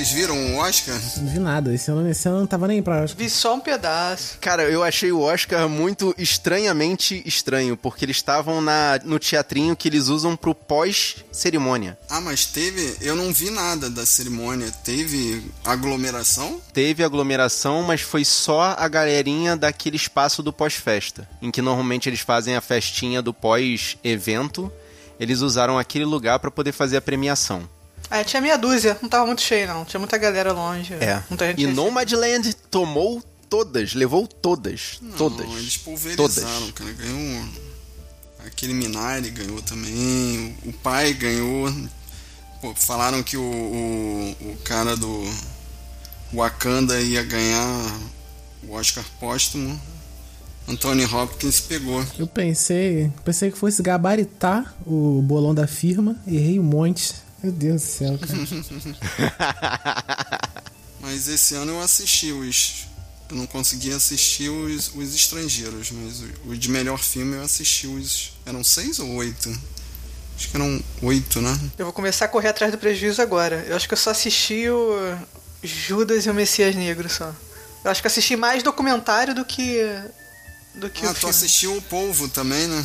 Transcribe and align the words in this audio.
Vocês 0.00 0.12
viram 0.12 0.54
o 0.54 0.56
Oscar? 0.56 0.98
Não 1.18 1.30
vi 1.30 1.38
nada. 1.38 1.74
Esse 1.74 1.90
ano, 1.90 2.08
esse 2.08 2.26
ano 2.26 2.38
não 2.38 2.46
tava 2.46 2.66
nem 2.66 2.82
pra 2.82 3.02
Oscar. 3.02 3.18
Vi 3.18 3.28
só 3.28 3.54
um 3.54 3.60
pedaço. 3.60 4.38
Cara, 4.40 4.62
eu 4.62 4.82
achei 4.82 5.12
o 5.12 5.20
Oscar 5.20 5.68
muito 5.68 6.14
estranhamente 6.16 7.22
estranho, 7.26 7.76
porque 7.76 8.06
eles 8.06 8.16
estavam 8.16 8.62
na, 8.62 8.98
no 9.04 9.18
teatrinho 9.18 9.76
que 9.76 9.88
eles 9.88 10.08
usam 10.08 10.34
pro 10.36 10.54
pós-cerimônia. 10.54 11.98
Ah, 12.08 12.18
mas 12.18 12.46
teve. 12.46 12.96
Eu 13.02 13.14
não 13.14 13.30
vi 13.30 13.50
nada 13.50 13.90
da 13.90 14.06
cerimônia. 14.06 14.72
Teve 14.82 15.44
aglomeração? 15.66 16.58
Teve 16.72 17.04
aglomeração, 17.04 17.82
mas 17.82 18.00
foi 18.00 18.24
só 18.24 18.74
a 18.78 18.88
galerinha 18.88 19.54
daquele 19.54 19.96
espaço 19.96 20.42
do 20.42 20.50
pós-festa, 20.50 21.28
em 21.42 21.50
que 21.50 21.60
normalmente 21.60 22.08
eles 22.08 22.20
fazem 22.20 22.56
a 22.56 22.62
festinha 22.62 23.20
do 23.20 23.34
pós-evento. 23.34 24.72
Eles 25.20 25.42
usaram 25.42 25.78
aquele 25.78 26.06
lugar 26.06 26.38
pra 26.38 26.50
poder 26.50 26.72
fazer 26.72 26.96
a 26.96 27.02
premiação. 27.02 27.68
Ah, 28.10 28.24
tinha 28.24 28.42
meia 28.42 28.58
dúzia, 28.58 28.98
não 29.00 29.08
tava 29.08 29.24
muito 29.26 29.40
cheio, 29.40 29.68
não. 29.68 29.84
Tinha 29.84 30.00
muita 30.00 30.18
galera 30.18 30.52
longe. 30.52 30.94
É. 30.94 31.22
Muita 31.30 31.46
gente 31.46 31.62
E. 31.62 31.66
Nomadland 31.68 32.52
tomou 32.70 33.22
todas, 33.48 33.94
levou 33.94 34.26
todas. 34.26 34.98
Não, 35.00 35.16
todas. 35.16 35.46
eles 35.46 35.76
pulverizaram, 35.76 36.26
Todas. 36.28 36.72
cara. 36.74 36.92
Ganhou. 36.92 37.44
Aquele 38.46 38.72
Minari 38.74 39.30
ganhou 39.30 39.62
também. 39.62 40.56
O 40.64 40.72
pai 40.72 41.12
ganhou. 41.12 41.72
Pô, 42.60 42.74
falaram 42.74 43.22
que 43.22 43.36
o, 43.36 43.42
o, 43.42 44.36
o 44.52 44.56
cara 44.64 44.96
do 44.96 45.24
Wakanda 46.34 47.00
ia 47.00 47.22
ganhar 47.22 48.00
o 48.68 48.72
Oscar 48.74 49.04
póstumo. 49.18 49.80
Anthony 50.68 51.04
Hopkins 51.04 51.60
pegou. 51.60 52.04
Eu 52.18 52.26
pensei, 52.26 53.10
pensei 53.24 53.50
que 53.50 53.58
fosse 53.58 53.82
gabaritar 53.82 54.74
o 54.86 55.20
bolão 55.22 55.54
da 55.54 55.66
firma, 55.66 56.16
errei 56.26 56.58
um 56.60 56.62
monte. 56.62 57.14
Meu 57.42 57.52
Deus 57.52 57.80
do 57.82 57.86
céu, 57.88 58.18
cara. 58.18 59.50
Mas 61.00 61.28
esse 61.28 61.54
ano 61.54 61.72
eu 61.72 61.80
assisti 61.80 62.32
os. 62.32 62.86
Eu 63.30 63.36
não 63.36 63.46
consegui 63.46 63.92
assistir 63.92 64.48
os, 64.50 64.90
os 64.94 65.14
estrangeiros, 65.14 65.92
mas 65.92 66.20
o, 66.20 66.50
o 66.50 66.56
de 66.56 66.68
melhor 66.68 66.98
filme 66.98 67.36
eu 67.36 67.42
assisti 67.42 67.86
os. 67.86 68.32
Eram 68.44 68.62
seis 68.64 68.98
ou 68.98 69.08
oito? 69.14 69.48
Acho 70.36 70.48
que 70.50 70.56
eram 70.56 70.82
oito, 71.02 71.40
né? 71.40 71.56
Eu 71.78 71.84
vou 71.86 71.92
começar 71.92 72.24
a 72.24 72.28
correr 72.28 72.48
atrás 72.48 72.72
do 72.72 72.78
prejuízo 72.78 73.22
agora. 73.22 73.64
Eu 73.68 73.76
acho 73.76 73.86
que 73.86 73.94
eu 73.94 73.98
só 73.98 74.10
assisti 74.10 74.68
o 74.68 75.16
Judas 75.62 76.26
e 76.26 76.30
o 76.30 76.34
Messias 76.34 76.74
Negro 76.74 77.08
só. 77.08 77.32
Eu 77.84 77.90
acho 77.90 78.00
que 78.00 78.08
assisti 78.08 78.34
mais 78.36 78.62
documentário 78.64 79.32
do 79.34 79.44
que. 79.44 79.78
do 80.74 80.90
que 80.90 81.06
Ah, 81.06 81.10
o 81.10 81.14
tu 81.14 81.20
filme. 81.20 81.34
assistiu 81.34 81.76
o 81.76 81.82
Polvo 81.82 82.28
também, 82.28 82.66
né? 82.66 82.84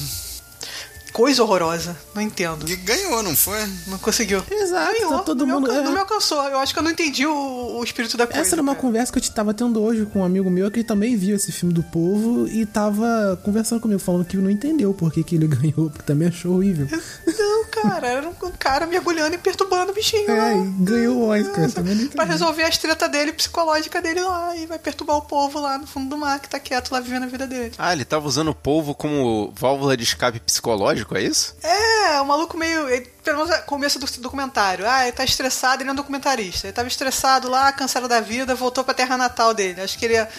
Coisa 1.16 1.42
horrorosa. 1.44 1.96
Não 2.14 2.22
entendo. 2.22 2.70
E 2.70 2.76
ganhou, 2.76 3.24
não 3.24 3.34
foi? 3.34 3.58
Não 3.88 3.98
conseguiu. 3.98 4.44
Exato, 4.52 4.92
Ganhou, 4.92 5.12
tá 5.20 5.24
todo 5.24 5.46
não 5.46 5.56
mundo- 5.56 5.68
Me, 5.68 5.70
alcan- 5.70 5.82
é. 5.82 5.86
Não 5.86 5.94
me 5.94 6.00
alcançou. 6.00 6.44
Eu 6.44 6.58
acho 6.60 6.74
que 6.74 6.80
eu 6.80 6.84
não 6.84 6.92
entendi 6.92 7.26
o, 7.26 7.78
o 7.80 7.82
espírito 7.86 8.18
da 8.18 8.28
coisa. 8.28 8.42
Essa 8.42 8.56
era 8.56 8.62
uma 8.62 8.74
cara. 8.74 8.82
conversa 8.82 9.14
que 9.14 9.20
eu 9.20 9.34
tava 9.34 9.54
tendo 9.54 9.82
hoje 9.82 10.06
com 10.08 10.20
um 10.20 10.26
amigo 10.26 10.50
meu 10.50 10.70
que 10.70 10.84
também 10.84 11.16
viu 11.16 11.38
esse 11.38 11.54
filme 11.54 11.74
do 11.74 11.82
povo 11.84 12.50
e 12.50 12.66
tava 12.66 13.40
conversando 13.46 13.80
comigo, 13.80 14.00
falando 14.02 14.26
que 14.26 14.36
não 14.36 14.50
entendeu 14.50 14.94
por 14.94 15.10
que, 15.10 15.24
que 15.24 15.36
ele 15.36 15.48
ganhou, 15.48 15.90
porque 15.90 16.04
também 16.06 16.28
achou 16.28 16.56
horrível. 16.56 16.86
Não, 17.26 17.65
cara. 17.81 18.08
Era 18.08 18.28
um 18.30 18.34
cara 18.58 18.86
mergulhando 18.86 19.36
e 19.36 19.38
perturbando 19.38 19.92
o 19.92 19.95
bichinho. 19.95 20.30
É, 20.30 20.34
lá. 20.34 20.64
ganhou 20.80 21.18
o 21.18 21.30
Oscar, 21.30 21.72
também 21.72 21.95
não 21.95 22.08
Pra 22.09 22.23
resolver 22.23 22.64
as 22.64 22.78
tretas 22.78 23.09
dele, 23.12 23.34
psicológica 23.34 24.02
dele 24.02 24.22
lá. 24.22 24.56
E 24.56 24.66
vai 24.66 24.80
perturbar 24.80 25.18
o 25.18 25.22
povo 25.23 25.59
lá 25.59 25.78
no 25.78 25.86
fundo 25.88 26.09
do 26.09 26.18
mar, 26.18 26.40
que 26.40 26.50
tá 26.50 26.59
quieto 26.59 26.92
lá 26.92 27.00
vivendo 27.00 27.23
a 27.23 27.28
vida 27.28 27.46
dele. 27.46 27.73
Ah, 27.78 27.94
ele 27.94 28.06
tava 28.06 28.28
usando 28.28 28.50
o 28.50 28.56
polvo 28.56 28.96
como 28.96 29.52
válvula 29.56 29.96
de 29.98 30.03
escape 30.03 30.40
psicológico, 30.40 31.16
é 31.18 31.22
isso? 31.22 31.56
É, 31.62 32.20
o 32.22 32.26
maluco 32.26 32.58
meio. 32.58 32.88
ele- 32.90 33.14
pelo 33.23 33.40
menos 33.40 33.56
no 33.58 33.64
começo 33.64 33.98
do 34.00 34.06
documentário. 34.22 34.88
Ah, 34.88 35.03
ele 35.03 35.12
tá 35.12 35.23
estressado, 35.23 35.81
ele 35.81 35.90
é 35.90 35.94
um 35.94 35.96
documentarista. 35.96 36.68
Ele 36.68 36.73
tava 36.73 36.88
estressado 36.88 37.50
lá, 37.50 37.72
cansado 37.73 38.08
da 38.08 38.22
vida, 38.22 38.53
voltou 38.53 38.84
pra 38.84 38.94
terra 38.94 39.18
natal 39.18 39.53
dele. 39.53 39.81
Acho 39.81 39.97
que 39.97 40.06
ele 40.06 40.13
ia. 40.13 40.30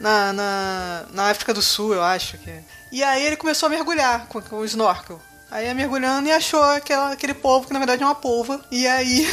Na, 0.00 0.32
na, 0.32 1.04
na 1.12 1.30
África 1.30 1.54
do 1.54 1.62
Sul, 1.62 1.94
eu 1.94 2.02
acho 2.02 2.36
que. 2.38 2.52
E 2.90 3.02
aí 3.02 3.24
ele 3.26 3.36
começou 3.36 3.66
a 3.66 3.70
mergulhar 3.70 4.26
com, 4.26 4.40
com 4.40 4.56
o 4.56 4.64
snorkel. 4.64 5.20
Aí 5.54 5.66
ia 5.66 5.74
mergulhando 5.74 6.28
e 6.28 6.32
achou 6.32 6.60
aquela, 6.64 7.12
aquele 7.12 7.32
polvo 7.32 7.68
que 7.68 7.72
na 7.72 7.78
verdade 7.78 8.02
é 8.02 8.06
uma 8.06 8.14
polva. 8.16 8.60
E 8.72 8.88
aí. 8.88 9.24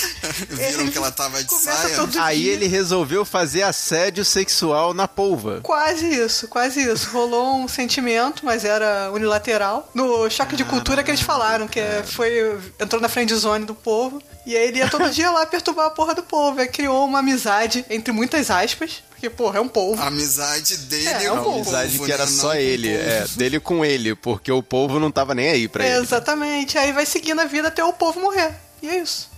Viram 0.48 0.88
que 0.88 0.96
ela 0.96 1.12
tava 1.12 1.44
de 1.44 1.52
saia? 1.52 1.94
todo 1.94 2.18
Aí 2.18 2.40
dia. 2.44 2.52
ele 2.54 2.66
resolveu 2.66 3.26
fazer 3.26 3.62
assédio 3.62 4.24
sexual 4.24 4.94
na 4.94 5.06
polva. 5.06 5.60
Quase 5.62 6.06
isso, 6.08 6.48
quase 6.48 6.80
isso. 6.80 7.10
Rolou 7.10 7.56
um 7.58 7.68
sentimento, 7.68 8.42
mas 8.46 8.64
era 8.64 9.10
unilateral. 9.12 9.86
No 9.92 10.30
choque 10.30 10.56
de 10.56 10.64
cultura 10.64 11.04
que 11.04 11.10
eles 11.10 11.20
falaram, 11.20 11.68
que 11.68 11.78
é- 11.78 12.02
foi. 12.02 12.58
entrou 12.80 12.98
na 13.02 13.08
friend 13.10 13.34
zone 13.34 13.66
do 13.66 13.74
povo. 13.74 14.22
E 14.46 14.56
aí 14.56 14.68
ele 14.68 14.78
ia 14.78 14.88
todo 14.88 15.10
dia 15.10 15.28
lá 15.30 15.44
perturbar 15.44 15.86
a 15.86 15.90
porra 15.90 16.14
do 16.14 16.22
povo. 16.22 16.60
Aí 16.60 16.68
criou 16.68 17.04
uma 17.04 17.18
amizade, 17.18 17.84
entre 17.90 18.12
muitas 18.12 18.48
aspas, 18.48 19.02
porque, 19.10 19.28
porra, 19.28 19.58
é 19.58 19.60
um 19.60 19.66
povo. 19.68 20.00
A 20.00 20.06
amizade 20.06 20.76
dele 20.76 21.08
É, 21.08 21.24
é 21.24 21.32
um 21.32 21.40
o 21.40 21.42
polvo. 21.42 21.58
Amizade 21.58 21.92
povo, 21.92 22.04
que 22.04 22.12
era 22.12 22.24
né? 22.24 22.30
Não 22.30 22.38
só 22.38 22.54
ele, 22.54 22.88
povo. 22.96 23.10
é, 23.10 23.24
dele 23.36 23.58
com 23.60 23.84
ele, 23.84 24.14
porque 24.14 24.52
o 24.52 24.62
povo 24.62 25.00
não 25.00 25.10
tava 25.10 25.34
nem 25.34 25.50
aí 25.50 25.66
pra 25.66 25.84
ele. 25.84 25.96
Exatamente. 25.98 26.78
Aí 26.78 26.92
vai 26.92 27.04
seguindo 27.04 27.40
a 27.40 27.44
vida 27.44 27.66
até 27.68 27.84
o 27.84 27.92
povo 27.92 28.20
morrer. 28.20 28.54
E 28.80 28.88
é 28.88 28.98
isso. 29.00 29.28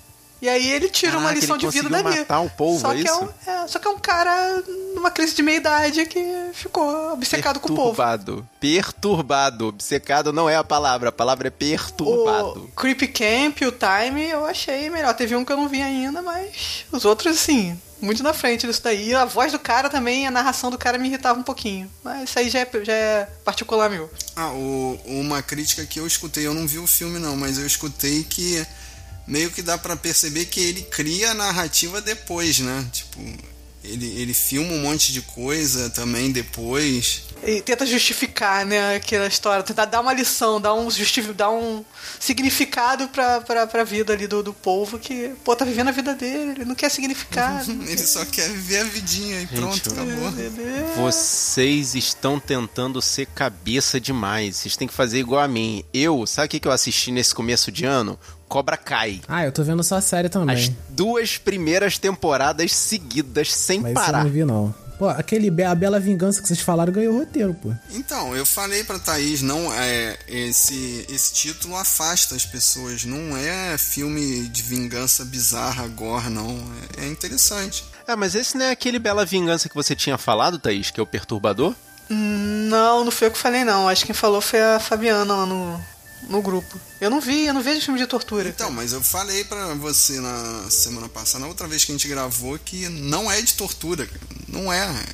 E 0.40 0.48
aí 0.48 0.70
ele 0.70 0.88
tira 0.88 1.12
uma 1.18 1.22
Caraca, 1.30 1.40
lição 1.40 1.56
ele 1.56 1.66
de 1.66 1.70
vida 1.72 1.88
dali. 1.88 2.18
matar 2.20 2.40
o 2.40 2.48
povo, 2.50 2.80
só 2.80 2.92
é 2.92 2.96
que 2.96 3.02
isso? 3.02 3.24
um, 3.24 3.50
é, 3.50 3.66
só 3.66 3.78
que 3.80 3.88
é 3.88 3.90
um 3.90 3.98
cara 3.98 4.62
numa 4.94 5.10
crise 5.10 5.34
de 5.34 5.42
meia 5.42 5.56
idade 5.56 6.06
que 6.06 6.24
ficou 6.52 7.12
obcecado 7.12 7.58
com 7.58 7.72
o 7.72 7.74
povo. 7.74 7.94
Perturbado. 7.96 8.48
Perturbado. 8.60 9.66
Obcecado 9.68 10.32
não 10.32 10.48
é 10.48 10.56
a 10.56 10.62
palavra, 10.64 11.08
a 11.08 11.12
palavra 11.12 11.48
é 11.48 11.50
perturbado. 11.50 12.64
O 12.64 12.68
Creepy 12.80 13.08
Camp, 13.08 13.58
o 13.62 13.72
Time, 13.72 14.28
eu 14.28 14.44
achei 14.46 14.88
melhor. 14.90 15.12
Teve 15.14 15.34
um 15.34 15.44
que 15.44 15.52
eu 15.52 15.56
não 15.56 15.68
vi 15.68 15.82
ainda, 15.82 16.22
mas 16.22 16.84
os 16.92 17.04
outros, 17.04 17.36
assim, 17.36 17.76
muito 18.00 18.22
na 18.22 18.32
frente 18.32 18.66
disso 18.66 18.80
daí. 18.82 19.12
A 19.14 19.24
voz 19.24 19.50
do 19.52 19.58
cara 19.58 19.90
também, 19.90 20.26
a 20.26 20.30
narração 20.30 20.70
do 20.70 20.78
cara 20.78 20.98
me 20.98 21.08
irritava 21.08 21.38
um 21.38 21.42
pouquinho. 21.42 21.90
Mas 22.04 22.30
isso 22.30 22.38
aí 22.38 22.48
já 22.48 22.60
é, 22.60 22.68
já 22.84 22.92
é 22.92 23.28
particular 23.44 23.90
meu. 23.90 24.08
Ah, 24.36 24.50
o- 24.52 25.00
uma 25.04 25.42
crítica 25.42 25.84
que 25.84 25.98
eu 25.98 26.06
escutei, 26.06 26.46
eu 26.46 26.54
não 26.54 26.66
vi 26.66 26.78
o 26.78 26.86
filme 26.86 27.18
não, 27.18 27.36
mas 27.36 27.58
eu 27.58 27.66
escutei 27.66 28.22
que 28.22 28.64
meio 29.28 29.50
que 29.52 29.62
dá 29.62 29.78
pra 29.78 29.94
perceber 29.96 30.46
que 30.46 30.58
ele 30.60 30.82
cria 30.82 31.30
a 31.30 31.34
narrativa 31.34 32.00
depois, 32.00 32.58
né? 32.58 32.84
Tipo, 32.92 33.20
ele, 33.84 34.06
ele 34.20 34.34
filma 34.34 34.72
um 34.72 34.80
monte 34.80 35.12
de 35.12 35.20
coisa 35.22 35.88
também 35.90 36.32
depois. 36.32 37.22
E 37.46 37.62
tenta 37.62 37.86
justificar, 37.86 38.66
né, 38.66 38.96
aquela 38.96 39.28
história, 39.28 39.62
tentar 39.62 39.84
dar 39.84 40.00
uma 40.00 40.12
lição, 40.12 40.60
dar 40.60 40.74
um, 40.74 40.90
justifi 40.90 41.32
dar 41.32 41.50
um 41.50 41.84
significado 42.18 43.06
pra, 43.10 43.40
pra, 43.40 43.64
pra 43.64 43.84
vida 43.84 44.12
ali 44.12 44.26
do, 44.26 44.42
do 44.42 44.52
povo 44.52 44.98
que, 44.98 45.30
pô, 45.44 45.54
tá 45.54 45.64
vivendo 45.64 45.86
a 45.86 45.92
vida 45.92 46.16
dele, 46.16 46.50
ele 46.50 46.64
não 46.64 46.74
quer 46.74 46.90
significado. 46.90 47.70
Ele 47.88 47.98
só 48.04 48.24
quer 48.24 48.48
viver 48.50 48.80
a 48.80 48.84
vidinha 48.84 49.40
e 49.40 49.46
pronto, 49.46 49.88
eu- 49.88 49.92
acabou. 49.92 50.32
Vocês 50.96 51.94
estão 51.94 52.40
tentando 52.40 53.00
ser 53.00 53.26
cabeça 53.26 54.00
demais. 54.00 54.56
Vocês 54.56 54.76
têm 54.76 54.88
que 54.88 54.94
fazer 54.94 55.18
igual 55.20 55.40
a 55.40 55.48
mim. 55.48 55.84
Eu, 55.94 56.26
sabe 56.26 56.46
o 56.56 56.60
que 56.60 56.66
eu 56.66 56.72
assisti 56.72 57.12
nesse 57.12 57.34
começo 57.34 57.70
de 57.70 57.84
ano? 57.84 58.18
Cobra 58.48 58.76
Kai. 58.76 59.20
Ah, 59.28 59.44
eu 59.44 59.52
tô 59.52 59.62
vendo 59.62 59.82
só 59.84 59.96
a 59.96 60.00
série 60.00 60.26
As 60.26 60.32
também. 60.32 60.76
duas 60.88 61.36
primeiras 61.38 61.98
temporadas 61.98 62.72
seguidas, 62.74 63.52
sem 63.54 63.80
Mas 63.80 63.92
isso 63.92 64.00
eu 64.00 64.04
parar. 64.06 64.24
não 64.24 64.30
vi, 64.30 64.44
não. 64.44 64.74
Pô, 64.98 65.08
aquele 65.08 65.48
Be- 65.48 65.62
A 65.62 65.76
Bela 65.76 66.00
Vingança 66.00 66.42
que 66.42 66.48
vocês 66.48 66.58
falaram 66.58 66.92
ganhou 66.92 67.14
o 67.14 67.18
roteiro, 67.20 67.54
pô. 67.54 67.72
Então, 67.92 68.34
eu 68.34 68.44
falei 68.44 68.82
pra 68.82 68.98
Thaís, 68.98 69.40
não 69.42 69.72
é 69.72 70.18
esse 70.26 71.06
esse 71.08 71.32
título 71.34 71.76
afasta 71.76 72.34
as 72.34 72.44
pessoas, 72.44 73.04
não 73.04 73.36
é 73.36 73.78
filme 73.78 74.48
de 74.48 74.60
vingança 74.62 75.24
bizarra 75.24 75.86
gore, 75.86 76.28
não. 76.30 76.58
É, 76.98 77.04
é 77.04 77.08
interessante. 77.08 77.84
Ah, 78.08 78.16
mas 78.16 78.34
esse 78.34 78.56
não 78.58 78.64
é 78.66 78.70
aquele 78.72 78.98
Bela 78.98 79.24
Vingança 79.24 79.68
que 79.68 79.74
você 79.76 79.94
tinha 79.94 80.18
falado, 80.18 80.58
Thaís, 80.58 80.90
que 80.90 80.98
é 80.98 81.02
o 81.02 81.06
Perturbador? 81.06 81.74
Não, 82.10 83.04
não 83.04 83.10
foi 83.12 83.28
eu 83.28 83.32
que 83.32 83.38
falei, 83.38 83.62
não. 83.64 83.88
Acho 83.88 84.00
que 84.00 84.06
quem 84.06 84.14
falou 84.14 84.40
foi 84.40 84.60
a 84.60 84.80
Fabiana 84.80 85.32
lá 85.36 85.46
no, 85.46 85.80
no 86.28 86.40
grupo. 86.42 86.80
Eu 87.00 87.10
não 87.10 87.20
vi, 87.20 87.46
eu 87.46 87.54
não 87.54 87.62
vejo 87.62 87.80
filme 87.82 87.98
de 88.00 88.06
tortura. 88.06 88.48
Então, 88.48 88.70
mas 88.70 88.92
eu 88.92 89.02
falei 89.02 89.44
pra 89.44 89.74
você 89.74 90.20
na 90.20 90.68
semana 90.70 91.08
passada, 91.08 91.40
na 91.40 91.48
outra 91.48 91.66
vez 91.66 91.84
que 91.84 91.92
a 91.92 91.94
gente 91.94 92.08
gravou, 92.08 92.58
que 92.58 92.88
não 92.88 93.30
é 93.30 93.40
de 93.42 93.54
tortura, 93.54 94.06
cara. 94.06 94.20
não 94.48 94.72
é. 94.72 95.04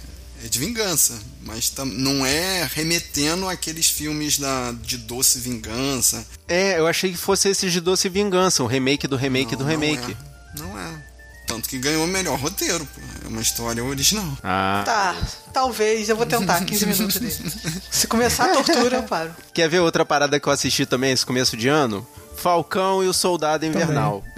É 0.44 0.49
de 0.49 0.58
vingança, 0.58 1.19
mas 1.43 1.73
não 1.96 2.26
é 2.26 2.69
remetendo 2.75 3.49
àqueles 3.49 3.88
filmes 3.88 4.38
da, 4.38 4.73
de 4.73 4.99
doce 4.99 5.38
vingança. 5.38 6.26
É, 6.46 6.79
eu 6.79 6.87
achei 6.87 7.11
que 7.12 7.17
fosse 7.17 7.49
esse 7.49 7.70
de 7.70 7.81
Doce 7.81 8.11
Vingança, 8.11 8.62
o 8.62 8.67
remake 8.67 9.06
do 9.06 9.17
remake 9.17 9.52
Não, 9.52 9.58
do 9.58 9.64
não 9.64 9.70
remake. 9.70 10.12
é. 10.12 10.58
Não 10.58 10.79
é. 10.79 11.13
Tanto 11.46 11.69
que 11.69 11.79
ganhou 11.79 12.05
o 12.05 12.08
melhor 12.08 12.38
roteiro, 12.38 12.87
pô. 12.87 13.00
É 13.25 13.29
uma 13.29 13.41
história 13.41 13.85
original. 13.85 14.26
Ah. 14.43 14.82
Tá, 14.85 15.17
talvez, 15.52 16.08
eu 16.08 16.17
vou 16.17 16.26
tentar 16.26 16.62
15 16.64 16.87
minutos 16.87 17.19
dele. 17.19 17.52
Se 17.91 18.06
começar 18.06 18.46
a 18.46 18.55
tortura, 18.55 18.96
eu 18.96 19.02
paro. 19.02 19.35
Quer 19.52 19.69
ver 19.69 19.81
outra 19.81 20.05
parada 20.05 20.41
que 20.41 20.46
eu 20.46 20.52
assisti 20.52 20.87
também 20.87 21.12
esse 21.12 21.25
começo 21.25 21.56
de 21.56 21.69
ano? 21.69 22.06
Falcão 22.37 23.02
e 23.02 23.08
o 23.08 23.12
Soldado 23.12 23.64
Invernal. 23.64 24.25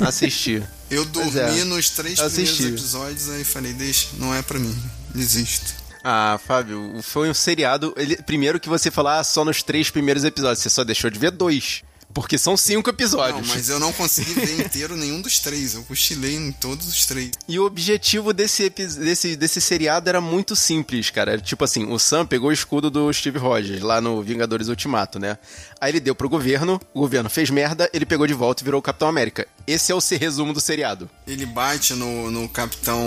Assisti. 0.00 0.62
Eu 0.90 1.04
dormi 1.04 1.60
é. 1.60 1.64
nos 1.64 1.90
três 1.90 2.18
Assisti. 2.18 2.56
primeiros 2.56 2.82
episódios, 2.82 3.30
aí 3.30 3.44
falei, 3.44 3.72
deixa, 3.72 4.08
não 4.18 4.34
é 4.34 4.42
pra 4.42 4.58
mim. 4.58 4.76
Desisto. 5.14 5.74
Ah, 6.02 6.40
Fábio, 6.44 7.00
foi 7.02 7.30
um 7.30 7.34
seriado. 7.34 7.94
Ele, 7.96 8.16
primeiro 8.16 8.58
que 8.58 8.68
você 8.68 8.90
falou, 8.90 9.12
ah, 9.12 9.22
só 9.22 9.44
nos 9.44 9.62
três 9.62 9.90
primeiros 9.90 10.24
episódios. 10.24 10.58
Você 10.58 10.70
só 10.70 10.82
deixou 10.82 11.08
de 11.10 11.18
ver 11.18 11.30
dois. 11.30 11.82
Porque 12.14 12.36
são 12.36 12.56
cinco 12.56 12.88
Não, 12.90 12.94
episódios. 12.94 13.48
mas 13.48 13.68
eu 13.68 13.78
não 13.80 13.92
consegui 13.94 14.34
ver 14.34 14.60
inteiro 14.60 14.96
nenhum 14.96 15.20
dos 15.20 15.38
três. 15.38 15.74
Eu 15.74 15.82
cochilei 15.84 16.36
em 16.36 16.52
todos 16.52 16.86
os 16.88 17.06
três. 17.06 17.30
E 17.48 17.58
o 17.58 17.64
objetivo 17.64 18.32
desse, 18.32 18.68
desse, 18.70 19.36
desse 19.36 19.60
seriado 19.60 20.08
era 20.08 20.20
muito 20.20 20.54
simples, 20.54 21.10
cara. 21.10 21.32
Era 21.32 21.40
Tipo 21.40 21.64
assim, 21.64 21.90
o 21.90 21.98
Sam 21.98 22.26
pegou 22.26 22.50
o 22.50 22.52
escudo 22.52 22.90
do 22.90 23.12
Steve 23.12 23.38
Rogers 23.38 23.80
lá 23.82 24.00
no 24.00 24.22
Vingadores 24.22 24.68
Ultimato, 24.68 25.18
né? 25.18 25.38
Aí 25.80 25.90
ele 25.90 26.00
deu 26.00 26.14
pro 26.14 26.28
governo, 26.28 26.80
o 26.94 27.00
governo 27.00 27.28
fez 27.30 27.50
merda, 27.50 27.88
ele 27.92 28.06
pegou 28.06 28.26
de 28.26 28.34
volta 28.34 28.62
e 28.62 28.64
virou 28.64 28.78
o 28.78 28.82
Capitão 28.82 29.08
América. 29.08 29.46
Esse 29.66 29.92
é 29.92 29.94
o 29.94 29.98
resumo 30.18 30.52
do 30.52 30.60
seriado. 30.60 31.08
Ele 31.26 31.46
bate 31.46 31.94
no, 31.94 32.30
no 32.30 32.48
capitão 32.48 32.98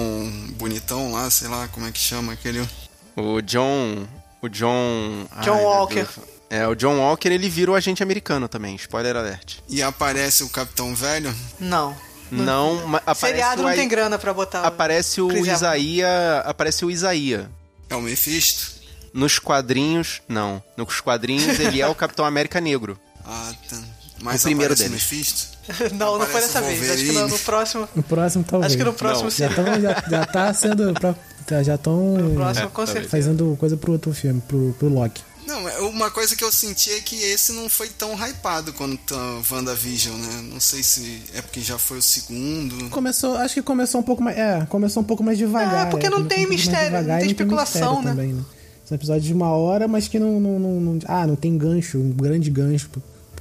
bonitão 0.57 1.11
lá, 1.11 1.29
sei 1.29 1.47
lá 1.47 1.67
como 1.67 1.85
é 1.87 1.91
que 1.91 1.99
chama 1.99 2.33
aquele. 2.33 2.67
O 3.15 3.41
John. 3.41 4.07
O 4.41 4.49
John. 4.49 5.27
John 5.43 5.55
meu 5.55 5.63
Walker. 5.63 6.07
É, 6.55 6.67
o 6.67 6.75
John 6.75 6.97
Walker 6.99 7.27
ele 7.29 7.49
vira 7.49 7.71
o 7.71 7.75
agente 7.75 8.01
americano 8.03 8.47
também, 8.47 8.75
spoiler 8.75 9.15
alert. 9.15 9.55
E 9.67 9.81
aparece 9.81 10.43
o 10.43 10.49
capitão 10.49 10.93
velho. 10.95 11.33
Não. 11.59 11.95
Não, 12.31 12.87
ma- 12.87 12.97
aparece 12.99 13.25
Seriado 13.27 13.61
o 13.61 13.65
não 13.67 13.73
tem 13.75 13.87
grana 13.87 14.17
pra 14.17 14.33
botar. 14.33 14.61
Aparece 14.63 15.21
o 15.21 15.31
Evans. 15.31 15.47
Isaías. 15.47 16.09
Aparece 16.45 16.83
o 16.85 16.89
Isaías. 16.91 17.45
É 17.89 17.95
o 17.95 18.01
Mephisto. 18.01 18.73
Nos 19.13 19.37
quadrinhos. 19.39 20.21
Não. 20.27 20.61
Nos 20.75 20.99
quadrinhos 21.01 21.59
ele 21.59 21.81
é 21.81 21.87
o 21.87 21.93
Capitão 21.95 22.25
América 22.25 22.59
Negro. 22.59 22.97
Ah, 23.23 23.51
tá. 23.69 23.77
Mas 24.21 24.41
O 24.41 24.43
primeiro 24.45 24.73
aparece 24.73 24.89
deles. 24.89 25.03
o 25.11 25.13
Mephisto. 25.15 25.47
não, 25.95 26.17
não 26.17 26.25
foi 26.25 26.41
dessa 26.41 26.61
vez. 26.61 26.89
Acho 26.89 27.03
que 27.03 27.11
no, 27.11 27.27
no 27.27 27.39
próximo. 27.39 27.89
No 27.95 28.03
próximo, 28.03 28.43
talvez. 28.43 28.71
Acho 28.71 28.77
que 28.77 28.83
no 28.83 28.93
próximo 28.93 29.23
Não. 29.25 29.31
Já, 29.31 29.49
sim. 29.49 29.55
tão, 29.55 29.81
já, 29.81 30.03
já 30.09 30.25
tá 30.25 30.53
sendo. 30.53 30.93
Pra, 30.93 31.63
já 31.63 31.75
estão 31.75 31.95
No 32.17 32.33
próximo, 32.33 32.65
É, 32.67 32.69
com 32.69 32.85
certeza. 32.87 33.09
fazendo 33.09 33.55
coisa 33.59 33.77
pro 33.77 33.91
outro 33.91 34.13
filme, 34.13 34.41
pro, 34.47 34.73
pro 34.79 34.89
Loki. 34.89 35.21
Não, 35.47 35.67
é- 35.69 35.79
uma 35.81 36.09
coisa 36.09 36.35
que 36.35 36.43
eu 36.43 36.51
senti 36.51 36.91
é 36.91 36.99
que 37.01 37.15
esse 37.15 37.51
não 37.53 37.69
foi 37.69 37.87
tão 37.89 38.13
hypado 38.15 38.73
quanto 38.73 39.13
a 39.15 39.41
WandaVision, 39.51 40.15
né? 40.17 40.41
Não 40.51 40.59
sei 40.59 40.81
se 40.83 41.21
é 41.33 41.41
porque 41.41 41.61
já 41.61 41.77
foi 41.77 41.99
o 41.99 42.01
segundo. 42.01 42.89
Começou, 42.89 43.35
acho 43.37 43.53
que 43.53 43.61
começou 43.61 44.01
um 44.01 44.03
pouco 44.03 44.23
mais. 44.23 44.37
É, 44.37 44.65
começou 44.69 45.03
um 45.03 45.05
pouco 45.05 45.23
mais 45.23 45.37
devagar. 45.37 45.87
É, 45.87 45.89
porque 45.89 46.09
não 46.09 46.17
começou 46.17 46.37
tem 46.37 46.45
um 46.45 46.49
mistério, 46.49 46.91
não 46.91 46.99
devagar 47.01 47.19
tem 47.19 47.27
e 47.29 47.31
especulação, 47.31 47.95
mistério 47.95 48.03
né? 48.17 48.21
Também, 48.23 48.33
né? 48.33 48.43
São 48.85 48.95
episódios 48.95 49.25
de 49.25 49.33
uma 49.33 49.49
hora, 49.49 49.87
mas 49.87 50.07
que 50.07 50.19
não, 50.19 50.39
não, 50.39 50.59
não, 50.59 50.79
não- 50.81 50.99
Ah, 51.07 51.25
não 51.25 51.35
tem 51.35 51.57
gancho, 51.57 51.97
um 51.97 52.11
grande 52.11 52.49
gancho 52.49 52.89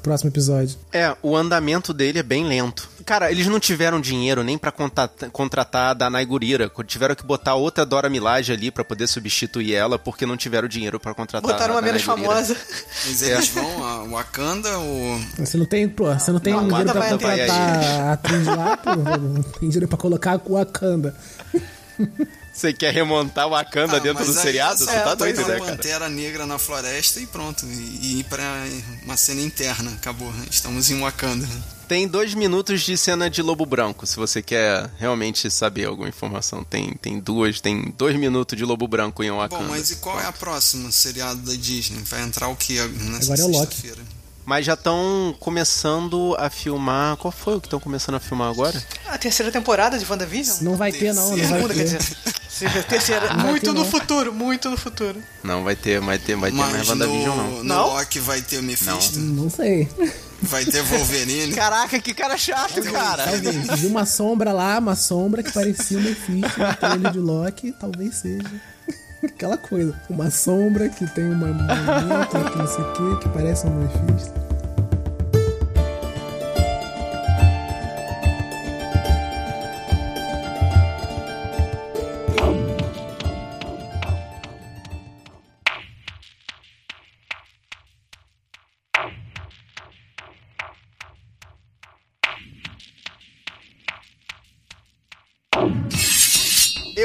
próximo 0.04 0.30
episódio. 0.30 0.76
É, 0.92 1.16
o 1.22 1.34
andamento 1.36 1.92
dele 1.92 2.18
é 2.20 2.22
bem 2.22 2.44
lento. 2.46 2.88
Cara, 3.04 3.30
eles 3.30 3.46
não 3.48 3.58
tiveram 3.58 4.00
dinheiro 4.00 4.42
nem 4.44 4.56
pra 4.56 4.70
contratar, 4.70 5.30
contratar 5.30 5.90
a 5.90 5.94
Danai 5.94 6.24
Gurira. 6.24 6.70
Tiveram 6.86 7.14
que 7.14 7.24
botar 7.24 7.54
outra 7.54 7.84
Dora 7.84 8.08
Milaje 8.08 8.52
ali 8.52 8.70
pra 8.70 8.84
poder 8.84 9.06
substituir 9.06 9.74
ela, 9.74 9.98
porque 9.98 10.24
não 10.24 10.36
tiveram 10.36 10.68
dinheiro 10.68 11.00
pra 11.00 11.12
contratar 11.14 11.50
Botaram 11.50 11.74
a 11.74 11.76
uma 11.76 11.82
Danai 11.82 11.98
menos 11.98 12.06
Gurira. 12.06 12.28
famosa. 12.28 12.56
Mas 13.06 13.22
eles 13.22 13.48
vão 13.48 13.84
a 13.84 14.04
Wakanda 14.04 14.78
ou. 14.78 15.20
Você 15.38 15.56
não 15.56 15.66
tem, 15.66 15.88
pô, 15.88 16.12
você 16.12 16.30
não 16.30 16.40
tem 16.40 16.52
Não, 16.54 16.66
dinheiro 16.68 16.92
pra 16.92 17.08
contratar 17.08 17.38
entrar. 17.38 18.00
a 18.00 18.12
atriz 18.12 18.46
lá, 18.46 18.76
pô. 18.76 18.94
Não 18.94 19.42
tem 19.42 19.68
dinheiro 19.68 19.88
pra 19.88 19.98
colocar 19.98 20.40
o 20.44 20.52
Wakanda. 20.54 21.14
Você 22.54 22.72
quer 22.72 22.94
remontar 22.94 23.46
o 23.48 23.50
Wakanda 23.50 23.96
Ah, 23.96 23.98
dentro 24.00 24.24
do 24.24 24.30
aí 24.30 24.36
seriado? 24.36 24.78
Você 24.78 24.86
tá 24.86 25.00
botar 25.00 25.14
doido, 25.16 25.38
uma 25.40 25.48
né, 25.48 25.58
cara? 25.58 25.70
pantera 25.72 26.08
negra 26.08 26.46
na 26.46 26.58
floresta 26.58 27.18
e 27.20 27.26
pronto. 27.26 27.66
E, 27.66 28.20
ir 28.20 28.24
pra 28.24 28.64
uma 29.02 29.16
cena 29.16 29.40
interna. 29.40 29.90
Acabou. 29.92 30.32
Estamos 30.50 30.88
em 30.90 31.00
Wakanda. 31.00 31.46
Tem 31.88 32.08
dois 32.08 32.32
minutos 32.32 32.80
de 32.82 32.96
cena 32.96 33.28
de 33.28 33.42
Lobo 33.42 33.66
Branco, 33.66 34.06
se 34.06 34.16
você 34.16 34.40
quer 34.40 34.88
realmente 34.98 35.50
saber 35.50 35.84
alguma 35.86 36.08
informação. 36.08 36.64
Tem, 36.64 36.94
tem 36.94 37.18
duas, 37.20 37.60
tem 37.60 37.92
dois 37.98 38.16
minutos 38.16 38.56
de 38.56 38.64
Lobo 38.64 38.88
Branco 38.88 39.22
em 39.22 39.30
Wakanda. 39.30 39.62
Bom, 39.64 39.68
mas 39.70 39.90
e 39.90 39.96
qual 39.96 40.18
é 40.18 40.24
a 40.24 40.32
próxima 40.32 40.90
seriado 40.90 41.40
da 41.42 41.52
Disney? 41.54 42.02
Vai 42.04 42.22
entrar 42.22 42.48
o 42.48 42.56
que 42.56 42.80
nessa 42.80 43.34
Agora 43.34 43.40
é 43.42 43.44
o 43.44 43.48
Loki. 43.48 43.74
sexta-feira? 43.74 44.02
Mas 44.46 44.64
já 44.66 44.74
estão 44.74 45.34
começando 45.40 46.36
a 46.38 46.48
filmar. 46.50 47.16
Qual 47.16 47.32
foi 47.32 47.56
o 47.56 47.60
que 47.60 47.66
estão 47.66 47.80
começando 47.80 48.14
a 48.14 48.20
filmar 48.20 48.50
agora? 48.50 48.82
A 49.08 49.18
terceira 49.18 49.50
temporada 49.50 49.98
de 49.98 50.04
WandaVision? 50.10 50.58
Não 50.62 50.76
vai 50.76 50.92
ter, 50.92 51.12
não, 51.14 51.30
não 51.30 51.36
vai 51.36 51.46
Segunda, 51.48 51.74
quer 51.74 51.98
ter. 51.98 52.16
Sim, 52.54 52.66
Terceira. 52.88 53.26
vai 53.34 53.46
Muito 53.46 53.62
ter, 53.64 53.72
no 53.72 53.82
não. 53.82 53.84
futuro, 53.90 54.32
muito 54.32 54.70
no 54.70 54.76
futuro. 54.76 55.20
Não, 55.42 55.64
vai 55.64 55.74
ter, 55.74 56.00
vai 56.00 56.18
ter, 56.18 56.36
vai 56.36 56.52
ter 56.52 56.56
mais 56.56 56.88
WandaVision, 56.88 57.36
no, 57.36 57.42
não. 57.42 57.50
no 57.58 57.64
Não? 57.64 57.86
Loki 57.94 58.20
vai 58.20 58.40
ter 58.42 58.58
o 58.58 58.62
Mephisto, 58.62 59.18
Não 59.18 59.50
sei. 59.50 59.88
vai 60.40 60.64
ter 60.64 60.82
Wolverine. 60.82 61.52
Caraca, 61.52 61.98
que 61.98 62.14
cara 62.14 62.38
chato, 62.38 62.80
cara. 62.92 63.24
Talvez. 63.24 63.80
Vi 63.80 63.86
uma 63.88 64.06
sombra 64.06 64.52
lá, 64.52 64.78
uma 64.78 64.94
sombra 64.94 65.42
que 65.42 65.50
parecia 65.50 65.98
o 65.98 66.00
Mephisto 66.02 66.60
no 67.00 67.10
de 67.10 67.18
Loki, 67.18 67.72
talvez 67.72 68.14
seja. 68.16 68.48
Aquela 69.24 69.56
coisa. 69.56 70.00
Uma 70.08 70.30
sombra 70.30 70.88
que 70.88 71.06
tem 71.08 71.24
uma 71.24 71.46
movimento, 71.48 72.50
que 72.52 72.58
não 72.58 72.66
sei 72.68 72.84
o 72.84 72.92
que, 73.16 73.22
que 73.22 73.28
parece 73.30 73.66
um 73.66 73.70
Mephisto. 73.80 74.43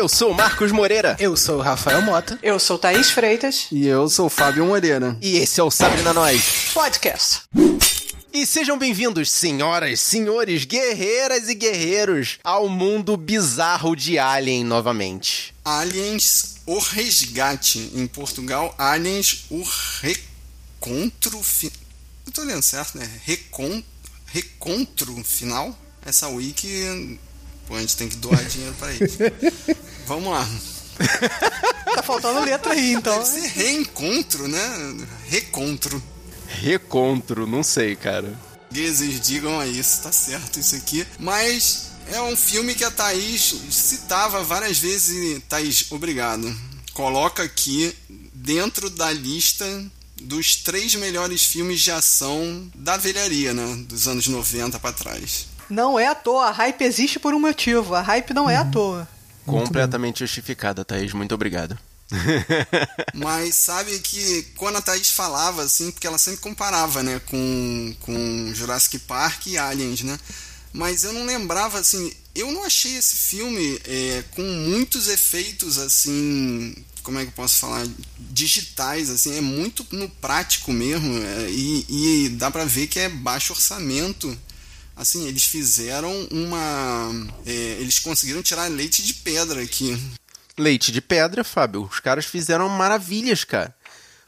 Eu 0.10 0.16
sou 0.16 0.32
o 0.32 0.34
Marcos 0.34 0.72
Moreira. 0.72 1.16
Eu 1.20 1.38
sou 1.38 1.60
o 1.60 1.62
Rafael 1.62 2.02
Mota. 2.02 2.40
Eu 2.42 2.58
sou 2.58 2.80
Thaís 2.80 3.12
Freitas, 3.12 3.68
E 3.72 3.86
eu 3.86 4.10
sou 4.10 4.26
o 4.26 4.30
Fábio 4.30 4.66
Moreira. 4.66 5.16
E 5.22 5.38
esse 5.38 5.60
é 5.60 5.64
o 5.64 5.70
Sabrina 5.70 6.12
Nós. 6.12 6.72
podcast. 6.74 7.44
E 8.34 8.44
sejam 8.44 8.76
bem-vindos, 8.76 9.30
senhoras, 9.30 10.00
senhores, 10.00 10.66
guerreiras 10.66 11.48
e 11.48 11.54
guerreiros, 11.54 12.40
ao 12.44 12.68
mundo 12.68 13.16
bizarro 13.16 13.96
de 13.96 14.18
Alien 14.18 14.64
novamente. 14.64 15.54
Aliens, 15.64 16.56
o 16.66 16.80
resgate. 16.80 17.92
Em 17.94 18.08
Portugal, 18.08 18.74
Aliens, 18.80 19.46
o 19.52 19.64
recontro... 20.02 21.44
Fi... 21.44 21.72
Eu 22.26 22.32
tô 22.34 22.42
lendo 22.42 22.64
certo, 22.64 22.98
né? 22.98 23.08
Recon... 23.26 23.84
Recontro 24.26 25.24
final. 25.24 25.78
Essa 26.04 26.28
wiki... 26.30 27.20
Pô, 27.68 27.76
a 27.76 27.82
gente 27.82 27.96
tem 27.96 28.10
que 28.10 28.16
doar 28.16 28.44
dinheiro 28.46 28.74
pra 28.80 28.92
isso. 28.92 29.20
Vamos 30.10 30.32
lá. 30.32 30.50
Tá 31.96 32.04
faltando 32.04 32.42
letra 32.42 32.74
aí, 32.74 32.94
então. 32.94 33.18
Deve 33.18 33.26
ser 33.42 33.48
reencontro, 33.48 34.48
né? 34.48 35.08
Recontro. 35.28 36.02
Recontro, 36.48 37.48
não 37.48 37.64
sei, 37.64 37.96
cara. 37.96 38.40
Portugueses 38.54 39.20
digam 39.20 39.60
aí, 39.60 39.80
isso 39.80 40.04
tá 40.04 40.12
certo 40.12 40.60
isso 40.60 40.76
aqui. 40.76 41.06
Mas 41.18 41.88
é 42.12 42.22
um 42.22 42.36
filme 42.36 42.76
que 42.76 42.84
a 42.84 42.92
Thaís 42.92 43.56
citava 43.72 44.44
várias 44.44 44.78
vezes. 44.78 45.38
e, 45.38 45.40
Thaís, 45.42 45.88
obrigado. 45.92 46.56
Coloca 46.94 47.42
aqui 47.44 47.94
dentro 48.34 48.90
da 48.90 49.12
lista 49.12 49.66
dos 50.22 50.58
três 50.58 50.94
melhores 50.96 51.44
filmes 51.46 51.82
de 51.82 51.92
ação 51.92 52.70
da 52.76 52.98
velharia, 52.98 53.54
né? 53.54 53.84
Dos 53.88 54.08
anos 54.08 54.28
90 54.28 54.80
pra 54.80 54.94
trás. 54.94 55.48
Não 55.70 56.00
é 56.00 56.08
à 56.08 56.16
toa, 56.16 56.46
a 56.48 56.52
hype 56.52 56.84
existe 56.84 57.20
por 57.20 57.34
um 57.34 57.40
motivo. 57.40 57.96
A 57.96 58.02
hype 58.02 58.34
não 58.34 58.50
é 58.50 58.58
à 58.58 58.66
toa. 58.66 59.08
Completamente 59.50 60.20
justificada, 60.20 60.86
Thaís. 60.86 61.14
Muito 61.14 61.34
obrigado. 61.36 61.78
Mas 63.14 63.56
sabe 63.56 64.00
que 64.00 64.44
quando 64.56 64.78
a 64.78 64.82
Thaís 64.82 65.10
falava, 65.12 65.64
assim, 65.64 65.92
porque 65.92 66.08
ela 66.08 66.18
sempre 66.18 66.40
comparava, 66.40 67.04
né, 67.04 67.22
com, 67.28 67.96
com 68.00 68.54
Jurassic 68.54 69.00
Park 69.00 69.48
e 69.48 69.58
Aliens, 69.58 70.02
né? 70.02 70.18
Mas 70.74 71.04
eu 71.04 71.14
não 71.14 71.26
lembrava, 71.26 71.80
assim, 71.80 72.12
eu 72.36 72.52
não 72.52 72.64
achei 72.64 72.96
esse 72.96 73.16
filme 73.16 73.80
é, 73.86 74.24
com 74.32 74.42
muitos 74.42 75.08
efeitos, 75.08 75.78
assim, 75.78 76.76
como 77.04 77.18
é 77.18 77.24
que 77.24 77.30
eu 77.30 77.34
posso 77.34 77.58
falar? 77.58 77.88
Digitais, 78.18 79.10
assim, 79.10 79.36
é 79.36 79.42
muito 79.42 79.86
no 79.92 80.08
prático 80.10 80.72
mesmo, 80.72 81.18
é, 81.18 81.50
e, 81.50 81.86
e 82.26 82.30
dá 82.30 82.52
pra 82.52 82.66
ver 82.66 82.88
que 82.88 83.00
é 83.00 83.10
baixo 83.10 83.54
orçamento. 83.54 84.36
Assim, 85.00 85.30
eles 85.30 85.46
fizeram 85.46 86.28
uma. 86.30 87.10
é, 87.46 87.52
eles 87.80 88.00
conseguiram 88.00 88.44
tirar 88.44 88.68
leite 88.68 89.02
de 89.02 89.14
pedra 89.14 89.62
aqui. 89.62 89.98
Leite 90.58 90.92
de 90.92 91.00
pedra, 91.00 91.42
Fábio. 91.42 91.88
Os 91.90 92.02
caras 92.02 92.26
fizeram 92.26 92.68
maravilhas, 92.68 93.46
cara. 93.46 93.74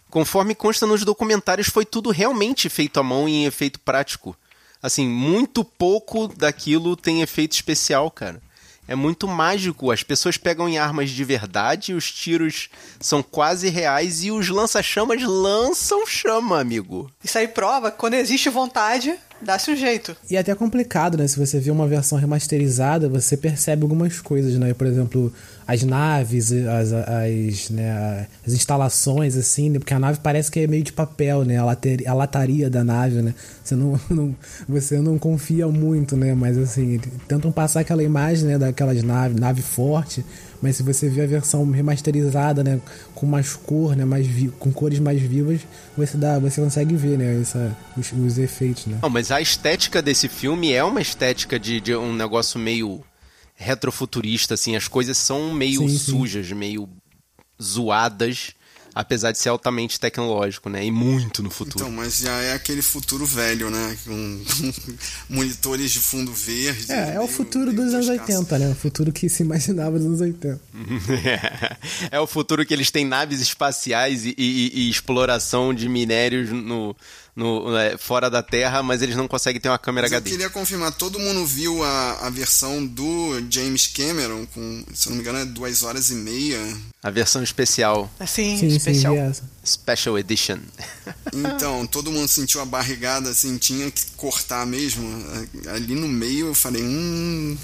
Conforme 0.10 0.56
consta 0.56 0.88
nos 0.88 1.04
documentários, 1.04 1.68
foi 1.68 1.84
tudo 1.84 2.10
realmente 2.10 2.70
feito 2.70 3.02
à 3.02 3.04
mão 3.04 3.28
e 3.28 3.34
em 3.34 3.46
efeito 3.46 3.82
prático. 3.82 4.34
Assim, 4.82 5.10
muito 5.10 5.66
pouco 5.66 6.30
daquilo 6.30 6.96
tem 6.96 7.22
efeito 7.22 7.52
especial, 7.52 8.10
cara. 8.10 8.42
É 8.88 8.96
muito 8.96 9.28
mágico. 9.28 9.92
As 9.92 10.04
pessoas 10.04 10.38
pegam 10.38 10.70
em 10.70 10.78
armas 10.78 11.10
de 11.10 11.24
verdade, 11.26 11.94
os 11.94 12.10
tiros 12.10 12.70
são 12.98 13.22
quase 13.22 13.68
reais 13.68 14.24
e 14.24 14.32
os 14.32 14.48
lança-chamas 14.48 15.22
lançam 15.22 16.08
chama, 16.08 16.62
amigo. 16.62 17.12
Isso 17.22 17.38
aí 17.38 17.50
prova 17.50 17.92
que 17.92 17.98
quando 17.98 18.14
existe 18.14 18.48
vontade, 18.50 19.20
dá-se 19.42 19.72
um 19.72 19.76
jeito. 19.76 20.16
E 20.30 20.36
é 20.36 20.40
até 20.40 20.54
complicado, 20.56 21.18
né? 21.18 21.28
Se 21.28 21.40
você 21.40 21.60
vê 21.60 21.72
uma 21.72 21.88
versão 21.88 22.18
remasterizada, 22.18 23.10
você 23.10 23.36
percebe 23.36 23.84
algumas 23.84 24.20
coisas, 24.20 24.56
né? 24.56 24.74
Por 24.74 24.88
exemplo, 24.88 25.34
as 25.72 25.84
naves, 25.84 26.52
as, 26.52 26.92
as, 26.92 27.70
né, 27.70 28.28
as 28.46 28.54
instalações, 28.54 29.38
assim, 29.38 29.70
né? 29.70 29.80
Porque 29.80 29.94
a 29.94 30.00
nave 30.00 30.20
parece 30.22 30.52
que 30.52 30.60
é 30.60 30.68
meio 30.68 30.84
de 30.84 30.92
papel, 30.92 31.46
né? 31.46 31.58
A, 31.58 31.64
later, 31.64 32.04
a 32.06 32.14
lataria 32.14 32.70
da 32.70 32.84
nave, 32.84 33.22
né? 33.22 33.34
Você 33.64 33.76
não, 33.76 34.00
não, 34.10 34.36
você 34.68 35.00
não 35.00 35.18
confia 35.18 35.70
muito, 35.70 36.18
né? 36.18 36.34
Mas 36.34 36.58
assim, 36.58 37.00
tentam 37.26 37.52
passar 37.54 37.80
aquela 37.80 38.04
imagem, 38.04 38.50
né? 38.50 38.58
Daquelas 38.58 39.02
naves, 39.02 39.40
nave 39.40 39.62
forte, 39.62 40.26
mas 40.62 40.76
se 40.76 40.84
você 40.84 41.10
vê 41.10 41.22
a 41.24 41.28
versão 41.28 41.70
remasterizada, 41.72 42.64
né, 42.64 42.80
com 43.16 43.26
mais 43.26 43.56
cor, 43.56 43.96
né, 43.96 44.06
mais 44.06 44.28
com 44.60 44.72
cores 44.72 45.00
mais 45.00 45.20
vivas, 45.20 45.62
você 45.98 46.18
dá, 46.18 46.38
você 46.38 46.62
consegue 46.62 46.96
ver, 46.96 47.18
né, 47.18 47.42
essa, 47.42 47.76
os, 47.98 48.12
os 48.12 48.38
efeitos, 48.38 48.86
né. 48.86 49.00
Não, 49.02 49.10
mas 49.10 49.32
a 49.32 49.42
estética 49.42 50.02
desse 50.02 50.28
filme 50.28 50.72
é 50.72 50.84
uma 50.84 51.02
estética 51.02 51.60
de, 51.60 51.82
de 51.82 51.96
um 51.96 52.14
negócio 52.14 52.60
meio 52.60 53.02
retrofuturista, 53.62 54.56
assim, 54.56 54.76
as 54.76 54.88
coisas 54.88 55.18
são 55.18 55.54
meio 55.54 55.88
sim, 55.88 55.98
sujas, 55.98 56.48
sim. 56.48 56.56
meio 56.56 56.90
zoadas 57.62 58.56
apesar 58.94 59.32
de 59.32 59.38
ser 59.38 59.50
altamente 59.50 60.00
tecnológico, 60.00 60.70
né? 60.70 60.86
E 60.86 60.92
muito 60.92 61.42
no 61.42 61.50
futuro. 61.50 61.86
Então, 61.86 61.92
mas 61.92 62.20
já 62.20 62.42
é 62.42 62.54
aquele 62.54 62.82
futuro 62.82 63.26
velho, 63.26 63.70
né? 63.70 63.98
Com 64.06 64.44
monitores 65.30 65.92
de 65.92 66.00
fundo 66.00 66.34
verde. 66.34 66.92
É, 66.92 67.16
é 67.16 67.20
o 67.20 67.28
futuro 67.28 67.72
dos 67.72 67.94
anos 67.94 68.10
80, 68.10 68.60
né? 68.60 68.70
O 68.70 68.76
futuro 68.76 69.12
que 69.12 69.30
se 69.30 69.44
imaginava 69.44 69.92
nos 69.92 70.06
anos 70.06 70.22
80. 70.22 70.62
é 72.12 72.20
o 72.20 72.28
futuro 72.28 72.66
que 72.66 72.74
eles 72.74 72.92
têm 72.92 73.06
naves 73.06 73.40
espaciais 73.40 74.26
e, 74.26 74.36
e, 74.38 74.72
e 74.74 74.90
exploração 74.90 75.74
de 75.74 75.88
minérios 75.88 76.50
no, 76.50 76.96
no, 77.36 77.76
é, 77.78 77.98
fora 77.98 78.30
da 78.30 78.44
Terra, 78.44 78.84
mas 78.84 79.02
eles 79.02 79.16
não 79.16 79.28
conseguem 79.28 79.62
ter 79.62 79.70
uma 79.70 79.80
câmera 79.80 80.06
mas 80.06 80.14
HD. 80.14 80.30
Eu 80.30 80.34
queria 80.34 80.50
confirmar, 80.50 80.92
todo 80.92 81.20
mundo 81.20 81.46
viu 81.46 81.84
a, 81.84 82.28
a 82.28 82.30
versão 82.30 82.86
do 82.86 83.42
James 83.50 83.88
Cameron, 83.88 84.46
com, 84.48 84.84
se 84.94 85.10
não 85.10 85.16
me 85.16 85.22
engano, 85.22 85.40
é 85.40 85.46
duas 85.46 85.84
horas 85.84 86.10
e 86.12 86.16
meia. 86.16 86.60
A 87.02 87.10
versão 87.10 87.42
especial. 87.42 88.10
Sim, 88.28 88.58
sim 88.58 88.68
especial. 88.68 89.16
Sim, 89.34 89.44
Special 89.66 90.18
Edition. 90.18 90.58
Então, 91.34 91.88
todo 91.88 92.12
mundo 92.12 92.28
sentiu 92.28 92.62
a 92.62 92.66
barrigada, 92.66 93.30
assim, 93.30 93.58
tinha 93.58 93.90
que 93.90 94.06
cortar 94.18 94.66
mesmo. 94.66 95.08
Ali 95.74 95.96
no 95.96 96.08
meio 96.08 96.48
eu 96.48 96.54
falei, 96.54 96.84
hum, 96.84 97.58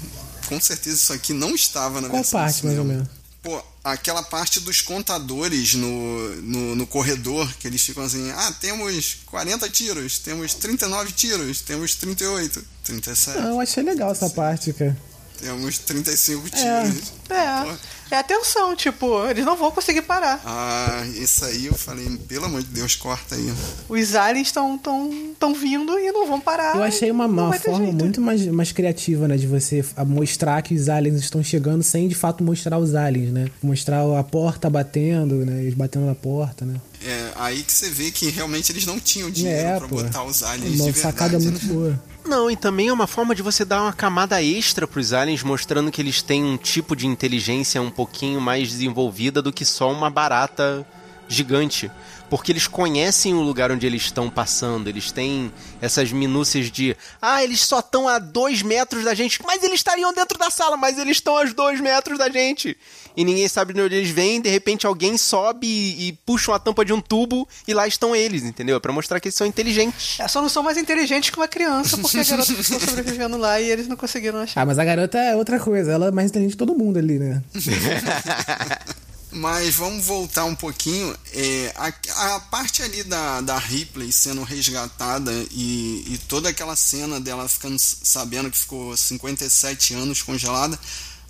com 0.46 0.58
certeza 0.58 0.96
isso 0.96 1.12
aqui 1.12 1.32
não 1.32 1.54
estava 1.54 2.00
na 2.00 2.08
Qual 2.08 2.22
versão 2.22 2.40
parte, 2.40 2.64
mais 2.64 2.78
ou 2.78 2.84
menos? 2.84 3.06
Pô, 3.48 3.64
aquela 3.82 4.22
parte 4.22 4.60
dos 4.60 4.82
contadores 4.82 5.72
no, 5.72 6.36
no, 6.42 6.76
no, 6.76 6.86
corredor, 6.86 7.50
que 7.58 7.66
eles 7.66 7.80
ficam 7.80 8.02
assim, 8.02 8.30
ah, 8.30 8.52
temos 8.60 9.20
40 9.24 9.70
tiros, 9.70 10.18
temos 10.18 10.52
39 10.52 11.12
tiros, 11.12 11.62
temos 11.62 11.94
38, 11.94 12.62
37. 12.84 13.38
Não, 13.38 13.48
eu 13.52 13.60
achei 13.60 13.82
legal 13.82 14.12
essa 14.12 14.28
parte, 14.28 14.74
cara. 14.74 14.94
Temos 15.40 15.78
35 15.78 16.50
tiros. 16.50 17.12
É. 17.30 17.34
é. 17.34 17.78
É 18.10 18.16
atenção, 18.16 18.74
tipo, 18.74 19.26
eles 19.26 19.44
não 19.44 19.56
vão 19.56 19.70
conseguir 19.70 20.02
parar. 20.02 20.40
Ah, 20.44 21.04
isso 21.14 21.44
aí 21.44 21.66
eu 21.66 21.74
falei, 21.74 22.08
pelo 22.26 22.46
amor 22.46 22.62
de 22.62 22.68
Deus, 22.68 22.96
corta 22.96 23.34
aí. 23.34 23.52
Os 23.88 24.14
aliens 24.14 24.48
estão 24.48 24.78
tão, 24.78 25.34
tão 25.38 25.54
vindo 25.54 25.98
e 25.98 26.10
não 26.10 26.26
vão 26.26 26.40
parar. 26.40 26.76
Eu 26.76 26.82
achei 26.82 27.10
uma, 27.10 27.26
uma 27.26 27.52
forma 27.52 27.92
muito 27.92 28.20
mais, 28.20 28.46
mais 28.46 28.72
criativa, 28.72 29.28
né, 29.28 29.36
de 29.36 29.46
você 29.46 29.84
mostrar 30.06 30.62
que 30.62 30.74
os 30.74 30.88
aliens 30.88 31.20
estão 31.20 31.42
chegando 31.42 31.82
sem 31.82 32.08
de 32.08 32.14
fato 32.14 32.42
mostrar 32.42 32.78
os 32.78 32.94
aliens, 32.94 33.32
né? 33.32 33.48
Mostrar 33.62 34.02
a 34.18 34.24
porta 34.24 34.70
batendo, 34.70 35.44
né? 35.44 35.62
Eles 35.62 35.74
batendo 35.74 36.06
na 36.06 36.14
porta, 36.14 36.64
né? 36.64 36.80
É, 37.04 37.30
aí 37.36 37.62
que 37.62 37.72
você 37.72 37.88
vê 37.90 38.10
que 38.10 38.28
realmente 38.30 38.72
eles 38.72 38.84
não 38.84 38.98
tinham 38.98 39.30
dinheiro 39.30 39.68
é, 39.68 39.78
pra 39.78 39.88
pô. 39.88 39.96
botar 39.96 40.24
os 40.24 40.42
aliens 40.42 40.80
uma 40.80 40.92
de 40.92 40.98
sacada 40.98 41.38
verdade, 41.38 41.44
muito 41.44 41.66
né? 41.66 41.72
boa. 41.72 42.02
Não, 42.28 42.50
e 42.50 42.56
também 42.56 42.88
é 42.88 42.92
uma 42.92 43.06
forma 43.06 43.34
de 43.34 43.40
você 43.40 43.64
dar 43.64 43.80
uma 43.80 43.92
camada 43.92 44.42
extra 44.42 44.86
pros 44.86 45.14
aliens, 45.14 45.42
mostrando 45.42 45.90
que 45.90 45.98
eles 45.98 46.20
têm 46.20 46.44
um 46.44 46.58
tipo 46.58 46.94
de 46.94 47.06
inteligência 47.06 47.80
um 47.80 47.90
pouquinho 47.90 48.38
mais 48.38 48.68
desenvolvida 48.68 49.40
do 49.40 49.50
que 49.50 49.64
só 49.64 49.90
uma 49.90 50.10
barata 50.10 50.86
gigante. 51.26 51.90
Porque 52.30 52.52
eles 52.52 52.66
conhecem 52.66 53.34
o 53.34 53.40
lugar 53.40 53.70
onde 53.70 53.86
eles 53.86 54.02
estão 54.02 54.28
passando, 54.28 54.88
eles 54.88 55.10
têm 55.10 55.52
essas 55.80 56.12
minúcias 56.12 56.70
de 56.70 56.96
ah, 57.20 57.42
eles 57.42 57.60
só 57.60 57.78
estão 57.78 58.06
a 58.06 58.18
dois 58.18 58.62
metros 58.62 59.04
da 59.04 59.14
gente, 59.14 59.40
mas 59.44 59.62
eles 59.62 59.76
estariam 59.76 60.12
dentro 60.12 60.38
da 60.38 60.50
sala, 60.50 60.76
mas 60.76 60.98
eles 60.98 61.16
estão 61.16 61.36
a 61.36 61.44
dois 61.44 61.80
metros 61.80 62.18
da 62.18 62.28
gente 62.28 62.76
e 63.16 63.24
ninguém 63.24 63.48
sabe 63.48 63.74
de 63.74 63.80
onde 63.80 63.96
eles 63.96 64.10
vêm, 64.10 64.40
de 64.40 64.48
repente 64.48 64.86
alguém 64.86 65.18
sobe 65.18 65.66
e, 65.66 66.08
e 66.08 66.12
puxa 66.24 66.52
uma 66.52 66.60
tampa 66.60 66.84
de 66.84 66.92
um 66.92 67.00
tubo 67.00 67.48
e 67.66 67.74
lá 67.74 67.86
estão 67.86 68.14
eles, 68.14 68.44
entendeu? 68.44 68.76
É 68.76 68.80
pra 68.80 68.92
mostrar 68.92 69.18
que 69.18 69.26
eles 69.26 69.34
são 69.34 69.46
inteligentes. 69.46 70.20
É, 70.20 70.28
só 70.28 70.40
não 70.40 70.48
são 70.48 70.62
mais 70.62 70.78
inteligentes 70.78 71.30
que 71.30 71.36
uma 71.36 71.48
criança, 71.48 71.98
porque 71.98 72.18
a 72.18 72.22
garota 72.24 72.54
ficou 72.54 72.80
sobrevivendo 72.80 73.36
lá 73.36 73.60
e 73.60 73.70
eles 73.70 73.88
não 73.88 73.96
conseguiram 73.96 74.38
achar. 74.38 74.60
Ah, 74.60 74.66
mas 74.66 74.78
a 74.78 74.84
garota 74.84 75.18
é 75.18 75.34
outra 75.34 75.58
coisa, 75.58 75.90
ela 75.90 76.06
é 76.06 76.10
mais 76.10 76.30
inteligente 76.30 76.52
que 76.52 76.58
todo 76.58 76.76
mundo 76.76 76.98
ali, 76.98 77.18
né? 77.18 77.42
Mas 79.30 79.74
vamos 79.74 80.04
voltar 80.04 80.44
um 80.46 80.54
pouquinho. 80.54 81.14
É, 81.32 81.72
a, 81.76 82.36
a, 82.36 82.40
parte 82.40 82.82
ali 82.82 83.04
da, 83.04 83.40
da 83.40 83.58
Ripley 83.58 84.10
sendo 84.10 84.42
resgatada 84.42 85.32
e, 85.50 86.04
e 86.08 86.18
toda 86.26 86.48
aquela 86.48 86.74
cena 86.74 87.20
dela 87.20 87.48
ficando 87.48 87.76
sabendo 87.78 88.50
que 88.50 88.58
ficou 88.58 88.96
57 88.96 89.94
anos 89.94 90.22
congelada, 90.22 90.78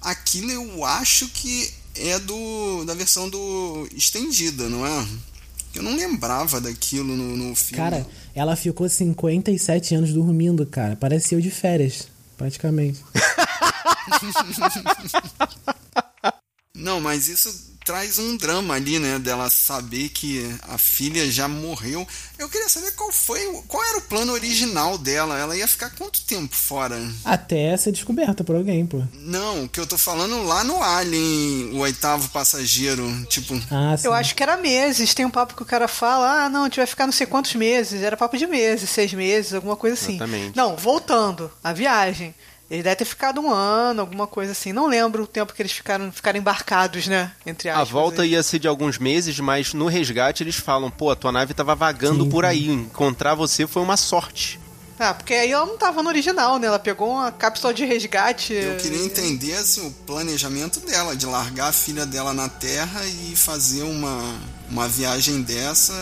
aquilo 0.01 0.51
eu 0.51 0.85
acho 0.85 1.29
que 1.29 1.71
é 1.97 2.19
do 2.21 2.85
da 2.85 2.95
versão 2.95 3.29
do 3.29 3.89
estendida, 3.95 4.69
não 4.69 4.87
é? 4.87 5.09
Eu 5.75 5.83
não 5.83 5.95
lembrava 5.95 6.61
daquilo 6.61 7.17
no, 7.17 7.37
no 7.37 7.55
filme. 7.55 7.77
Cara, 7.77 8.07
ela 8.35 8.57
ficou 8.57 8.89
57 8.89 9.95
anos 9.95 10.13
dormindo, 10.13 10.65
cara. 10.65 10.97
Parecia 10.97 11.37
eu 11.37 11.43
de 11.43 11.51
férias, 11.51 12.09
praticamente. 12.37 13.01
não, 16.75 17.01
mas 17.01 17.29
isso 17.29 17.78
traz 17.89 18.19
um 18.19 18.37
drama 18.37 18.75
ali, 18.75 18.99
né? 18.99 19.19
Dela 19.19 19.49
saber 19.49 20.11
que 20.11 20.47
a 20.69 20.77
filha 20.77 21.31
já 21.31 21.49
morreu. 21.49 22.07
Eu 22.39 22.47
queria 22.47 22.69
saber 22.69 22.93
qual 22.93 23.11
foi, 23.11 23.41
qual 23.67 23.83
era 23.83 23.97
o 23.97 24.03
plano 24.03 24.35
original 24.35 24.99
dela. 24.99 25.39
Ela 25.39 25.57
ia 25.57 25.67
ficar 25.67 25.89
quanto 25.97 26.21
tempo 26.21 26.55
fora? 26.55 27.01
Até 27.25 27.75
ser 27.79 27.93
descoberta 27.93 28.45
por 28.45 28.57
alguém, 28.57 28.85
pô. 28.85 29.03
Não, 29.15 29.67
que 29.67 29.81
eu 29.81 29.87
tô 29.87 29.97
falando 29.97 30.43
lá 30.43 30.63
no 30.65 30.83
Alien, 30.83 31.71
o 31.73 31.79
oitavo 31.79 32.29
passageiro, 32.29 33.03
tipo. 33.25 33.55
Ah, 33.71 33.97
eu 34.05 34.13
acho 34.13 34.35
que 34.35 34.43
era 34.43 34.59
meses. 34.59 35.15
Tem 35.15 35.25
um 35.25 35.31
papo 35.31 35.55
que 35.55 35.63
o 35.63 35.67
cara 35.67 35.89
fala, 35.89 36.45
ah, 36.45 36.49
não, 36.51 36.65
a 36.65 36.65
gente 36.65 36.77
vai 36.77 36.87
ficar 36.87 37.07
não 37.07 37.13
sei 37.13 37.27
quantos 37.27 37.55
meses. 37.55 38.03
Era 38.03 38.19
papo 38.19 38.37
de 38.37 38.47
meses, 38.47 38.91
seis 38.91 39.15
meses, 39.15 39.55
alguma 39.55 39.77
coisa 39.77 39.95
assim. 39.95 40.17
Exatamente. 40.17 40.55
Não, 40.55 40.77
voltando, 40.77 41.51
a 41.65 41.73
viagem. 41.73 42.35
Ele 42.71 42.83
deve 42.83 42.97
ter 42.97 43.05
ficado 43.07 43.41
um 43.41 43.51
ano, 43.51 44.03
alguma 44.03 44.27
coisa 44.27 44.53
assim. 44.53 44.73
Não 44.73 44.87
lembro 44.87 45.23
o 45.23 45.27
tempo 45.27 45.55
que 45.55 45.63
eles 45.63 45.73
ficaram, 45.73 46.13
ficaram 46.13 46.39
embarcados, 46.39 47.07
né? 47.07 47.33
Entre 47.47 47.69
aspas. 47.69 47.89
A 47.89 47.93
volta 47.93 48.23
aí. 48.23 48.33
ia 48.33 48.43
ser 48.43 48.59
de 48.59 48.69
alguns 48.69 48.99
meses, 48.99 49.41
mas 49.41 49.73
no 49.73 49.87
resgate 49.87 50.43
eles 50.43 50.57
falam: 50.57 50.91
pô, 50.91 51.11
a 51.11 51.17
tua 51.17 51.33
nave 51.33 51.55
tava 51.55 51.75
vagando 51.75 52.25
Sim. 52.25 52.31
por 52.31 52.45
aí. 52.45 52.69
Encontrar 52.69 53.35
você 53.35 53.67
foi 53.67 53.83
uma 53.83 53.97
sorte. 53.97 54.61
Ah, 54.99 55.15
porque 55.15 55.33
aí 55.33 55.53
ela 55.53 55.65
não 55.65 55.79
tava 55.79 56.03
no 56.03 56.09
original, 56.09 56.59
né? 56.59 56.67
Ela 56.67 56.79
pegou 56.79 57.09
uma 57.13 57.31
cápsula 57.31 57.73
de 57.73 57.85
resgate. 57.85 58.53
Eu 58.53 58.77
queria 58.77 59.05
entender 59.05 59.55
assim, 59.55 59.87
o 59.87 59.93
planejamento 59.93 60.81
dela, 60.81 61.15
de 61.15 61.25
largar 61.25 61.69
a 61.69 61.73
filha 61.73 62.05
dela 62.05 62.35
na 62.35 62.49
Terra 62.49 63.07
e 63.07 63.37
fazer 63.37 63.83
uma, 63.83 64.21
uma 64.69 64.89
viagem 64.89 65.41
dessa 65.41 65.95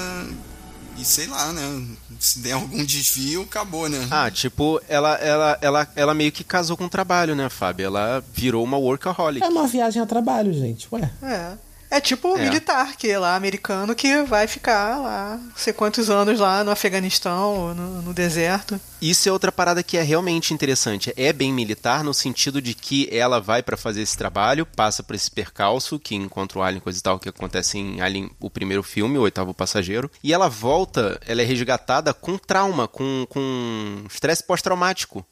e 0.99 1.05
sei 1.05 1.27
lá, 1.27 1.53
né? 1.53 1.87
Se 2.27 2.41
der 2.41 2.55
algum 2.55 2.85
desvio, 2.85 3.43
acabou, 3.43 3.89
né? 3.89 4.05
Ah, 4.11 4.29
tipo, 4.29 4.81
ela, 4.89 5.15
ela, 5.19 5.57
ela, 5.61 5.89
ela 5.95 6.13
meio 6.13 6.33
que 6.33 6.43
casou 6.43 6.77
com 6.77 6.87
o 6.87 6.89
trabalho, 6.89 7.37
né, 7.37 7.49
Fábio? 7.49 7.87
Ela 7.87 8.21
virou 8.35 8.65
uma 8.65 8.77
workaholic. 8.77 9.47
É 9.47 9.49
uma 9.49 9.69
viagem 9.69 10.03
a 10.03 10.07
trabalho, 10.07 10.53
gente. 10.53 10.89
Ué. 10.91 11.09
É. 11.23 11.53
É 11.91 12.01
tipo 12.01 12.35
o 12.35 12.39
é. 12.39 12.43
militar, 12.43 12.97
que 12.97 13.09
é 13.09 13.19
lá, 13.19 13.37
americano, 13.37 13.95
que 13.95 14.23
vai 14.23 14.47
ficar 14.47 14.99
lá, 14.99 15.39
não 15.41 15.57
sei 15.57 15.73
quantos 15.73 16.11
anos 16.11 16.41
lá 16.41 16.65
no 16.65 16.71
Afeganistão, 16.71 17.75
no, 17.75 18.03
no, 18.03 18.13
deserto. 18.13 18.81
Isso 19.01 19.29
é 19.29 19.33
outra 19.33 19.53
parada 19.53 19.83
que 19.83 19.97
é 19.97 20.03
realmente 20.03 20.53
interessante. 20.53 21.13
É 21.17 21.33
bem 21.33 21.53
militar 21.53 22.03
no 22.03 22.13
sentido 22.13 22.61
de 22.61 22.75
que 22.75 23.09
ela 23.13 23.41
vai 23.41 23.63
para 23.63 23.77
fazer 23.77 24.03
esse 24.03 24.17
trabalho, 24.17 24.67
passa 24.67 25.03
por 25.03 25.15
esse 25.15 25.31
percalço, 25.31 25.99
que 25.99 26.15
encontra 26.15 26.59
o 26.59 26.63
Alien, 26.63 26.81
coisa 26.81 26.99
e 26.99 27.03
tal, 27.03 27.19
que 27.19 27.29
acontece 27.29 27.79
em 27.79 28.01
Alien, 28.01 28.31
o 28.41 28.51
primeiro 28.51 28.83
filme, 28.83 29.19
o 29.19 29.23
oitavo 29.23 29.55
passageiro. 29.55 30.11
E 30.23 30.33
ela 30.33 30.49
volta, 30.49 31.21
ela 31.27 31.43
é 31.43 31.45
resgatada 31.45 32.13
com 32.13 32.37
trauma, 32.37 32.89
com, 32.89 33.27
com 33.29 34.05
estresse 34.11 34.43
pós-traumático. 34.43 35.25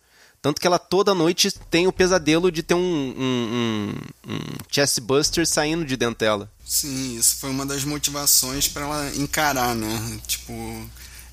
Tanto 0.44 0.60
que 0.60 0.66
ela 0.66 0.78
toda 0.78 1.14
noite 1.14 1.50
tem 1.70 1.86
o 1.86 1.92
pesadelo 1.92 2.52
de 2.52 2.62
ter 2.62 2.74
um, 2.74 2.78
um, 2.78 3.94
um, 4.28 4.34
um 4.34 5.46
saindo 5.46 5.86
de 5.86 5.96
dentro 5.96 6.18
dela. 6.18 6.52
Sim, 6.62 7.16
isso 7.16 7.36
foi 7.36 7.48
uma 7.48 7.64
das 7.64 7.82
motivações 7.82 8.68
para 8.68 8.84
ela 8.84 9.16
encarar, 9.16 9.74
né? 9.74 10.20
Tipo, 10.26 10.52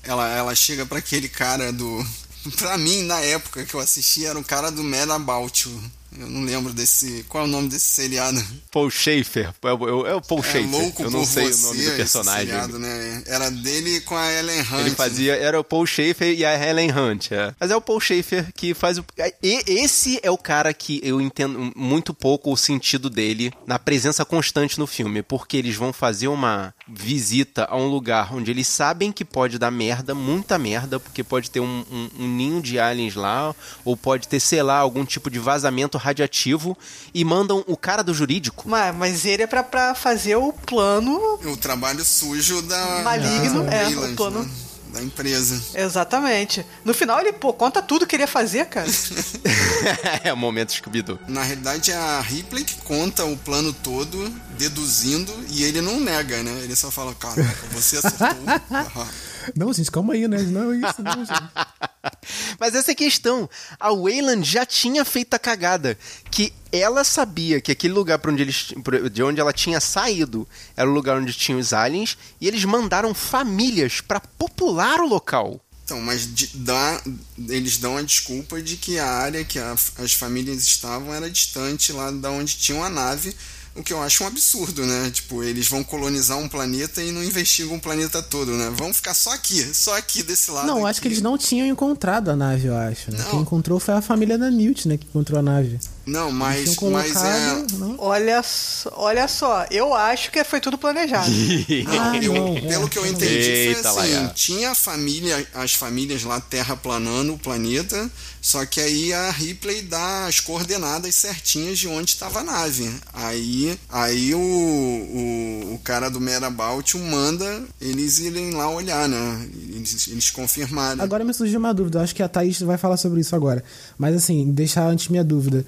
ela, 0.02 0.26
ela 0.30 0.54
chega 0.54 0.86
para 0.86 0.96
aquele 0.96 1.28
cara 1.28 1.70
do. 1.70 2.06
Pra 2.56 2.78
mim, 2.78 3.02
na 3.02 3.20
época 3.20 3.66
que 3.66 3.74
eu 3.74 3.80
assisti, 3.80 4.24
era 4.24 4.38
um 4.38 4.42
cara 4.42 4.70
do 4.70 4.82
Mad 4.82 5.10
About 5.10 5.68
You. 5.68 5.90
Eu 6.18 6.28
não 6.28 6.42
lembro 6.44 6.72
desse. 6.72 7.24
Qual 7.28 7.44
é 7.44 7.46
o 7.46 7.50
nome 7.50 7.68
desse 7.68 7.86
seriado? 7.86 8.42
Paul 8.70 8.90
Schaefer. 8.90 9.52
É 9.62 9.72
o, 9.72 10.06
é 10.06 10.14
o 10.14 10.20
Paul 10.20 10.40
É 10.40 10.42
Schaefer. 10.42 10.70
louco 10.70 11.02
Eu 11.02 11.10
não 11.10 11.24
sei 11.24 11.46
o 11.50 11.58
nome 11.58 11.84
do 11.84 11.90
personagem. 11.96 12.46
seriado, 12.46 12.78
né? 12.78 13.22
Era 13.26 13.50
dele 13.50 14.00
com 14.02 14.16
a 14.16 14.32
Ellen 14.32 14.60
Hunt. 14.60 14.80
Ele 14.80 14.90
fazia, 14.90 15.34
era 15.36 15.58
o 15.58 15.64
Paul 15.64 15.86
Schaefer 15.86 16.36
e 16.38 16.44
a 16.44 16.54
Helen 16.54 16.90
Hunt. 16.92 17.32
é. 17.32 17.54
Mas 17.58 17.70
é 17.70 17.76
o 17.76 17.80
Paul 17.80 18.00
Schaefer 18.00 18.52
que 18.54 18.74
faz 18.74 18.98
o. 18.98 19.04
E 19.42 19.62
esse 19.66 20.20
é 20.22 20.30
o 20.30 20.38
cara 20.38 20.72
que 20.74 21.00
eu 21.02 21.20
entendo 21.20 21.72
muito 21.74 22.12
pouco 22.12 22.52
o 22.52 22.56
sentido 22.56 23.08
dele 23.08 23.52
na 23.66 23.78
presença 23.78 24.24
constante 24.24 24.78
no 24.78 24.86
filme, 24.86 25.22
porque 25.22 25.56
eles 25.56 25.76
vão 25.76 25.92
fazer 25.92 26.28
uma 26.28 26.74
visita 26.94 27.66
a 27.70 27.76
um 27.76 27.86
lugar 27.86 28.34
onde 28.34 28.50
eles 28.50 28.66
sabem 28.68 29.10
que 29.10 29.24
pode 29.24 29.58
dar 29.58 29.70
merda, 29.70 30.14
muita 30.14 30.58
merda, 30.58 31.00
porque 31.00 31.24
pode 31.24 31.50
ter 31.50 31.60
um, 31.60 31.84
um- 31.90 32.10
um 32.20 32.28
ninho 32.28 32.60
de 32.60 32.78
aliens 32.78 33.14
lá, 33.14 33.54
ou 33.84 33.96
pode 33.96 34.28
ter, 34.28 34.38
sei 34.40 34.62
lá, 34.62 34.76
algum 34.78 35.04
tipo 35.04 35.30
de 35.30 35.38
vazamento 35.38 35.96
radiativo, 35.98 36.76
e 37.14 37.24
mandam 37.24 37.64
o 37.66 37.76
cara 37.76 38.02
do 38.02 38.12
jurídico. 38.12 38.68
Mas, 38.68 38.94
mas 38.94 39.24
ele 39.24 39.42
é 39.42 39.46
pra, 39.46 39.62
pra 39.62 39.94
fazer 39.94 40.36
o 40.36 40.52
plano. 40.52 41.16
O 41.44 41.56
trabalho 41.56 42.04
sujo 42.04 42.62
da. 42.62 43.02
Maligno, 43.02 43.64
da 43.64 43.74
é, 43.74 43.88
o 43.88 44.14
plano. 44.16 44.42
né? 44.42 44.50
Da 44.92 45.02
empresa. 45.02 45.60
Exatamente. 45.74 46.64
No 46.84 46.92
final 46.92 47.20
ele, 47.20 47.32
pô, 47.32 47.52
conta 47.52 47.80
tudo 47.80 48.06
que 48.06 48.14
ele 48.14 48.24
ia 48.24 48.28
fazer, 48.28 48.66
cara. 48.66 48.86
é 50.22 50.32
o 50.32 50.36
momento 50.36 50.72
scooby 50.72 51.04
Na 51.26 51.42
realidade 51.42 51.90
é 51.90 51.96
a 51.96 52.20
Ripley 52.20 52.64
que 52.64 52.76
conta 52.82 53.24
o 53.24 53.36
plano 53.36 53.72
todo, 53.72 54.28
deduzindo, 54.58 55.32
e 55.48 55.64
ele 55.64 55.80
não 55.80 55.98
nega, 55.98 56.42
né? 56.42 56.60
Ele 56.62 56.76
só 56.76 56.90
fala, 56.90 57.14
caraca, 57.14 57.66
você 57.72 57.96
acertou. 57.96 58.28
Não, 59.56 59.72
gente, 59.72 59.90
calma 59.90 60.14
aí, 60.14 60.26
né? 60.28 60.38
Não 60.42 60.72
é 60.72 60.76
isso, 60.76 61.02
não, 61.02 61.24
gente. 61.24 61.30
Mas 62.58 62.74
essa 62.74 62.90
é 62.90 62.94
a 62.94 62.96
questão. 62.96 63.48
A 63.78 63.90
Wayland 63.92 64.48
já 64.48 64.64
tinha 64.66 65.04
feito 65.04 65.34
a 65.34 65.38
cagada. 65.38 65.98
Que 66.30 66.52
ela 66.70 67.04
sabia 67.04 67.60
que 67.60 67.72
aquele 67.72 67.92
lugar 67.94 68.18
pra 68.18 68.32
onde 68.32 68.42
eles, 68.42 68.72
pra- 68.82 69.08
de 69.08 69.22
onde 69.22 69.40
ela 69.40 69.52
tinha 69.52 69.80
saído 69.80 70.46
era 70.76 70.88
o 70.88 70.92
lugar 70.92 71.18
onde 71.18 71.32
tinham 71.32 71.58
os 71.60 71.72
aliens. 71.72 72.16
E 72.40 72.46
eles 72.48 72.64
mandaram 72.64 73.12
famílias 73.14 74.00
pra 74.00 74.20
popular 74.20 75.00
o 75.00 75.06
local. 75.06 75.60
Então, 75.84 76.00
mas 76.00 76.32
de- 76.32 76.50
dá, 76.54 77.02
eles 77.48 77.76
dão 77.76 77.96
a 77.96 78.02
desculpa 78.02 78.62
de 78.62 78.76
que 78.76 78.98
a 78.98 79.06
área 79.10 79.44
que 79.44 79.58
a- 79.58 79.74
as 79.98 80.12
famílias 80.12 80.62
estavam 80.62 81.12
era 81.12 81.28
distante 81.28 81.92
lá 81.92 82.10
da 82.10 82.30
onde 82.30 82.56
tinha 82.56 82.82
a 82.84 82.88
nave, 82.88 83.34
o 83.74 83.82
que 83.82 83.92
eu 83.92 84.02
acho 84.02 84.24
um 84.24 84.26
absurdo, 84.26 84.84
né? 84.84 85.10
Tipo, 85.10 85.42
eles 85.42 85.66
vão 85.68 85.82
colonizar 85.82 86.38
um 86.38 86.48
planeta 86.48 87.02
e 87.02 87.10
não 87.10 87.22
investigam 87.22 87.76
o 87.76 87.80
planeta 87.80 88.22
todo, 88.22 88.52
né? 88.52 88.70
Vão 88.74 88.92
ficar 88.92 89.14
só 89.14 89.32
aqui, 89.32 89.62
só 89.74 89.96
aqui 89.96 90.22
desse 90.22 90.50
lado. 90.50 90.66
Não, 90.66 90.78
aqui. 90.78 90.86
acho 90.86 91.00
que 91.02 91.08
eles 91.08 91.22
não 91.22 91.38
tinham 91.38 91.66
encontrado 91.66 92.30
a 92.30 92.36
nave, 92.36 92.68
eu 92.68 92.76
acho. 92.76 93.10
Né? 93.10 93.24
Quem 93.30 93.40
encontrou 93.40 93.80
foi 93.80 93.94
a 93.94 94.02
família 94.02 94.36
da 94.36 94.50
Newt, 94.50 94.86
né? 94.86 94.96
Que 94.96 95.06
encontrou 95.06 95.38
a 95.38 95.42
nave. 95.42 95.78
Não, 96.04 96.32
mas, 96.32 96.76
mas 96.80 97.16
é. 97.16 97.64
não? 97.78 97.94
Olha, 97.98 98.42
só- 98.42 98.92
olha 98.96 99.28
só, 99.28 99.64
eu 99.70 99.94
acho 99.94 100.30
que 100.32 100.42
foi 100.42 100.60
tudo 100.60 100.76
planejado. 100.76 101.30
Ah, 101.88 102.16
eu- 102.16 102.32
não, 102.34 102.56
é, 102.56 102.60
pelo 102.62 102.88
que 102.88 102.98
eu 102.98 103.06
entendi, 103.06 103.32
Eita, 103.34 103.92
foi 103.92 104.02
assim: 104.02 104.14
Laia. 104.14 104.32
tinha 104.34 104.70
a 104.70 104.74
família, 104.74 105.46
as 105.54 105.74
famílias 105.74 106.22
lá 106.24 106.40
terraplanando 106.40 107.34
o 107.34 107.38
planeta, 107.38 108.10
só 108.40 108.66
que 108.66 108.80
aí 108.80 109.12
a 109.12 109.30
Ripley 109.30 109.82
dá 109.82 110.26
as 110.26 110.40
coordenadas 110.40 111.14
certinhas 111.14 111.78
de 111.78 111.86
onde 111.86 112.10
estava 112.10 112.40
a 112.40 112.44
nave. 112.44 112.90
Aí, 113.12 113.78
aí 113.88 114.34
o, 114.34 114.38
o, 114.38 115.74
o 115.74 115.78
cara 115.84 116.10
do 116.10 116.20
Merabout 116.20 116.96
manda 116.98 117.62
eles 117.80 118.18
irem 118.18 118.50
lá 118.52 118.68
olhar, 118.70 119.08
né? 119.08 119.48
Eles, 119.68 120.08
eles 120.08 120.30
confirmaram. 120.30 121.02
Agora 121.02 121.24
me 121.24 121.32
surgiu 121.32 121.58
uma 121.58 121.72
dúvida, 121.72 121.98
eu 121.98 122.02
acho 122.02 122.14
que 122.14 122.22
a 122.22 122.28
Thaís 122.28 122.60
vai 122.60 122.76
falar 122.78 122.96
sobre 122.96 123.20
isso 123.20 123.34
agora. 123.36 123.62
Mas 123.98 124.14
assim, 124.16 124.50
deixar 124.52 124.86
antes 124.86 125.08
minha 125.08 125.24
dúvida. 125.24 125.64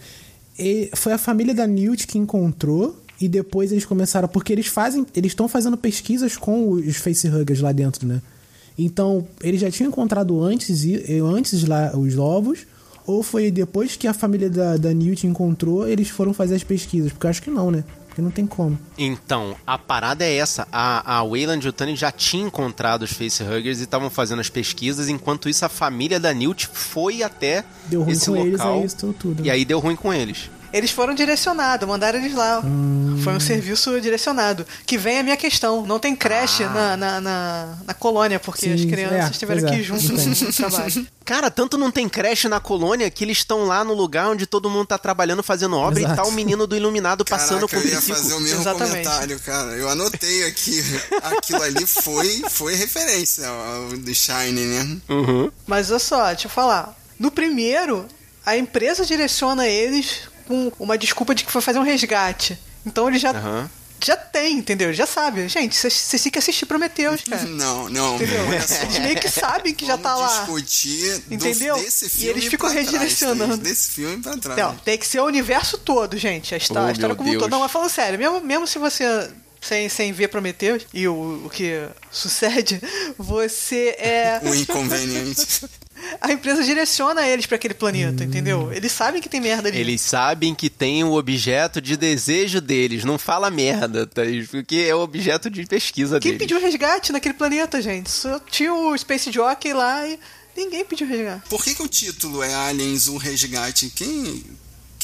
Foi 0.95 1.13
a 1.13 1.19
família 1.19 1.55
da 1.55 1.67
Newt 1.67 2.07
que 2.07 2.19
encontrou 2.19 2.97
e 3.21 3.29
depois 3.29 3.73
eles 3.73 3.85
começaram. 3.85 4.29
Porque 4.29 4.53
eles 4.53 4.67
fazem. 4.67 5.07
Eles 5.15 5.33
estão 5.33 5.49
fazendo 5.49 5.77
pesquisas 5.77 6.37
com 6.37 6.71
os 6.71 6.97
facehuggers 6.97 7.61
lá 7.61 7.73
dentro, 7.73 8.07
né? 8.07 8.21
Então, 8.77 9.27
eles 9.41 9.61
já 9.61 9.71
tinham 9.71 9.89
encontrado 9.89 10.43
antes, 10.43 10.85
antes 11.23 11.65
lá 11.65 11.97
os 11.97 12.19
ovos. 12.19 12.67
Ou 13.07 13.23
foi 13.23 13.51
depois 13.51 13.97
que 13.97 14.09
a 14.09 14.15
família 14.15 14.49
da, 14.49 14.77
da 14.77 14.93
Newt 14.95 15.27
encontrou, 15.27 15.87
eles 15.87 16.09
foram 16.09 16.33
fazer 16.33 16.55
as 16.55 16.65
pesquisas? 16.65 17.13
Porque 17.13 17.27
eu 17.27 17.31
acho 17.31 17.43
que 17.43 17.51
não, 17.51 17.71
né? 17.71 17.85
Porque 18.15 18.23
não 18.23 18.31
tem 18.31 18.47
como. 18.47 18.79
Então, 18.97 19.57
a 19.67 19.77
parada 19.77 20.25
é 20.25 20.37
essa. 20.37 20.69
A, 20.71 21.19
a 21.19 21.25
Wayland 21.25 21.67
e 21.67 21.69
o 21.69 21.73
Tony 21.73 21.97
já 21.97 22.13
tinham 22.13 22.47
encontrado 22.47 23.03
os 23.03 23.13
facehuggers 23.13 23.81
e 23.81 23.83
estavam 23.83 24.09
fazendo 24.09 24.39
as 24.39 24.49
pesquisas. 24.49 25.09
Enquanto 25.09 25.49
isso, 25.49 25.65
a 25.65 25.69
família 25.69 26.21
da 26.21 26.33
Newt 26.33 26.69
foi 26.73 27.25
até 27.25 27.65
Deu 27.87 28.05
ruim 28.05 28.13
esse 28.13 28.31
com 28.31 28.37
eles, 28.37 28.53
local. 28.53 28.79
aí 28.79 28.85
isso 28.87 29.15
tudo. 29.19 29.45
E 29.45 29.51
aí 29.51 29.65
deu 29.65 29.81
ruim 29.81 29.97
com 29.97 30.15
eles. 30.15 30.49
Eles 30.75 30.91
foram 30.91 31.15
direcionados, 31.15 31.87
mandaram 31.87 32.19
eles 32.19 32.35
lá. 32.35 32.61
Foi 33.23 33.33
um 33.33 33.39
serviço 33.39 34.01
direcionado. 34.01 34.67
Que 34.85 34.99
vem 34.99 35.21
a 35.21 35.23
minha 35.23 35.37
questão. 35.37 35.87
Não 35.87 36.01
tem 36.01 36.17
creche 36.17 36.65
na, 36.65 36.97
na, 36.97 37.21
na, 37.21 37.79
na 37.87 37.95
colônia, 37.95 38.41
porque 38.41 38.67
Sim, 38.67 38.75
as 38.75 38.81
é, 38.81 38.87
crianças 38.87 39.31
estiveram 39.31 39.61
pois 39.61 39.73
é, 39.73 39.77
aqui 39.77 39.85
junto 39.85 40.09
não 40.09 40.17
tem. 40.17 40.49
no 40.49 40.53
trabalho. 40.53 41.07
Cara, 41.25 41.49
tanto 41.49 41.79
não 41.79 41.93
tem 41.93 42.09
creche 42.09 42.49
na 42.49 42.59
colônia 42.59 43.09
que 43.09 43.23
eles 43.23 43.39
estão 43.39 43.67
lá 43.67 43.85
no 43.85 43.95
lugar 43.95 44.29
onde 44.31 44.47
todo 44.47 44.69
mundo 44.69 44.87
tá 44.87 44.99
trabalhando, 44.99 45.45
fazendo 45.45 45.77
obra 45.77 46.01
e 46.01 46.05
Exato. 46.05 46.23
tá 46.23 46.29
o 46.29 46.33
menino 46.33 46.67
do 46.67 46.77
iluminado 46.77 47.25
passando 47.25 47.69
Caraca, 47.69 47.77
com 47.77 47.77
o 47.77 47.81
eu 47.81 47.87
ia 47.87 47.97
triciclo. 47.99 48.17
fazer 48.17 48.35
o 48.35 48.41
mesmo 48.41 48.61
Exatamente. 48.61 48.91
comentário, 48.91 49.41
cara. 49.41 49.71
Eu 49.77 49.89
anotei 49.89 50.45
aqui. 50.49 50.83
Aquilo 51.23 51.63
ali 51.63 51.87
foi, 51.87 52.43
foi 52.51 52.75
referência 52.75 53.47
ao 53.47 53.97
The 53.97 54.13
Shining, 54.13 54.67
né? 54.67 54.97
Uhum. 55.09 55.53
Mas 55.69 55.93
olha 55.93 56.01
só, 56.01 56.27
deixa 56.33 56.49
eu 56.49 56.51
falar. 56.51 56.99
No 57.17 57.31
primeiro, 57.31 58.07
a 58.45 58.57
empresa 58.57 59.07
direciona 59.07 59.69
eles 59.69 60.34
com 60.47 60.73
uma 60.79 60.97
desculpa 60.99 61.35
de 61.35 61.45
que 61.45 61.53
foi 61.53 61.61
fazer 61.63 61.79
um 61.79 61.83
resgate. 61.83 62.59
Então 62.87 63.09
ele 63.09 63.19
já, 63.19 63.31
Aham. 63.31 63.71
já 64.05 64.17
tem, 64.17 64.59
entendeu? 64.59 64.89
Ele 64.89 64.97
já 64.97 65.07
sabe. 65.07 65.49
Gente, 65.49 65.75
vocês 65.77 66.23
têm 66.23 66.31
que 66.31 66.39
assistir 66.39 66.67
Prometheus, 66.67 67.23
cara. 67.23 67.43
Não, 67.49 67.89
não. 67.89 68.17
Entendeu? 68.17 68.45
Eles 68.53 68.99
meio 68.99 69.17
que 69.21 69.29
sabem 69.31 69.73
que 69.75 69.87
já 69.87 69.97
tá 69.97 70.15
lá. 70.15 70.41
discutir 70.41 71.23
Entendeu? 71.31 71.77
desse 71.77 72.07
E 72.07 72.11
filme 72.11 72.31
eles 72.33 72.45
ficam 72.45 72.69
pra 72.71 72.75
trás, 72.75 72.91
redirecionando. 72.93 73.57
Desse 73.59 73.91
filme 73.91 74.23
pra 74.23 74.37
trás. 74.37 74.59
Não, 74.59 74.77
tem 74.77 74.99
que 74.99 75.07
ser 75.07 75.21
o 75.21 75.25
universo 75.25 75.79
todo, 75.79 76.17
gente. 76.19 76.55
A, 76.55 76.59
histó- 76.59 76.81
Oh, 76.83 76.87
a 76.87 76.93
história 76.93 77.15
como 77.17 77.31
um 77.31 77.39
todo. 77.39 77.51
Não, 77.51 77.61
mas 77.61 77.73
falando 77.73 77.89
sério, 77.91 78.19
mesmo, 78.19 78.41
mesmo 78.41 78.67
se 78.67 78.79
você. 78.79 79.05
Sem, 79.61 79.89
sem 79.89 80.13
ver 80.13 80.29
Prometheus 80.29 80.87
e 80.93 81.09
o, 81.09 81.47
o 81.47 81.49
que 81.51 81.89
sucede, 82.11 82.79
você 83.17 83.97
é. 83.99 84.39
O 84.43 84.55
inconveniente. 84.55 85.65
A 86.21 86.33
empresa 86.33 86.63
direciona 86.65 87.27
eles 87.27 87.47
pra 87.47 87.57
aquele 87.57 87.75
planeta, 87.75 88.25
entendeu? 88.25 88.73
Eles 88.73 88.93
sabem 88.93 89.21
que 89.21 89.29
tem 89.29 89.41
merda 89.41 89.69
ali. 89.69 89.79
Eles 89.79 90.01
sabem 90.01 90.55
que 90.55 90.71
tem 90.71 91.05
o 91.05 91.13
objeto 91.15 91.81
de 91.81 91.97
desejo 91.97 92.61
deles. 92.61 93.05
Não 93.05 93.19
fala 93.19 93.51
merda, 93.51 94.07
tá? 94.07 94.23
Porque 94.51 94.87
é 94.89 94.95
o 94.95 95.01
objeto 95.01 95.51
de 95.51 95.67
pesquisa 95.67 96.21
Quem 96.21 96.33
deles. 96.33 96.47
pediu 96.47 96.61
resgate 96.61 97.13
naquele 97.13 97.35
planeta, 97.35 97.81
gente? 97.83 98.11
Só 98.11 98.39
tinha 98.41 98.73
o 98.73 98.97
Space 98.97 99.31
Jockey 99.31 99.73
lá 99.73 100.07
e 100.07 100.19
ninguém 100.57 100.85
pediu 100.85 101.07
resgate. 101.07 101.49
Por 101.49 101.63
que, 101.63 101.75
que 101.75 101.83
o 101.83 101.89
título 101.89 102.43
é 102.43 102.55
Aliens, 102.55 103.09
o 103.09 103.17
resgate? 103.17 103.91
Quem, 103.95 104.45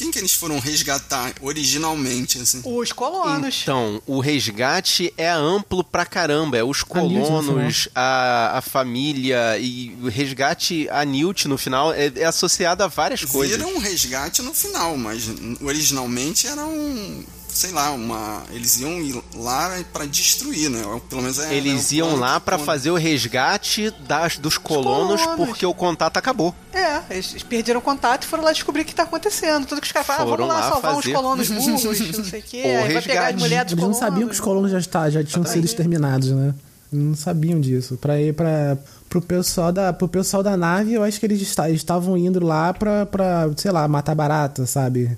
quem 0.01 0.11
que 0.11 0.17
eles 0.17 0.33
foram 0.33 0.59
resgatar 0.59 1.33
originalmente, 1.41 2.39
assim? 2.39 2.61
Os 2.65 2.91
colonos. 2.91 3.59
Então, 3.61 4.01
o 4.07 4.19
resgate 4.19 5.13
é 5.15 5.29
amplo 5.29 5.83
pra 5.83 6.05
caramba. 6.05 6.57
É 6.57 6.63
os 6.63 6.83
A 6.89 7.01
Newt 7.01 7.19
no 7.19 7.43
colonos, 7.43 7.87
a, 7.93 8.57
a 8.57 8.61
família 8.61 9.57
e 9.59 9.95
o 10.01 10.09
resgate, 10.09 10.87
a 10.89 11.05
Newt 11.05 11.47
no 11.47 11.57
final, 11.57 11.93
é, 11.93 12.11
é 12.15 12.25
associado 12.25 12.83
a 12.83 12.87
várias 12.87 13.23
coisas. 13.23 13.55
Viram 13.55 13.75
um 13.75 13.77
resgate 13.77 14.41
no 14.41 14.53
final, 14.53 14.97
mas 14.97 15.23
originalmente 15.61 16.47
era 16.47 16.65
um... 16.65 17.23
Sei 17.53 17.71
lá, 17.71 17.91
uma. 17.91 18.43
Eles 18.51 18.79
iam 18.79 18.99
ir 19.01 19.21
lá 19.35 19.69
pra 19.91 20.05
destruir, 20.05 20.69
né? 20.69 20.83
Ou 20.85 20.99
Pelo 21.01 21.21
menos 21.21 21.37
é. 21.39 21.53
Eles 21.53 21.91
é 21.91 21.95
o 21.95 21.97
iam 21.97 22.15
lá 22.15 22.39
conta. 22.39 22.57
fazer 22.59 22.91
o 22.91 22.95
resgate 22.95 23.91
das, 24.07 24.37
dos 24.37 24.57
colonos, 24.57 25.21
colonos. 25.21 25.45
porque 25.47 25.65
o 25.65 25.73
contato 25.73 26.17
acabou. 26.17 26.55
É, 26.73 27.01
eles 27.09 27.43
perderam 27.43 27.81
contato 27.81 28.23
e 28.23 28.27
foram 28.27 28.43
lá 28.43 28.53
descobrir 28.53 28.81
o 28.83 28.85
que 28.85 28.95
tá 28.95 29.03
acontecendo. 29.03 29.65
Tudo 29.65 29.81
que 29.81 29.87
os 29.87 29.91
caras 29.91 30.07
falam, 30.07 30.23
ah, 30.23 30.29
Foram 30.29 30.47
vamos 30.47 30.61
lá, 30.61 30.65
lá 30.67 30.71
salvar 30.73 30.95
fazer. 30.95 31.09
uns 31.09 31.15
colonos 31.15 31.47
burros, 31.51 31.83
não 32.17 32.23
sei 32.25 32.39
o 32.39 32.43
quê. 32.43 32.63
O 32.63 32.83
Aí 32.85 32.93
vai 32.93 33.01
pegar 33.01 33.27
as 33.27 33.35
mulheres 33.35 33.65
dos 33.65 33.73
Eles 33.73 33.83
não 33.83 33.91
colonos. 33.93 33.97
sabiam 33.97 34.27
que 34.29 34.33
os 34.33 34.39
colonos 34.39 34.71
já, 34.71 34.79
está, 34.79 35.09
já 35.09 35.23
tinham 35.23 35.45
sido 35.45 35.65
exterminados, 35.65 36.29
né? 36.29 36.53
Não 36.91 37.15
sabiam 37.15 37.61
disso. 37.61 37.97
Pra 37.97 38.19
ir 38.19 38.33
pra, 38.33 38.77
pro, 39.09 39.21
pessoal 39.21 39.71
da, 39.71 39.93
pro 39.93 40.07
pessoal 40.09 40.43
da 40.43 40.57
nave, 40.57 40.93
eu 40.93 41.03
acho 41.03 41.19
que 41.19 41.25
eles 41.25 41.41
esta- 41.41 41.69
estavam 41.69 42.17
indo 42.17 42.43
lá 42.45 42.73
pra, 42.73 43.05
pra, 43.05 43.49
sei 43.55 43.71
lá, 43.71 43.87
matar 43.87 44.13
barata, 44.13 44.65
sabe? 44.65 45.17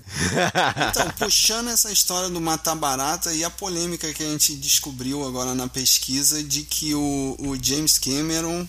Então, 0.91 1.09
puxando 1.17 1.69
essa 1.69 1.91
história 1.91 2.29
do 2.29 2.39
matar 2.39 2.75
barata 2.75 3.33
e 3.33 3.43
a 3.43 3.49
polêmica 3.49 4.11
que 4.13 4.23
a 4.23 4.27
gente 4.29 4.55
descobriu 4.55 5.25
agora 5.27 5.55
na 5.55 5.67
pesquisa 5.67 6.43
de 6.43 6.61
que 6.61 6.93
o, 6.93 7.35
o 7.39 7.57
James 7.59 7.97
Cameron 7.97 8.67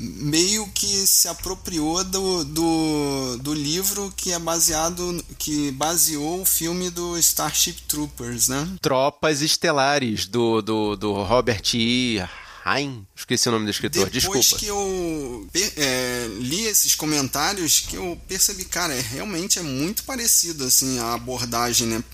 meio 0.00 0.66
que 0.68 1.06
se 1.06 1.28
apropriou 1.28 2.02
do, 2.04 2.44
do, 2.44 3.36
do 3.38 3.54
livro 3.54 4.12
que 4.16 4.32
é 4.32 4.38
baseado 4.38 5.22
que 5.38 5.70
baseou 5.72 6.40
o 6.40 6.46
filme 6.46 6.88
do 6.88 7.18
Starship 7.18 7.82
Troopers, 7.86 8.48
né? 8.48 8.66
Tropas 8.80 9.42
Estelares, 9.42 10.26
do, 10.26 10.62
do, 10.62 10.96
do 10.96 11.12
Robert 11.22 11.62
E. 11.74 12.18
Hine. 12.64 13.06
Esqueci 13.16 13.48
o 13.48 13.52
nome 13.52 13.64
do 13.64 13.70
escritor, 13.70 14.08
Depois 14.10 14.46
desculpa. 14.46 14.58
que 14.58 14.66
eu 14.66 15.48
é, 15.76 16.28
li 16.40 16.66
esses 16.66 16.94
comentários 16.94 17.80
que 17.80 17.96
eu 17.96 18.20
percebi, 18.28 18.64
cara, 18.64 18.94
é, 18.94 19.00
realmente 19.00 19.58
é 19.58 19.62
muito 19.62 20.04
parecido 20.04 20.64
assim 20.64 20.98
a 20.98 21.14
abordagem, 21.14 21.86
né? 21.86 22.04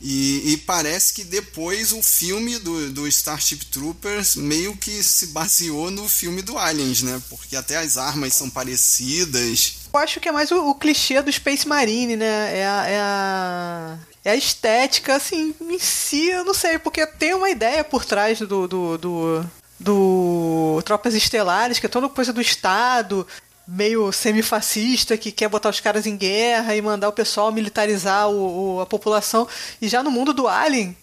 E, 0.00 0.52
e, 0.52 0.56
parece 0.58 1.12
que 1.12 1.24
depois 1.24 1.92
o 1.92 2.00
filme 2.00 2.56
do, 2.58 2.92
do 2.92 3.08
Starship 3.08 3.64
Troopers 3.66 4.36
meio 4.36 4.76
que 4.76 5.02
se 5.02 5.28
baseou 5.28 5.90
no 5.90 6.08
filme 6.08 6.40
do 6.40 6.56
Aliens, 6.56 7.02
né? 7.02 7.20
Porque 7.28 7.56
até 7.56 7.78
as 7.78 7.96
armas 7.96 8.32
são 8.34 8.48
parecidas. 8.48 9.74
Eu 9.92 9.98
acho 9.98 10.20
que 10.20 10.28
é 10.28 10.32
mais 10.32 10.52
o, 10.52 10.70
o 10.70 10.74
clichê 10.76 11.20
do 11.20 11.32
Space 11.32 11.66
Marine, 11.66 12.16
né? 12.16 12.58
É 12.58 12.66
a, 12.66 12.86
é 12.86 13.00
a, 13.00 13.98
é 14.24 14.30
a 14.30 14.36
estética, 14.36 15.16
assim, 15.16 15.52
em 15.60 15.78
si, 15.80 16.28
eu 16.28 16.44
não 16.44 16.54
sei, 16.54 16.78
porque 16.78 17.04
tem 17.04 17.34
uma 17.34 17.50
ideia 17.50 17.82
por 17.82 18.04
trás 18.04 18.38
do, 18.38 18.68
do, 18.68 18.98
do, 18.98 19.44
do 19.80 20.82
Tropas 20.84 21.14
Estelares, 21.14 21.80
que 21.80 21.86
é 21.86 21.88
toda 21.88 22.08
coisa 22.08 22.32
do 22.32 22.40
Estado, 22.40 23.26
meio 23.68 24.10
semifascista 24.10 25.18
que 25.18 25.30
quer 25.30 25.48
botar 25.48 25.68
os 25.68 25.78
caras 25.78 26.06
em 26.06 26.16
guerra 26.16 26.74
e 26.74 26.80
mandar 26.80 27.10
o 27.10 27.12
pessoal 27.12 27.52
militarizar 27.52 28.30
o, 28.30 28.76
o, 28.76 28.80
a 28.80 28.86
população. 28.86 29.46
E 29.80 29.86
já 29.86 30.02
no 30.02 30.10
mundo 30.10 30.32
do 30.32 30.48
Alien, 30.48 30.96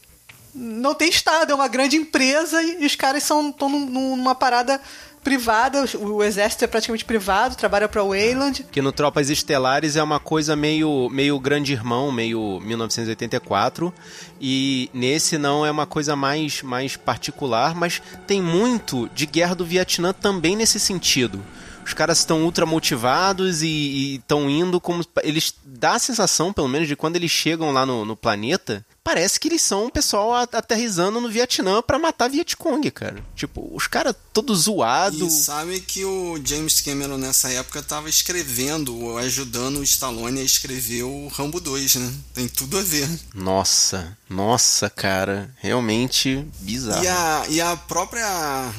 não 0.56 0.96
tem 0.96 1.08
Estado, 1.08 1.52
é 1.52 1.56
uma 1.56 1.68
grande 1.68 1.96
empresa 1.96 2.64
e, 2.64 2.84
os 2.84 2.96
caras 2.96 3.22
estão 3.22 3.54
numa 3.60 4.34
parada 4.34 4.82
privada, 5.24 5.86
o, 6.00 6.24
exército 6.24 6.64
é 6.64 6.68
praticamente 6.68 7.04
privado, 7.04 7.56
trabalha 7.56 7.88
para 7.88 8.04
Wayland. 8.04 8.66
Que 8.72 8.82
no 8.82 8.92
Tropas 8.92 9.30
Estelares 9.30 9.96
é 9.96 10.04
uma 10.04 10.20
coisa 10.20 10.56
meio, 10.56 11.10
meio 11.12 11.40
grande 11.40 11.74
irmão, 11.74 12.12
meio 12.12 12.60
1984, 12.62 13.94
e 14.40 14.90
nesse 14.94 15.38
não 15.38 15.66
é 15.66 15.72
uma 15.72 15.88
coisa 15.88 16.16
mais, 16.16 16.62
mais 16.62 16.96
particular, 16.96 17.76
mas 17.76 18.02
tem 18.28 18.40
muito 18.40 19.10
de 19.16 19.26
Guerra 19.26 19.56
do 19.56 19.66
Vietnã 19.66 20.14
também 20.14 20.56
nesse 20.56 20.80
sentido 20.80 21.44
os 21.86 21.94
caras 21.94 22.18
estão 22.18 22.44
ultra 22.44 22.66
motivados 22.66 23.62
e 23.62 24.16
estão 24.16 24.50
indo 24.50 24.82
como. 24.82 25.06
Eles 25.22 25.54
dá 25.64 25.94
a 25.94 26.00
sensação, 26.00 26.52
pelo 26.52 26.68
menos, 26.68 26.88
de 26.88 26.96
quando 26.96 27.16
eles 27.16 27.30
chegam 27.30 27.72
lá 27.72 27.86
no, 27.86 28.04
no 28.04 28.16
planeta, 28.16 28.84
parece 29.04 29.40
que 29.40 29.48
eles 29.48 29.62
são 29.62 29.86
um 29.86 29.90
pessoal 29.92 30.34
aterrizando 30.34 31.22
no 31.22 31.30
Vietnã 31.30 31.84
para 31.84 32.00
matar 32.00 32.28
Vietcong, 32.28 32.90
cara. 32.90 33.24
Tipo, 33.36 33.70
os 33.72 33.86
caras 33.86 34.16
todos 34.34 34.64
zoados. 34.64 35.32
E 35.32 35.44
sabe 35.44 35.80
que 35.80 36.04
o 36.04 36.42
James 36.44 36.82
Cameron 36.82 37.20
nessa 37.20 37.52
época 37.52 37.84
tava 37.84 38.10
escrevendo, 38.10 39.16
ajudando 39.20 39.78
o 39.78 39.84
Stallone 39.84 40.42
a 40.42 40.44
escrever 40.44 41.04
o 41.04 41.28
Rambo 41.28 41.60
2, 41.60 41.96
né? 41.96 42.14
Tem 42.34 42.48
tudo 42.48 42.80
a 42.80 42.82
ver. 42.82 43.08
Nossa, 43.36 44.18
nossa, 44.28 44.90
cara. 44.90 45.54
Realmente 45.60 46.44
bizarro. 46.62 47.04
E 47.04 47.08
a, 47.08 47.46
e 47.50 47.62
a 47.62 47.78
própria 47.78 48.74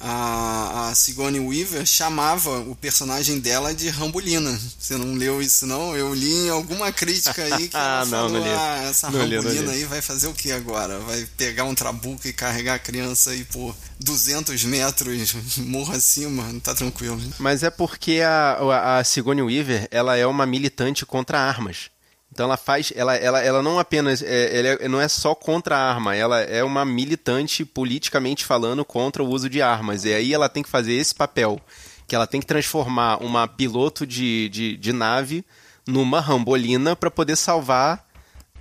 a, 0.00 0.88
a 0.88 0.94
Sigourney 0.94 1.40
Weaver 1.40 1.84
chamava 1.84 2.60
o 2.60 2.74
personagem 2.76 3.40
dela 3.40 3.74
de 3.74 3.88
Rambulina. 3.88 4.58
Você 4.78 4.96
não 4.96 5.14
leu 5.14 5.42
isso 5.42 5.66
não? 5.66 5.96
Eu 5.96 6.14
li 6.14 6.46
em 6.46 6.50
alguma 6.50 6.92
crítica 6.92 7.42
aí 7.42 7.68
que 7.68 7.76
ela 7.76 8.04
não, 8.04 8.10
falou, 8.10 8.30
não 8.30 8.42
li. 8.42 8.50
ah, 8.50 8.86
essa 8.88 9.10
não 9.10 9.20
Rambulina 9.20 9.72
li, 9.72 9.78
aí 9.78 9.84
vai 9.84 10.00
fazer 10.00 10.28
o 10.28 10.34
que 10.34 10.52
agora? 10.52 10.98
Vai 11.00 11.26
pegar 11.36 11.64
um 11.64 11.74
trabuco 11.74 12.26
e 12.26 12.32
carregar 12.32 12.74
a 12.74 12.78
criança 12.78 13.30
aí 13.30 13.44
por 13.44 13.74
200 14.00 14.64
metros 14.64 15.34
morro 15.58 15.94
acima? 15.94 16.44
Não 16.44 16.60
tá 16.60 16.74
tranquilo. 16.74 17.20
Mas 17.38 17.62
é 17.62 17.70
porque 17.70 18.20
a, 18.20 18.98
a 18.98 19.04
Sigourney 19.04 19.42
Weaver, 19.42 19.88
ela 19.90 20.16
é 20.16 20.26
uma 20.26 20.46
militante 20.46 21.04
contra 21.04 21.40
armas. 21.40 21.90
Então 22.38 22.46
ela 22.46 22.56
faz, 22.56 22.92
ela, 22.94 23.16
ela, 23.16 23.40
ela 23.42 23.60
não 23.60 23.80
apenas, 23.80 24.22
é, 24.22 24.56
ela 24.56 24.68
é, 24.68 24.88
não 24.88 25.00
é 25.00 25.08
só 25.08 25.34
contra 25.34 25.76
a 25.76 25.90
arma, 25.90 26.14
ela 26.14 26.40
é 26.40 26.62
uma 26.62 26.84
militante 26.84 27.64
politicamente 27.64 28.44
falando 28.44 28.84
contra 28.84 29.24
o 29.24 29.28
uso 29.28 29.50
de 29.50 29.60
armas. 29.60 30.04
E 30.04 30.14
aí 30.14 30.32
ela 30.32 30.48
tem 30.48 30.62
que 30.62 30.68
fazer 30.68 30.92
esse 30.92 31.12
papel, 31.12 31.60
que 32.06 32.14
ela 32.14 32.28
tem 32.28 32.40
que 32.40 32.46
transformar 32.46 33.16
uma 33.24 33.48
piloto 33.48 34.06
de, 34.06 34.48
de, 34.50 34.76
de 34.76 34.92
nave 34.92 35.44
numa 35.84 36.20
rambolina 36.20 36.94
para 36.94 37.10
poder 37.10 37.34
salvar 37.34 38.06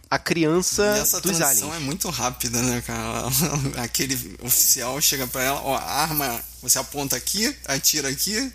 a 0.09 0.17
criança 0.17 0.95
e 0.97 0.99
essa 0.99 1.21
dos 1.21 1.37
transição 1.37 1.71
é 1.71 1.77
muito 1.77 2.09
rápida, 2.09 2.59
né, 2.63 2.81
cara? 2.81 3.27
Aquele 3.83 4.37
oficial 4.41 4.99
chega 4.99 5.27
para 5.27 5.43
ela, 5.43 5.61
ó, 5.61 5.75
a 5.75 5.83
arma, 5.83 6.41
você 6.63 6.79
aponta 6.79 7.15
aqui, 7.15 7.55
atira 7.67 8.09
aqui, 8.09 8.51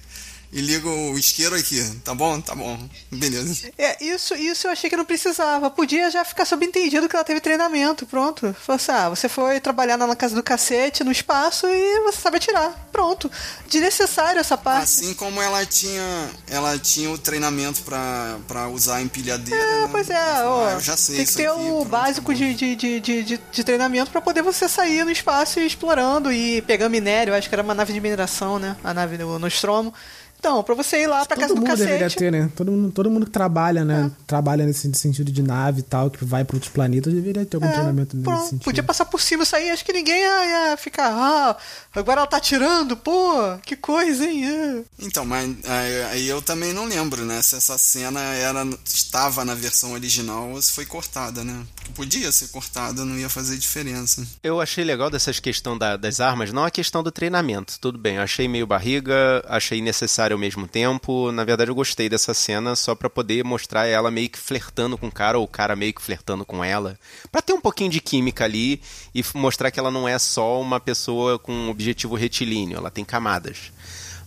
e 0.52 0.60
liga 0.60 0.86
o 0.86 1.18
isqueiro 1.18 1.56
aqui. 1.56 1.82
Tá 2.04 2.14
bom? 2.14 2.38
Tá 2.40 2.54
bom. 2.54 2.78
Beleza. 3.10 3.70
É, 3.78 4.04
isso, 4.04 4.34
isso 4.34 4.66
eu 4.66 4.70
achei 4.70 4.90
que 4.90 4.96
não 4.96 5.04
precisava. 5.04 5.70
Podia 5.70 6.10
já 6.10 6.24
ficar 6.24 6.44
subentendido 6.44 7.08
que 7.08 7.16
ela 7.16 7.24
teve 7.24 7.40
treinamento. 7.40 8.04
Pronto. 8.04 8.54
Fosse, 8.60 8.90
assim, 8.90 9.00
ah, 9.00 9.08
você 9.08 9.28
foi 9.30 9.60
trabalhar 9.60 9.96
na 9.96 10.14
casa 10.14 10.34
do 10.34 10.42
cacete, 10.42 11.02
no 11.02 11.10
espaço, 11.10 11.66
e 11.66 12.00
você 12.00 12.20
sabe 12.20 12.36
atirar. 12.36 12.88
Pronto. 12.92 13.30
Desnecessário 13.66 14.40
essa 14.40 14.58
parte. 14.58 14.82
Assim 14.82 15.14
como 15.14 15.40
ela 15.40 15.64
tinha 15.64 16.30
ela 16.50 16.78
tinha 16.78 17.10
o 17.10 17.16
treinamento 17.16 17.80
para 17.82 18.68
usar 18.68 18.96
a 18.96 19.02
empilhadeira. 19.02 19.58
É, 19.58 19.80
né? 19.80 19.88
pois 19.90 20.10
é. 20.10 20.44
Ó, 20.44 20.66
ah, 20.66 20.72
eu 20.72 20.80
já 20.80 20.98
sei 20.98 21.16
Tem 21.16 21.24
que 21.24 21.34
ter 21.34 21.46
aqui, 21.46 21.60
o 21.60 21.64
pronto, 21.64 21.84
básico 21.86 22.34
de, 22.34 22.52
de, 22.52 22.76
de, 22.76 23.00
de, 23.00 23.40
de 23.50 23.64
treinamento 23.64 24.10
para 24.10 24.20
poder 24.20 24.42
você 24.42 24.68
sair 24.68 25.02
no 25.02 25.10
espaço 25.10 25.60
e 25.60 25.66
explorando 25.66 26.30
e 26.30 26.60
pegar 26.62 26.90
minério. 26.90 27.34
Acho 27.34 27.48
que 27.48 27.54
era 27.54 27.62
uma 27.62 27.74
nave 27.74 27.94
de 27.94 28.00
mineração, 28.02 28.58
né? 28.58 28.76
A 28.84 28.92
nave 28.92 29.16
do 29.16 29.38
Nostromo. 29.38 29.94
Então, 30.42 30.60
pra 30.64 30.74
você 30.74 31.04
ir 31.04 31.06
lá 31.06 31.24
pra 31.24 31.36
todo 31.36 31.40
casa 31.40 31.54
do 31.54 31.62
cacete... 31.62 31.78
Todo 31.78 31.86
mundo 31.86 31.98
deveria 31.98 32.10
ter, 32.10 32.32
né? 32.32 32.50
Todo 32.56 32.72
mundo, 32.72 32.90
todo 32.90 33.10
mundo 33.12 33.26
que 33.26 33.30
trabalha, 33.30 33.84
né? 33.84 34.10
É. 34.12 34.24
Trabalha 34.26 34.66
nesse 34.66 34.92
sentido 34.92 35.30
de 35.30 35.40
nave 35.40 35.78
e 35.78 35.82
tal, 35.84 36.10
que 36.10 36.24
vai 36.24 36.44
pra 36.44 36.56
outros 36.56 36.72
planetas, 36.72 37.14
deveria 37.14 37.46
ter 37.46 37.58
algum 37.58 37.68
é, 37.68 37.72
treinamento 37.72 38.16
nesse 38.16 38.28
pronto. 38.28 38.42
sentido. 38.42 38.64
Podia 38.64 38.82
passar 38.82 39.04
por 39.04 39.20
cima 39.20 39.44
isso 39.44 39.54
aí, 39.54 39.70
acho 39.70 39.84
que 39.84 39.92
ninguém 39.92 40.20
ia, 40.20 40.70
ia 40.70 40.76
ficar... 40.76 41.12
Ah, 41.12 41.56
agora 41.94 42.22
ela 42.22 42.26
tá 42.26 42.40
tirando, 42.40 42.96
pô, 42.96 43.56
que 43.64 43.76
coisa, 43.76 44.26
hein? 44.26 44.44
É. 44.44 44.82
Então, 44.98 45.24
mas 45.24 45.48
aí 46.10 46.26
eu 46.26 46.42
também 46.42 46.72
não 46.72 46.86
lembro, 46.86 47.24
né? 47.24 47.40
Se 47.40 47.54
essa 47.54 47.78
cena 47.78 48.20
era, 48.20 48.66
estava 48.84 49.44
na 49.44 49.54
versão 49.54 49.92
original 49.92 50.50
ou 50.50 50.60
se 50.60 50.72
foi 50.72 50.84
cortada, 50.84 51.44
né? 51.44 51.62
Podia 51.94 52.32
ser 52.32 52.48
cortada, 52.48 53.04
não 53.04 53.16
ia 53.16 53.28
fazer 53.28 53.56
diferença. 53.56 54.26
Eu 54.42 54.60
achei 54.60 54.82
legal 54.82 55.08
dessas 55.08 55.38
questão 55.38 55.78
da, 55.78 55.96
das 55.96 56.18
armas, 56.18 56.52
não 56.52 56.64
a 56.64 56.70
questão 56.70 57.00
do 57.00 57.12
treinamento, 57.12 57.78
tudo 57.80 57.96
bem. 57.96 58.16
Eu 58.16 58.22
achei 58.22 58.48
meio 58.48 58.66
barriga, 58.66 59.44
achei 59.46 59.80
necessário 59.80 60.31
ao 60.32 60.38
mesmo 60.38 60.66
tempo. 60.66 61.30
Na 61.32 61.44
verdade, 61.44 61.70
eu 61.70 61.74
gostei 61.74 62.08
dessa 62.08 62.34
cena 62.34 62.74
só 62.74 62.94
para 62.94 63.08
poder 63.10 63.44
mostrar 63.44 63.86
ela 63.86 64.10
meio 64.10 64.28
que 64.28 64.38
flertando 64.38 64.98
com 64.98 65.08
o 65.08 65.12
cara, 65.12 65.38
ou 65.38 65.44
o 65.44 65.48
cara 65.48 65.76
meio 65.76 65.94
que 65.94 66.02
flertando 66.02 66.44
com 66.44 66.64
ela. 66.64 66.98
para 67.30 67.42
ter 67.42 67.52
um 67.52 67.60
pouquinho 67.60 67.90
de 67.90 68.00
química 68.00 68.44
ali 68.44 68.80
e 69.14 69.24
mostrar 69.34 69.70
que 69.70 69.78
ela 69.78 69.90
não 69.90 70.08
é 70.08 70.18
só 70.18 70.60
uma 70.60 70.80
pessoa 70.80 71.38
com 71.38 71.52
um 71.52 71.70
objetivo 71.70 72.14
retilíneo, 72.14 72.76
ela 72.76 72.90
tem 72.90 73.04
camadas. 73.04 73.72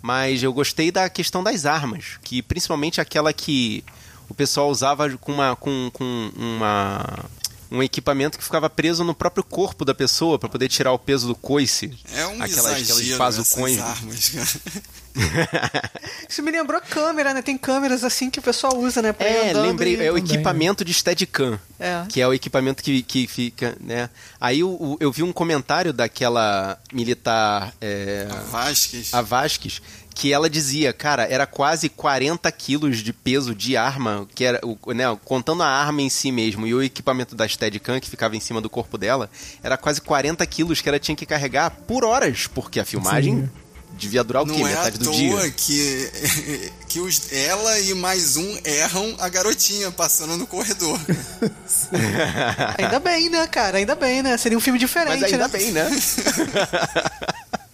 Mas 0.01 0.43
eu 0.43 0.53
gostei 0.53 0.91
da 0.91 1.09
questão 1.09 1.43
das 1.43 1.65
armas, 1.65 2.19
que 2.23 2.41
principalmente 2.41 3.01
aquela 3.01 3.33
que 3.33 3.83
o 4.29 4.33
pessoal 4.33 4.69
usava 4.69 5.09
com 5.17 5.31
uma, 5.31 5.55
com, 5.55 5.89
com 5.91 6.31
uma 6.35 7.25
um 7.71 7.81
equipamento 7.81 8.37
que 8.37 8.43
ficava 8.43 8.69
preso 8.69 9.03
no 9.03 9.13
próprio 9.13 9.43
corpo 9.43 9.83
da 9.83 9.93
pessoa 9.93 10.37
para 10.39 10.49
poder 10.49 10.67
tirar 10.67 10.91
o 10.91 10.99
peso 10.99 11.27
do 11.27 11.35
coice. 11.35 11.91
É 12.13 12.27
um 12.27 12.41
aquelas, 12.41 12.79
exagero 12.79 13.21
aquelas 13.23 13.79
armas, 13.79 14.31
Isso 16.27 16.43
me 16.43 16.51
lembrou 16.51 16.81
câmera, 16.81 17.33
né? 17.33 17.41
Tem 17.41 17.57
câmeras 17.57 18.03
assim 18.03 18.29
que 18.29 18.39
o 18.39 18.41
pessoal 18.41 18.77
usa, 18.77 19.01
né? 19.01 19.13
Pra 19.13 19.25
é, 19.25 19.53
lembrei. 19.53 19.95
E... 19.95 20.03
É 20.03 20.11
o 20.11 20.17
equipamento 20.17 20.83
de 20.83 20.93
Steadicam. 20.93 21.59
É. 21.79 22.03
Que 22.07 22.21
é 22.21 22.27
o 22.27 22.33
equipamento 22.33 22.83
que, 22.83 23.01
que 23.03 23.27
fica, 23.27 23.75
né? 23.79 24.09
Aí 24.39 24.59
eu, 24.59 24.97
eu 24.99 25.11
vi 25.11 25.23
um 25.23 25.31
comentário 25.31 25.93
daquela 25.93 26.77
militar... 26.91 27.73
É, 27.81 28.27
a 28.29 28.35
Vasquez. 28.35 29.13
A 29.13 29.21
Vasquez 29.21 29.81
que 30.15 30.31
ela 30.31 30.49
dizia, 30.49 30.93
cara, 30.93 31.23
era 31.29 31.45
quase 31.45 31.89
40 31.89 32.49
quilos 32.53 32.99
de 32.99 33.11
peso 33.11 33.53
de 33.53 33.75
arma, 33.75 34.25
que 34.33 34.45
era, 34.45 34.61
né, 34.95 35.03
contando 35.25 35.61
a 35.61 35.67
arma 35.67 36.01
em 36.01 36.09
si 36.09 36.31
mesmo 36.31 36.65
e 36.65 36.73
o 36.73 36.81
equipamento 36.81 37.35
da 37.35 37.45
Steadicam 37.45 37.99
que 37.99 38.09
ficava 38.09 38.33
em 38.33 38.39
cima 38.39 38.61
do 38.61 38.69
corpo 38.69 38.97
dela, 38.97 39.29
era 39.61 39.75
quase 39.75 39.99
40 39.99 40.43
quilos 40.45 40.79
que 40.79 40.87
ela 40.87 40.97
tinha 40.97 41.17
que 41.17 41.25
carregar 41.25 41.69
por 41.85 42.05
horas, 42.05 42.47
porque 42.47 42.79
a 42.79 42.85
filmagem 42.85 43.41
Sim. 43.41 43.49
Devia 43.97 44.23
durar 44.23 44.43
o 44.43 44.45
Não 44.45 44.55
quê? 44.55 44.61
É 44.61 44.65
Metade 44.65 44.97
do 44.99 45.11
dia? 45.11 45.51
que, 45.51 46.11
que 46.87 46.99
os, 46.99 47.31
ela 47.31 47.79
e 47.79 47.93
mais 47.93 48.37
um 48.37 48.57
erram 48.63 49.15
a 49.19 49.29
garotinha 49.29 49.91
passando 49.91 50.37
no 50.37 50.45
corredor. 50.45 50.99
ainda 52.77 52.99
bem, 52.99 53.29
né, 53.29 53.47
cara? 53.47 53.77
Ainda 53.77 53.95
bem, 53.95 54.21
né? 54.21 54.37
Seria 54.37 54.57
um 54.57 54.61
filme 54.61 54.79
diferente, 54.79 55.21
Mas 55.21 55.31
ainda 55.31 55.47
né? 55.47 55.57
bem, 55.57 55.71
né? 55.71 55.89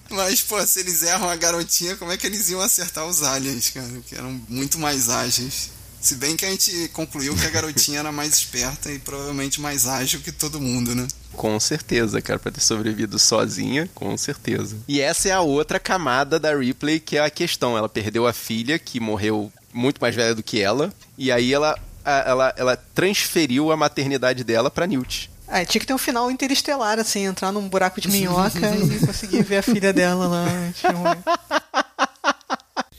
Mas, 0.10 0.42
pô, 0.42 0.66
se 0.66 0.80
eles 0.82 1.04
erram 1.04 1.30
a 1.30 1.36
garotinha, 1.36 1.96
como 1.96 2.12
é 2.12 2.18
que 2.18 2.28
eles 2.28 2.50
iam 2.50 2.60
acertar 2.60 3.06
os 3.06 3.24
aliens, 3.24 3.70
cara? 3.70 3.88
Que 4.06 4.16
eram 4.16 4.42
muito 4.50 4.78
mais 4.78 5.10
ágeis. 5.10 5.70
Se 6.02 6.16
bem 6.16 6.36
que 6.36 6.46
a 6.46 6.50
gente 6.50 6.90
concluiu 6.94 7.36
que 7.36 7.46
a 7.46 7.50
garotinha 7.50 8.00
era 8.00 8.12
mais 8.12 8.34
esperta 8.34 8.92
e 8.92 8.98
provavelmente 8.98 9.62
mais 9.62 9.88
ágil 9.88 10.20
que 10.20 10.32
todo 10.32 10.60
mundo, 10.60 10.96
né? 10.96 11.08
Com 11.34 11.60
certeza, 11.60 12.22
cara, 12.22 12.40
pra 12.40 12.52
ter 12.52 12.60
sobrevivido 12.60 13.20
sozinha, 13.20 13.88
com 13.94 14.18
certeza. 14.18 14.76
E 14.88 15.00
essa 15.00 15.30
é 15.30 15.32
a 15.32 15.42
outra 15.42 15.80
camada 15.80 16.40
da 16.40 16.56
Ripley, 16.58 17.00
que 17.00 17.18
é 17.18 17.22
a 17.24 17.30
questão. 17.30 17.78
Ela 17.78 17.88
perdeu 17.88 18.26
a 18.26 18.34
filha, 18.34 18.80
que 18.80 19.00
morreu 19.00 19.52
muito 19.72 20.02
mais 20.02 20.16
velha 20.16 20.36
do 20.36 20.44
que 20.44 20.60
ela, 20.60 20.92
e 21.18 21.32
aí 21.32 21.54
ela, 21.54 21.78
ela, 22.04 22.54
ela 22.58 22.76
transferiu 22.76 23.72
a 23.72 23.78
maternidade 23.78 24.44
dela 24.44 24.70
pra 24.70 24.88
Newt. 24.88 25.30
Ah, 25.48 25.66
tinha 25.66 25.80
que 25.80 25.86
ter 25.86 25.94
um 25.94 25.98
final 25.98 26.32
interestelar, 26.32 26.98
assim, 26.98 27.26
entrar 27.26 27.52
num 27.52 27.68
buraco 27.68 28.00
de 28.00 28.08
minhoca 28.08 28.58
e 28.74 29.06
conseguir 29.06 29.44
ver 29.44 29.58
a 29.58 29.62
filha 29.62 29.92
dela 29.92 30.26
lá. 30.26 30.48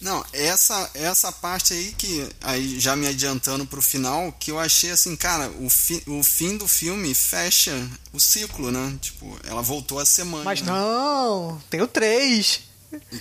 Não, 0.03 0.25
essa, 0.33 0.91
essa 0.95 1.31
parte 1.31 1.73
aí 1.73 1.95
que, 1.97 2.29
aí 2.43 2.79
já 2.81 2.97
me 2.97 3.07
adiantando 3.07 3.65
pro 3.65 3.81
final, 3.81 4.35
que 4.39 4.51
eu 4.51 4.59
achei 4.59 4.91
assim, 4.91 5.15
cara, 5.15 5.49
o, 5.61 5.71
fi, 5.71 6.03
o 6.09 6.23
fim 6.25 6.57
do 6.57 6.67
filme 6.67 7.15
fecha 7.15 7.73
o 8.13 8.19
ciclo, 8.19 8.71
né? 8.73 8.95
Tipo, 9.01 9.39
ela 9.47 9.63
voltou 9.63 9.99
a 10.01 10.05
semana. 10.05 10.45
Mas 10.45 10.61
não, 10.63 11.59
tem 11.71 11.81
o 11.81 11.87
3. 11.87 12.61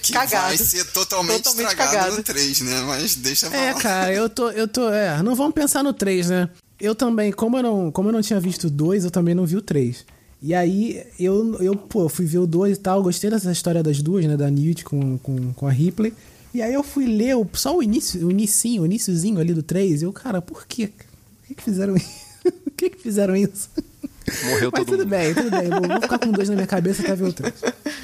Que 0.02 0.12
cagado. 0.12 0.48
vai 0.48 0.58
ser 0.58 0.84
totalmente, 0.92 1.44
Totalmente 1.44 1.70
estragado 1.70 1.96
cagado. 1.98 2.18
no 2.18 2.24
3, 2.24 2.62
né? 2.62 2.82
Mas 2.82 3.16
deixa 3.16 3.48
pra 3.50 3.58
É, 3.58 3.74
lá. 3.74 3.80
cara, 3.80 4.14
eu 4.14 4.28
tô, 4.30 4.50
eu 4.50 4.68
tô, 4.68 4.90
é, 4.90 5.22
não 5.24 5.34
vamos 5.36 5.54
pensar 5.54 5.82
no 5.84 5.94
3, 5.94 6.30
né? 6.30 6.50
Eu 6.80 6.94
também, 6.96 7.32
como 7.32 7.58
eu 7.58 7.64
não, 7.64 7.92
como 7.92 8.10
eu 8.10 8.14
não 8.14 8.22
tinha 8.22 8.40
visto 8.40 8.66
o 8.66 8.70
2, 8.70 9.06
eu 9.06 9.12
também 9.12 9.34
não 9.36 9.46
vi 9.46 9.56
o 9.56 9.62
3. 9.62 10.04
E 10.42 10.56
aí, 10.56 11.06
eu, 11.20 11.56
eu 11.62 11.76
pô, 11.76 12.10
fui 12.10 12.26
ver 12.26 12.40
o 12.40 12.48
2 12.48 12.76
e 12.76 12.80
tal, 12.82 13.04
gostei 13.04 13.30
dessa 13.30 13.52
história 13.52 13.84
das 13.84 14.02
duas, 14.02 14.26
né, 14.26 14.36
da 14.36 14.50
Newt 14.50 14.84
com, 14.84 15.18
com, 15.20 15.54
com 15.54 15.68
a 15.68 15.72
Ripley. 15.72 16.12
E 16.54 16.62
aí 16.62 16.74
eu 16.74 16.84
fui 16.84 17.06
ler 17.06 17.36
o, 17.36 17.48
só 17.54 17.76
o 17.78 17.82
início, 17.82 18.26
o 18.28 18.32
inicinho, 18.32 18.82
o 18.82 18.86
iniciozinho 18.86 19.40
ali 19.40 19.54
do 19.54 19.64
3, 19.64 20.02
e 20.02 20.06
eu, 20.06 20.12
cara, 20.14 20.42
por 20.42 20.66
quê? 20.68 20.88
Por 20.88 21.48
que 21.48 21.56
que 21.56 21.64
fizeram 21.64 21.96
isso? 21.96 22.22
Por 22.44 22.72
que 22.76 22.90
que 22.90 22.98
fizeram 23.04 23.36
isso? 23.36 23.70
Morreu 24.46 24.72
Mas 24.74 24.80
todo 24.82 24.86
tudo 24.86 24.98
mundo. 25.00 25.10
bem, 25.10 25.34
tudo 25.34 25.52
bem, 25.52 25.70
vou, 25.70 25.82
vou 25.88 26.02
ficar 26.02 26.18
com 26.18 26.32
dois 26.32 26.50
na 26.50 26.56
minha 26.56 26.66
cabeça 26.68 27.04
até 27.04 27.16
ver 27.16 27.26
o 27.26 27.34
3. 27.34 27.54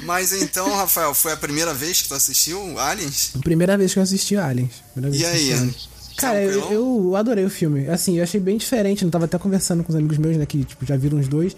Mas 0.04 0.32
então, 0.32 0.68
Rafael, 0.76 1.12
foi 1.12 1.32
a 1.32 1.36
primeira 1.36 1.74
vez 1.74 2.02
que 2.02 2.08
tu 2.08 2.14
assistiu 2.14 2.78
Aliens? 2.78 3.32
Primeira 3.42 3.76
vez 3.76 3.92
que 3.92 3.98
eu 3.98 4.02
assisti 4.02 4.36
Aliens. 4.36 4.82
Primeira 4.92 5.10
vez 5.16 5.22
E 5.22 5.26
aí? 5.26 5.52
Aliens. 5.52 5.88
Cara, 6.16 6.42
eu, 6.42 6.72
eu 6.72 7.16
adorei 7.16 7.44
o 7.44 7.50
filme. 7.50 7.88
Assim, 7.88 8.18
eu 8.18 8.22
achei 8.22 8.40
bem 8.40 8.56
diferente. 8.56 9.04
Eu 9.04 9.10
tava 9.10 9.24
até 9.24 9.38
conversando 9.38 9.82
com 9.82 9.90
os 9.90 9.96
amigos 9.96 10.18
meus, 10.18 10.36
né? 10.36 10.46
Que 10.46 10.64
tipo, 10.64 10.86
já 10.86 10.96
viram 10.96 11.18
os 11.18 11.26
dois. 11.28 11.56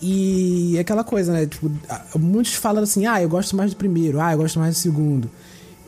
E 0.00 0.76
é 0.76 0.80
aquela 0.80 1.04
coisa, 1.04 1.32
né? 1.32 1.46
Tipo, 1.46 1.70
muitos 2.18 2.54
falam 2.54 2.82
assim, 2.82 3.06
ah, 3.06 3.22
eu 3.22 3.28
gosto 3.28 3.56
mais 3.56 3.70
do 3.70 3.76
primeiro, 3.76 4.20
ah, 4.20 4.32
eu 4.32 4.38
gosto 4.38 4.58
mais 4.58 4.74
do 4.74 4.78
segundo. 4.78 5.30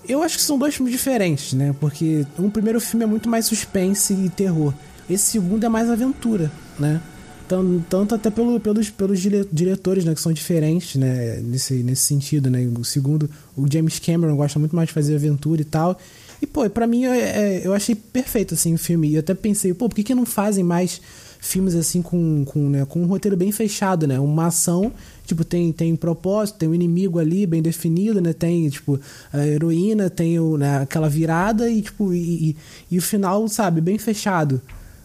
Eu 0.08 0.22
acho 0.22 0.36
que 0.36 0.42
são 0.42 0.58
dois 0.58 0.74
filmes 0.74 0.92
diferentes, 0.92 1.52
né? 1.54 1.74
Porque 1.80 2.26
o 2.38 2.50
primeiro 2.50 2.80
filme 2.80 3.04
é 3.04 3.06
muito 3.06 3.28
mais 3.28 3.46
suspense 3.46 4.12
e 4.12 4.28
terror. 4.28 4.72
Esse 5.08 5.32
segundo 5.32 5.64
é 5.64 5.68
mais 5.68 5.88
aventura, 5.90 6.50
né? 6.78 7.00
Tan- 7.48 7.80
Tanto 7.90 8.14
até 8.14 8.30
pelo, 8.30 8.58
pelos, 8.60 8.90
pelos 8.90 9.20
dire- 9.20 9.48
diretores, 9.52 10.04
né? 10.04 10.14
Que 10.14 10.20
são 10.20 10.32
diferentes, 10.32 10.96
né? 10.96 11.40
Nesse, 11.42 11.74
nesse 11.82 12.02
sentido, 12.02 12.50
né? 12.50 12.66
O 12.78 12.84
segundo, 12.84 13.28
o 13.56 13.66
James 13.70 13.98
Cameron 13.98 14.36
gosta 14.36 14.58
muito 14.58 14.74
mais 14.76 14.88
de 14.88 14.94
fazer 14.94 15.14
aventura 15.14 15.60
e 15.62 15.64
tal. 15.64 15.98
E, 16.40 16.46
pô, 16.46 16.68
pra 16.68 16.86
mim, 16.86 17.04
é- 17.06 17.18
é- 17.18 17.62
eu 17.66 17.72
achei 17.72 17.94
perfeito, 17.94 18.54
assim, 18.54 18.74
o 18.74 18.78
filme. 18.78 19.08
E 19.08 19.14
eu 19.14 19.20
até 19.20 19.32
pensei, 19.34 19.72
pô, 19.72 19.88
por 19.88 19.94
que, 19.94 20.02
que 20.02 20.14
não 20.14 20.26
fazem 20.26 20.64
mais 20.64 21.00
filmes, 21.40 21.74
assim, 21.74 22.00
com, 22.02 22.44
com, 22.46 22.68
né, 22.70 22.84
com 22.86 23.00
um 23.02 23.06
roteiro 23.06 23.36
bem 23.36 23.52
fechado, 23.52 24.06
né? 24.06 24.18
Uma 24.18 24.46
ação, 24.46 24.90
tipo, 25.24 25.44
tem, 25.44 25.72
tem 25.72 25.96
propósito, 25.96 26.58
tem 26.58 26.68
um 26.68 26.74
inimigo 26.74 27.18
ali 27.18 27.46
bem 27.46 27.62
definido, 27.62 28.20
né? 28.20 28.32
Tem, 28.32 28.68
tipo, 28.68 29.00
a 29.32 29.46
heroína, 29.46 30.10
tem 30.10 30.38
o, 30.38 30.56
né, 30.56 30.78
aquela 30.78 31.08
virada 31.08 31.70
e, 31.70 31.82
tipo, 31.82 32.12
e, 32.12 32.50
e, 32.50 32.56
e 32.90 32.98
o 32.98 33.02
final, 33.02 33.46
sabe, 33.48 33.80
bem 33.80 33.98
fechado, 33.98 34.60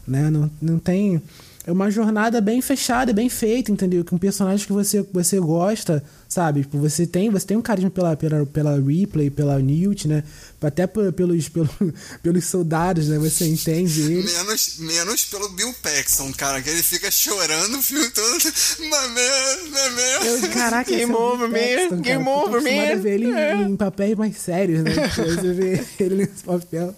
né? 0.07 0.29
Não, 0.29 0.49
não 0.61 0.79
tem... 0.79 1.21
É 1.69 1.71
uma 1.71 1.91
jornada 1.91 2.41
bem 2.41 2.61
fechada, 2.63 3.13
bem 3.13 3.29
feita, 3.29 3.71
entendeu? 3.71 4.03
Com 4.03 4.17
personagens 4.17 4.65
que 4.65 4.73
você, 4.73 5.05
você 5.13 5.39
gosta, 5.39 6.03
sabe? 6.27 6.61
Tipo, 6.61 6.79
você 6.79 7.05
tem, 7.05 7.29
você 7.29 7.45
tem 7.45 7.55
um 7.57 7.61
carisma 7.61 7.91
pela, 7.91 8.15
pela, 8.17 8.43
pela 8.43 8.75
Ripley, 8.79 9.29
pela 9.29 9.59
Newt, 9.59 10.07
né? 10.07 10.23
Até 10.59 10.87
pe- 10.87 11.11
pelos, 11.11 11.47
pelos, 11.47 11.69
pelos 12.23 12.45
soldados, 12.45 13.07
né? 13.09 13.19
Você 13.19 13.45
entende 13.47 14.01
eles. 14.01 14.33
Menos, 14.33 14.77
menos 14.79 15.25
pelo 15.25 15.47
Bill 15.49 15.71
Paxton, 15.83 16.33
cara, 16.33 16.59
que 16.59 16.71
ele 16.71 16.81
fica 16.81 17.11
chorando 17.11 17.77
o 17.77 17.81
filme 17.83 18.09
todo. 18.09 18.53
Mamãe, 18.89 19.69
mamãe. 19.71 20.27
Eu, 20.43 20.49
caraca, 20.49 20.89
Game 20.89 21.03
esse 21.03 21.11
é 21.11 21.15
over, 21.15 21.49
Bill 21.49 21.61
man. 21.61 21.77
Paxton, 21.77 22.01
Game 22.01 22.23
cara, 22.25 22.35
tô 22.41 22.47
over, 22.47 22.61
man. 22.63 23.01
ver 23.01 23.13
ele 23.13 23.25
em- 23.27 23.35
É. 23.35 23.55
em, 23.61 23.75
papéis 23.77 24.17
mais 24.17 24.35
sérios, 24.37 24.83
né? 24.83 24.91
Tipo, 25.09 25.23
você 25.35 25.53
vê 25.53 25.83
ele 26.03 26.15
nesse 26.15 26.43
papel. 26.43 26.95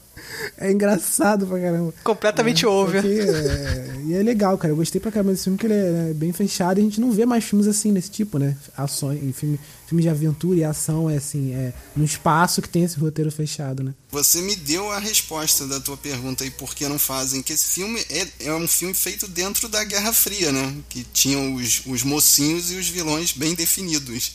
É 0.57 0.71
engraçado 0.71 1.45
pra 1.47 1.59
caramba. 1.59 1.93
Completamente 2.03 2.65
É, 2.65 2.67
over. 2.67 3.03
é, 3.05 3.95
e 4.05 4.13
é 4.13 4.23
legal, 4.23 4.57
cara. 4.57 4.71
Eu 4.71 4.77
gostei 4.77 4.99
pra 5.01 5.11
caramba 5.11 5.31
desse 5.31 5.45
filme, 5.45 5.57
porque 5.57 5.71
ele 5.71 5.79
é 5.79 5.91
né, 5.91 6.13
bem 6.13 6.31
fechado 6.33 6.77
e 6.77 6.81
a 6.81 6.83
gente 6.83 6.99
não 7.01 7.11
vê 7.11 7.25
mais 7.25 7.43
filmes 7.43 7.67
assim 7.67 7.93
desse 7.93 8.09
tipo, 8.09 8.37
né? 8.37 8.55
Ações, 8.77 9.19
filme, 9.35 9.59
filme 9.87 10.01
de 10.03 10.09
aventura 10.09 10.57
e 10.59 10.63
ação 10.63 11.09
é 11.09 11.17
assim, 11.17 11.53
é 11.53 11.73
no 11.95 12.03
espaço 12.05 12.61
que 12.61 12.69
tem 12.69 12.83
esse 12.83 12.97
roteiro 12.99 13.31
fechado, 13.31 13.83
né? 13.83 13.93
Você 14.11 14.41
me 14.41 14.55
deu 14.55 14.91
a 14.91 14.99
resposta 14.99 15.67
da 15.67 15.79
tua 15.79 15.97
pergunta 15.97 16.43
aí 16.43 16.51
por 16.51 16.73
que 16.75 16.87
não 16.87 16.99
fazem, 16.99 17.41
que 17.41 17.53
esse 17.53 17.65
filme 17.75 17.99
é, 18.09 18.27
é 18.47 18.53
um 18.53 18.67
filme 18.67 18.93
feito 18.93 19.27
dentro 19.27 19.67
da 19.67 19.83
Guerra 19.83 20.13
Fria, 20.13 20.51
né? 20.51 20.75
Que 20.89 21.03
tinham 21.13 21.55
os, 21.55 21.81
os 21.85 22.03
mocinhos 22.03 22.71
e 22.71 22.75
os 22.75 22.87
vilões 22.87 23.31
bem 23.33 23.53
definidos. 23.55 24.33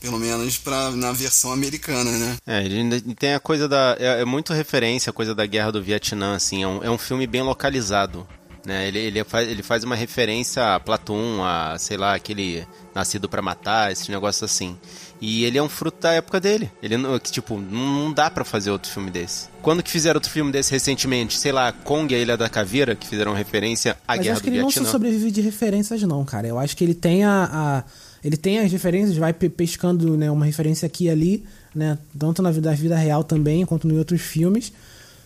Pelo 0.00 0.18
menos 0.18 0.56
pra, 0.58 0.90
na 0.92 1.10
versão 1.12 1.52
americana, 1.52 2.10
né? 2.10 2.36
É, 2.46 2.64
ele 2.64 2.76
ainda 2.78 3.00
tem 3.18 3.34
a 3.34 3.40
coisa 3.40 3.68
da. 3.68 3.96
É, 3.98 4.20
é 4.20 4.24
muito 4.24 4.52
referência 4.52 5.10
a 5.10 5.12
coisa 5.12 5.34
da 5.34 5.44
guerra 5.44 5.72
do 5.72 5.82
Vietnã, 5.82 6.36
assim. 6.36 6.62
É 6.62 6.68
um, 6.68 6.84
é 6.84 6.90
um 6.90 6.98
filme 6.98 7.26
bem 7.26 7.42
localizado. 7.42 8.26
Né? 8.64 8.86
Ele, 8.88 8.98
ele, 8.98 9.24
faz, 9.24 9.48
ele 9.48 9.62
faz 9.62 9.82
uma 9.82 9.96
referência 9.96 10.74
a 10.74 10.78
Platoon, 10.80 11.42
a, 11.42 11.76
sei 11.78 11.96
lá, 11.96 12.14
aquele 12.14 12.66
Nascido 12.94 13.28
pra 13.28 13.40
Matar, 13.40 13.90
esse 13.90 14.10
negócio 14.10 14.44
assim. 14.44 14.76
E 15.20 15.44
ele 15.44 15.56
é 15.58 15.62
um 15.62 15.68
fruto 15.68 16.02
da 16.02 16.12
época 16.12 16.38
dele. 16.38 16.70
Ele 16.82 16.96
não, 16.96 17.18
que, 17.18 17.32
tipo, 17.32 17.58
não, 17.58 18.12
dá 18.12 18.30
pra 18.30 18.44
fazer 18.44 18.70
outro 18.70 18.90
filme 18.90 19.10
desse. 19.10 19.48
Quando 19.62 19.82
que 19.82 19.90
fizeram 19.90 20.18
outro 20.18 20.30
filme 20.30 20.52
desse 20.52 20.70
recentemente? 20.70 21.38
Sei 21.38 21.50
lá, 21.50 21.72
Kong 21.72 22.12
e 22.12 22.16
a 22.16 22.20
Ilha 22.20 22.36
da 22.36 22.48
Caveira, 22.48 22.94
que 22.94 23.06
fizeram 23.06 23.32
referência 23.32 23.92
à 24.06 24.12
Mas 24.12 24.18
eu 24.18 24.22
guerra 24.24 24.32
acho 24.34 24.42
que 24.44 24.50
do 24.50 24.54
ele 24.54 24.60
não 24.62 24.68
Vietnã. 24.68 24.84
só 24.84 24.92
sobrevive 24.92 25.30
de 25.30 25.40
referências, 25.40 26.02
não, 26.02 26.24
cara. 26.24 26.46
Eu 26.46 26.58
acho 26.58 26.76
que 26.76 26.84
ele 26.84 26.94
tem 26.94 27.24
a. 27.24 27.48
a- 27.50 28.07
ele 28.28 28.36
tem 28.36 28.58
as 28.58 28.70
referências, 28.70 29.16
vai 29.16 29.32
pe- 29.32 29.48
pescando 29.48 30.14
né, 30.16 30.30
uma 30.30 30.44
referência 30.44 30.84
aqui 30.84 31.04
e 31.06 31.10
ali, 31.10 31.44
né? 31.74 31.96
Tanto 32.18 32.42
na 32.42 32.50
vida, 32.50 32.70
vida 32.74 32.94
real 32.94 33.24
também, 33.24 33.64
quanto 33.64 33.88
em 33.88 33.96
outros 33.96 34.20
filmes. 34.20 34.70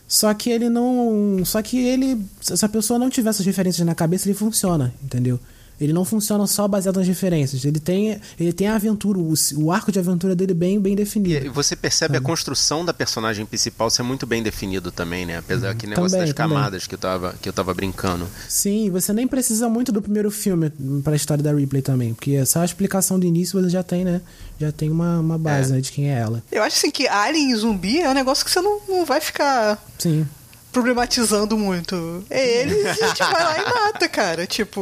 Só 0.06 0.32
que 0.32 0.50
ele 0.50 0.68
não. 0.68 1.42
Só 1.44 1.60
que 1.62 1.78
ele. 1.78 2.20
Se 2.40 2.64
a 2.64 2.68
pessoa 2.68 2.98
não 2.98 3.10
tiver 3.10 3.30
essas 3.30 3.44
referências 3.44 3.84
na 3.84 3.94
cabeça, 3.94 4.28
ele 4.28 4.34
funciona, 4.38 4.94
entendeu? 5.02 5.40
Ele 5.82 5.92
não 5.92 6.04
funciona 6.04 6.46
só 6.46 6.68
baseado 6.68 6.96
nas 6.98 7.08
referências. 7.08 7.64
Ele 7.64 7.80
tem, 7.80 8.20
ele 8.38 8.52
tem 8.52 8.68
a 8.68 8.76
aventura, 8.76 9.18
o, 9.18 9.34
o 9.56 9.72
arco 9.72 9.90
de 9.90 9.98
aventura 9.98 10.34
dele 10.36 10.54
bem, 10.54 10.80
bem 10.80 10.92
E 10.92 10.96
definido. 10.96 11.52
você 11.52 11.74
percebe 11.74 12.16
a 12.16 12.20
construção 12.20 12.84
da 12.84 12.94
personagem 12.94 13.44
principal 13.44 13.90
ser 13.90 14.02
muito 14.02 14.26
bem 14.26 14.42
definido 14.42 14.92
também, 14.92 15.26
né? 15.26 15.38
Apesar 15.38 15.68
daquele 15.68 15.90
negócio 15.90 16.10
Também, 16.12 16.26
das 16.28 16.34
também. 16.36 16.56
camadas 16.56 16.86
que 16.86 16.94
eu, 16.94 16.98
tava, 16.98 17.34
que 17.42 17.48
eu 17.48 17.52
tava 17.52 17.74
brincando. 17.74 18.26
Sim, 18.48 18.90
você 18.90 19.12
nem 19.12 19.26
precisa 19.26 19.68
muito 19.68 19.90
do 19.90 20.00
primeiro 20.00 20.30
filme 20.30 20.70
pra 21.02 21.16
história 21.16 21.42
da 21.42 21.52
Ripley 21.52 21.82
também, 21.82 22.14
porque 22.14 22.32
é 22.32 22.44
só 22.44 22.60
a 22.60 22.64
explicação 22.64 23.18
do 23.18 23.26
início 23.26 23.60
você 23.60 23.68
já 23.68 23.82
tem, 23.82 24.04
né? 24.04 24.20
Já 24.60 24.70
tem 24.70 24.88
uma, 24.90 25.18
uma 25.18 25.36
base 25.38 25.72
É. 25.72 25.74
né, 25.76 25.80
de 25.80 25.90
quem 25.90 26.10
é 26.10 26.18
ela. 26.18 26.42
Eu 26.52 26.62
acho 26.62 26.76
assim 26.76 26.90
que 26.90 27.08
Alien 27.08 27.50
e 27.50 27.56
zumbi 27.56 27.98
é 28.00 28.08
um 28.08 28.14
negócio 28.14 28.44
que 28.44 28.50
você 28.50 28.60
não, 28.60 28.78
não 28.88 29.04
vai 29.04 29.20
ficar 29.20 29.82
Sim. 29.98 30.24
Problematizando 30.72 31.56
muito. 31.56 32.24
É 32.30 32.60
ele 32.62 32.74
e 32.82 32.86
a 32.88 32.92
gente 32.94 33.18
vai 33.18 33.42
lá 33.44 33.58
e 33.58 33.64
mata, 33.64 34.08
cara. 34.08 34.46
Tipo, 34.46 34.80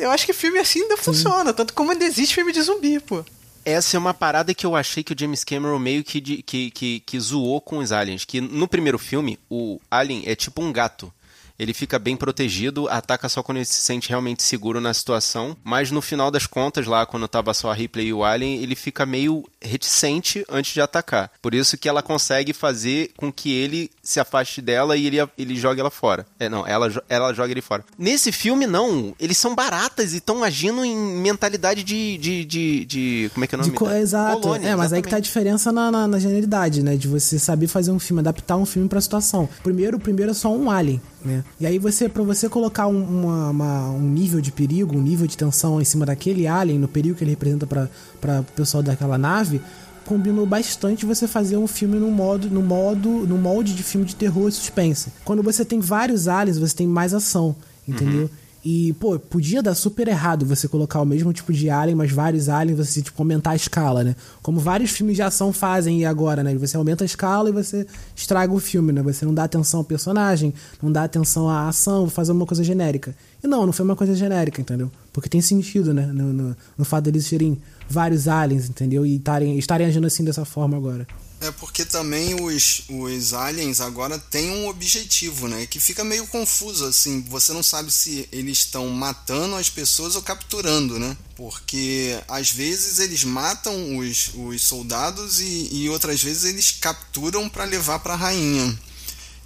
eu 0.00 0.10
acho 0.10 0.26
que 0.26 0.32
filme 0.32 0.58
assim 0.58 0.82
ainda 0.82 0.96
funciona, 0.96 1.52
tanto 1.52 1.74
como 1.74 1.92
ainda 1.92 2.04
existe 2.04 2.34
filme 2.34 2.52
de 2.52 2.62
zumbi, 2.62 2.98
pô. 3.00 3.24
Essa 3.64 3.96
é 3.96 3.98
uma 3.98 4.14
parada 4.14 4.54
que 4.54 4.64
eu 4.64 4.76
achei 4.76 5.02
que 5.02 5.12
o 5.12 5.16
James 5.18 5.42
Cameron 5.42 5.78
meio 5.78 6.04
que, 6.04 6.20
de- 6.20 6.40
que, 6.42 6.70
que, 6.70 7.00
que 7.00 7.18
zoou 7.20 7.60
com 7.60 7.78
os 7.78 7.90
aliens. 7.90 8.24
Que 8.24 8.40
no 8.40 8.68
primeiro 8.68 8.96
filme, 8.98 9.38
o 9.50 9.80
alien 9.90 10.22
é 10.24 10.36
tipo 10.36 10.62
um 10.62 10.72
gato. 10.72 11.12
Ele 11.58 11.72
fica 11.74 11.98
bem 11.98 12.16
protegido, 12.16 12.88
ataca 12.88 13.28
só 13.28 13.42
quando 13.42 13.58
ele 13.58 13.64
se 13.64 13.74
sente 13.80 14.08
realmente 14.08 14.42
seguro 14.42 14.80
na 14.80 14.92
situação. 14.92 15.56
Mas 15.64 15.90
no 15.90 16.02
final 16.02 16.30
das 16.30 16.46
contas, 16.46 16.86
lá 16.86 17.06
quando 17.06 17.26
tava 17.28 17.52
só 17.54 17.70
a 17.70 17.74
Ripley 17.74 18.08
e 18.08 18.12
o 18.12 18.24
Alien, 18.24 18.62
ele 18.62 18.74
fica 18.74 19.06
meio 19.06 19.44
reticente 19.60 20.44
antes 20.50 20.72
de 20.74 20.80
atacar. 20.80 21.30
Por 21.40 21.54
isso 21.54 21.76
que 21.78 21.88
ela 21.88 22.02
consegue 22.02 22.52
fazer 22.52 23.10
com 23.16 23.32
que 23.32 23.52
ele 23.52 23.90
se 24.02 24.18
afaste 24.20 24.60
dela 24.60 24.96
e 24.96 25.06
ele, 25.06 25.16
ele 25.38 25.56
jogue 25.56 25.80
ela 25.80 25.90
fora. 25.90 26.26
É, 26.38 26.48
não, 26.48 26.66
ela, 26.66 26.90
ela 27.08 27.32
joga 27.32 27.50
ele 27.50 27.60
fora. 27.62 27.84
Nesse 27.98 28.32
filme, 28.32 28.66
não. 28.66 29.14
Eles 29.18 29.38
são 29.38 29.54
baratas 29.54 30.12
e 30.12 30.18
estão 30.18 30.42
agindo 30.42 30.84
em 30.84 30.96
mentalidade 30.96 31.82
de, 31.84 32.18
de, 32.18 32.44
de, 32.44 32.84
de- 32.84 33.30
Como 33.34 33.44
é 33.44 33.48
que 33.48 33.54
é 33.54 33.58
o 33.58 33.60
nome? 33.60 33.72
De 33.72 33.78
co- 33.78 33.90
Exato. 33.90 34.40
Colônia, 34.40 34.68
é, 34.70 34.76
mas 34.76 34.92
aí 34.92 35.02
que 35.02 35.08
tá 35.08 35.16
a 35.16 35.18
exatamente. 35.18 35.24
diferença 35.24 35.72
na, 35.72 35.90
na, 35.90 36.06
na 36.08 36.18
genialidade, 36.18 36.82
né? 36.82 36.96
De 36.96 37.08
você 37.08 37.38
saber 37.38 37.66
fazer 37.66 37.90
um 37.90 37.98
filme, 37.98 38.20
adaptar 38.20 38.56
um 38.56 38.66
filme 38.66 38.88
pra 38.88 39.00
situação. 39.00 39.48
Primeiro, 39.62 39.96
o 39.96 40.00
primeiro 40.00 40.30
é 40.32 40.34
só 40.34 40.50
um 40.52 40.70
alien, 40.70 41.00
né? 41.26 41.44
E 41.60 41.66
aí 41.66 41.78
você, 41.78 42.08
pra 42.08 42.22
você 42.22 42.48
colocar 42.48 42.86
um, 42.86 43.02
uma- 43.02 43.50
uma- 43.50 43.90
um 43.90 44.00
nível 44.08 44.40
de 44.40 44.52
perigo, 44.52 44.96
um 44.96 45.02
nível 45.02 45.26
de 45.26 45.36
tensão 45.36 45.80
em 45.80 45.84
cima 45.84 46.06
daquele 46.06 46.46
alien, 46.46 46.78
no 46.78 46.88
perigo 46.88 47.16
que 47.16 47.24
ele 47.24 47.32
representa 47.32 47.66
pra 47.66 48.40
o 48.40 48.44
pessoal 48.54 48.82
daquela 48.82 49.18
nave, 49.18 49.60
combinou 50.04 50.46
bastante 50.46 51.04
você 51.04 51.26
fazer 51.26 51.56
um 51.56 51.66
filme 51.66 51.98
no 51.98 52.10
modo, 52.10 52.48
no 52.48 52.62
modo, 52.62 53.08
no 53.26 53.36
molde 53.36 53.74
de 53.74 53.82
filme 53.82 54.06
de 54.06 54.14
terror 54.14 54.48
e 54.48 54.52
suspense. 54.52 55.10
Quando 55.24 55.42
você 55.42 55.64
tem 55.64 55.80
vários 55.80 56.28
aliens, 56.28 56.58
você 56.58 56.76
tem 56.76 56.86
mais 56.86 57.12
ação, 57.12 57.56
entendeu? 57.88 58.30
E, 58.68 58.92
pô, 58.94 59.16
podia 59.16 59.62
dar 59.62 59.76
super 59.76 60.08
errado 60.08 60.44
você 60.44 60.66
colocar 60.66 61.00
o 61.00 61.04
mesmo 61.04 61.32
tipo 61.32 61.52
de 61.52 61.70
alien, 61.70 61.94
mas 61.94 62.10
vários 62.10 62.48
aliens, 62.48 62.76
você, 62.76 63.00
tipo, 63.00 63.22
aumentar 63.22 63.50
a 63.52 63.54
escala, 63.54 64.02
né? 64.02 64.16
Como 64.42 64.58
vários 64.58 64.90
filmes 64.90 65.14
de 65.14 65.22
ação 65.22 65.52
fazem 65.52 66.04
agora, 66.04 66.42
né? 66.42 66.52
Você 66.56 66.76
aumenta 66.76 67.04
a 67.04 67.06
escala 67.06 67.48
e 67.48 67.52
você 67.52 67.86
estraga 68.16 68.52
o 68.52 68.58
filme, 68.58 68.90
né? 68.90 69.00
Você 69.02 69.24
não 69.24 69.32
dá 69.32 69.44
atenção 69.44 69.78
ao 69.78 69.84
personagem, 69.84 70.52
não 70.82 70.90
dá 70.90 71.04
atenção 71.04 71.48
à 71.48 71.68
ação, 71.68 72.10
fazer 72.10 72.32
uma 72.32 72.44
coisa 72.44 72.64
genérica. 72.64 73.14
E 73.40 73.46
não, 73.46 73.66
não 73.66 73.72
foi 73.72 73.84
uma 73.84 73.94
coisa 73.94 74.16
genérica, 74.16 74.60
entendeu? 74.60 74.90
Porque 75.12 75.28
tem 75.28 75.40
sentido, 75.40 75.94
né? 75.94 76.04
No, 76.06 76.32
no, 76.32 76.56
no 76.76 76.84
fato 76.84 77.04
deles 77.04 77.24
serem 77.24 77.56
vários 77.88 78.26
aliens, 78.26 78.68
entendeu? 78.68 79.06
E 79.06 79.16
tarem, 79.20 79.56
estarem 79.56 79.86
agindo 79.86 80.08
assim 80.08 80.24
dessa 80.24 80.44
forma 80.44 80.76
agora. 80.76 81.06
É 81.40 81.50
porque 81.50 81.84
também 81.84 82.34
os, 82.40 82.82
os 82.88 83.34
aliens 83.34 83.80
agora 83.80 84.18
têm 84.18 84.50
um 84.50 84.68
objetivo, 84.68 85.46
né? 85.46 85.66
Que 85.66 85.78
fica 85.78 86.02
meio 86.02 86.26
confuso, 86.28 86.86
assim. 86.86 87.22
Você 87.28 87.52
não 87.52 87.62
sabe 87.62 87.90
se 87.90 88.26
eles 88.32 88.58
estão 88.58 88.88
matando 88.88 89.54
as 89.56 89.68
pessoas 89.68 90.16
ou 90.16 90.22
capturando, 90.22 90.98
né? 90.98 91.16
Porque 91.36 92.18
às 92.26 92.50
vezes 92.50 92.98
eles 93.00 93.22
matam 93.22 93.98
os, 93.98 94.30
os 94.34 94.62
soldados 94.62 95.38
e, 95.40 95.68
e 95.72 95.88
outras 95.90 96.22
vezes 96.22 96.44
eles 96.44 96.72
capturam 96.72 97.48
para 97.48 97.64
levar 97.64 97.98
para 97.98 98.14
a 98.14 98.16
rainha. 98.16 98.78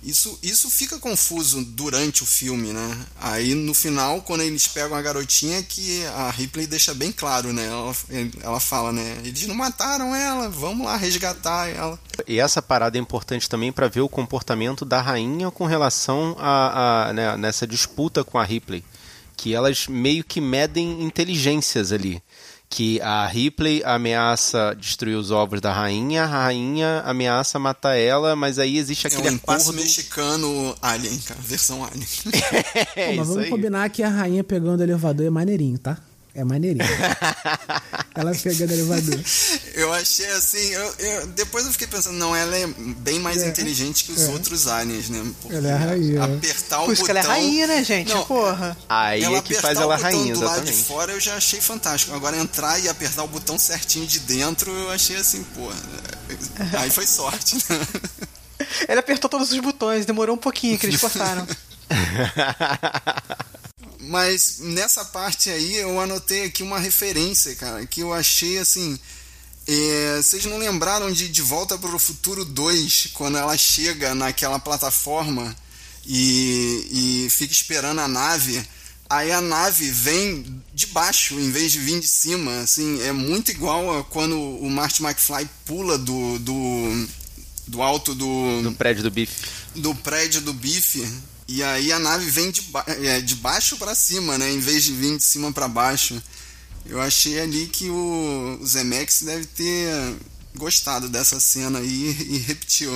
Isso, 0.03 0.39
isso 0.43 0.71
fica 0.71 0.99
confuso 0.99 1.63
durante 1.65 2.23
o 2.23 2.27
filme, 2.27 2.73
né? 2.73 3.07
Aí 3.21 3.55
no 3.55 3.75
final, 3.75 4.23
quando 4.23 4.43
eles 4.43 4.67
pegam 4.67 4.97
a 4.97 5.03
garotinha, 5.03 5.63
que 5.63 6.05
a 6.07 6.31
Ripley 6.31 6.67
deixa 6.67 6.95
bem 6.95 7.13
claro, 7.13 7.53
né? 7.53 7.67
Ela, 7.67 7.95
ela 8.43 8.61
fala, 8.61 8.93
né? 8.93 9.19
Eles 9.25 9.47
não 9.47 9.55
mataram 9.55 10.15
ela, 10.15 10.49
vamos 10.49 10.87
lá 10.87 10.97
resgatar 10.97 11.69
ela. 11.69 11.99
E 12.27 12.41
essa 12.41 12.63
parada 12.63 12.97
é 12.97 13.01
importante 13.01 13.49
também 13.49 13.71
para 13.71 13.89
ver 13.89 14.01
o 14.01 14.09
comportamento 14.09 14.85
da 14.85 15.03
rainha 15.03 15.51
com 15.51 15.67
relação 15.67 16.35
a, 16.39 17.09
a 17.09 17.13
né, 17.13 17.37
nessa 17.37 17.67
disputa 17.67 18.25
com 18.25 18.39
a 18.39 18.45
Ripley. 18.45 18.83
Que 19.37 19.55
elas 19.55 19.87
meio 19.87 20.23
que 20.25 20.41
medem 20.41 21.03
inteligências 21.03 21.93
ali 21.93 22.23
que 22.73 23.01
a 23.01 23.27
Ripley 23.27 23.83
ameaça 23.85 24.77
destruir 24.79 25.17
os 25.17 25.33
ovos 25.33 25.61
da 25.61 25.73
rainha, 25.73 26.23
a 26.23 26.27
rainha 26.27 27.03
ameaça 27.05 27.59
matar 27.59 27.97
ela, 27.97 28.37
mas 28.37 28.61
aí 28.61 28.79
existe 28.79 29.09
aquele 29.09 29.27
é 29.27 29.33
um 29.33 29.35
acordo... 29.35 29.73
mexicano 29.73 30.77
Alien, 30.81 31.19
cara, 31.19 31.41
versão 31.43 31.85
Alien. 31.85 32.07
é, 32.95 33.11
Pô, 33.11 33.17
mas 33.17 33.29
vamos 33.29 33.43
aí. 33.43 33.51
combinar 33.51 33.91
que 33.91 34.05
a 34.05 34.09
rainha 34.09 34.45
pegando 34.45 34.79
o 34.79 34.83
elevador 34.85 35.27
é 35.27 35.31
maneirinho, 35.31 35.79
tá? 35.81 35.99
É 36.35 36.45
maneirinho. 36.45 36.85
ela 38.15 38.33
pegando 38.35 38.73
elevador. 38.73 39.21
Eu 39.75 39.93
achei 39.93 40.27
assim, 40.31 40.59
eu, 40.59 40.95
eu, 40.99 41.27
depois 41.29 41.67
eu 41.67 41.73
fiquei 41.73 41.89
pensando, 41.89 42.17
não, 42.17 42.35
ela 42.35 42.57
é 42.57 42.67
bem 42.99 43.19
mais 43.19 43.43
é, 43.43 43.49
inteligente 43.49 44.05
que 44.05 44.13
os 44.13 44.23
é. 44.23 44.29
outros 44.29 44.69
aliens, 44.69 45.11
né? 45.11 45.25
Porque 45.41 45.57
ela 45.57 45.69
é 45.69 45.73
a 45.73 45.77
rainha. 45.77 46.25
Apertar 46.25 46.83
o 46.83 46.87
Por 46.87 46.97
botão. 46.97 47.11
ela 47.11 47.19
é 47.19 47.23
rainha, 47.23 47.67
né, 47.67 47.85
gente? 47.85 48.15
Não, 48.15 48.25
Porra. 48.25 48.77
Aí 48.89 49.25
ela 49.25 49.39
é 49.39 49.43
que 49.43 49.55
faz 49.55 49.79
ela 49.79 49.97
rainha, 49.97 50.35
do 50.35 50.41
exatamente. 50.41 50.67
lado 50.67 50.67
de 50.67 50.85
fora 50.85 51.13
eu 51.13 51.21
já 51.21 51.35
achei 51.35 51.61
fantástico. 51.61 52.15
Agora 52.15 52.37
entrar 52.37 52.79
e 52.79 52.89
apertar 52.89 53.25
o 53.25 53.29
botão 53.29 53.59
certinho 53.59 54.07
de 54.07 54.21
dentro, 54.21 54.71
eu 54.71 54.91
achei 54.91 55.17
assim, 55.17 55.43
porra. 55.55 55.77
Aí 56.79 56.91
foi 56.91 57.07
sorte, 57.07 57.57
né? 57.57 57.87
Ele 58.89 59.01
apertou 59.01 59.29
todos 59.29 59.51
os 59.51 59.59
botões, 59.59 60.07
demorou 60.07 60.37
um 60.37 60.39
pouquinho 60.39 60.79
que 60.79 60.87
eles 60.87 61.01
cortaram. 61.01 61.47
Mas 64.01 64.59
nessa 64.61 65.05
parte 65.05 65.51
aí 65.51 65.77
eu 65.77 66.01
anotei 66.01 66.45
aqui 66.45 66.63
uma 66.63 66.79
referência, 66.79 67.55
cara, 67.55 67.85
que 67.87 68.01
eu 68.01 68.13
achei 68.13 68.59
assim. 68.59 68.99
É, 69.67 70.17
vocês 70.17 70.45
não 70.47 70.59
lembraram 70.59 71.13
de 71.13 71.29
De 71.29 71.43
Volta 71.43 71.77
para 71.77 71.95
o 71.95 71.99
Futuro 71.99 72.45
2, 72.45 73.11
quando 73.13 73.37
ela 73.37 73.57
chega 73.59 74.15
naquela 74.15 74.59
plataforma 74.59 75.55
e, 76.07 77.27
e 77.27 77.31
fica 77.31 77.53
esperando 77.53 78.01
a 78.01 78.09
nave? 78.09 78.65
Aí 79.09 79.31
a 79.33 79.41
nave 79.41 79.91
vem 79.91 80.63
de 80.73 80.87
baixo 80.87 81.35
em 81.35 81.51
vez 81.51 81.73
de 81.73 81.81
vir 81.81 82.01
de 82.01 82.09
cima. 82.09 82.61
Assim, 82.61 83.03
é 83.03 83.13
muito 83.13 83.51
igual 83.51 83.99
a 83.99 84.05
quando 84.05 84.41
o 84.41 84.71
Marty 84.71 85.03
McFly 85.03 85.49
pula 85.67 85.99
do, 85.99 86.39
do, 86.39 87.07
do 87.67 87.83
alto 87.83 88.15
do. 88.15 88.63
Do 88.63 88.73
prédio 88.73 89.03
do 89.03 89.11
bife. 89.11 89.35
Do 89.75 89.95
prédio 89.97 90.41
do 90.41 90.53
bife 90.53 91.07
e 91.51 91.65
aí 91.65 91.91
a 91.93 91.99
nave 91.99 92.31
vem 92.31 92.53
de, 92.53 92.63
ba 92.63 92.85
é, 92.87 93.21
de 93.21 93.35
baixo 93.35 93.77
para 93.77 93.93
cima, 93.93 94.39
né? 94.39 94.49
Em 94.53 94.61
vez 94.61 94.85
de 94.85 94.93
vir 94.93 95.17
de 95.17 95.25
cima 95.25 95.53
para 95.53 95.67
baixo. 95.67 96.23
Eu 96.87 97.01
achei 97.01 97.41
ali 97.41 97.67
que 97.67 97.91
o, 97.91 98.59
o 98.61 98.67
Zemex 98.67 99.23
deve 99.23 99.47
ter 99.47 100.15
gostado 100.55 101.09
dessa 101.09 101.41
cena 101.41 101.81
aí 101.81 102.17
e 102.31 102.39
repetiu. 102.39 102.93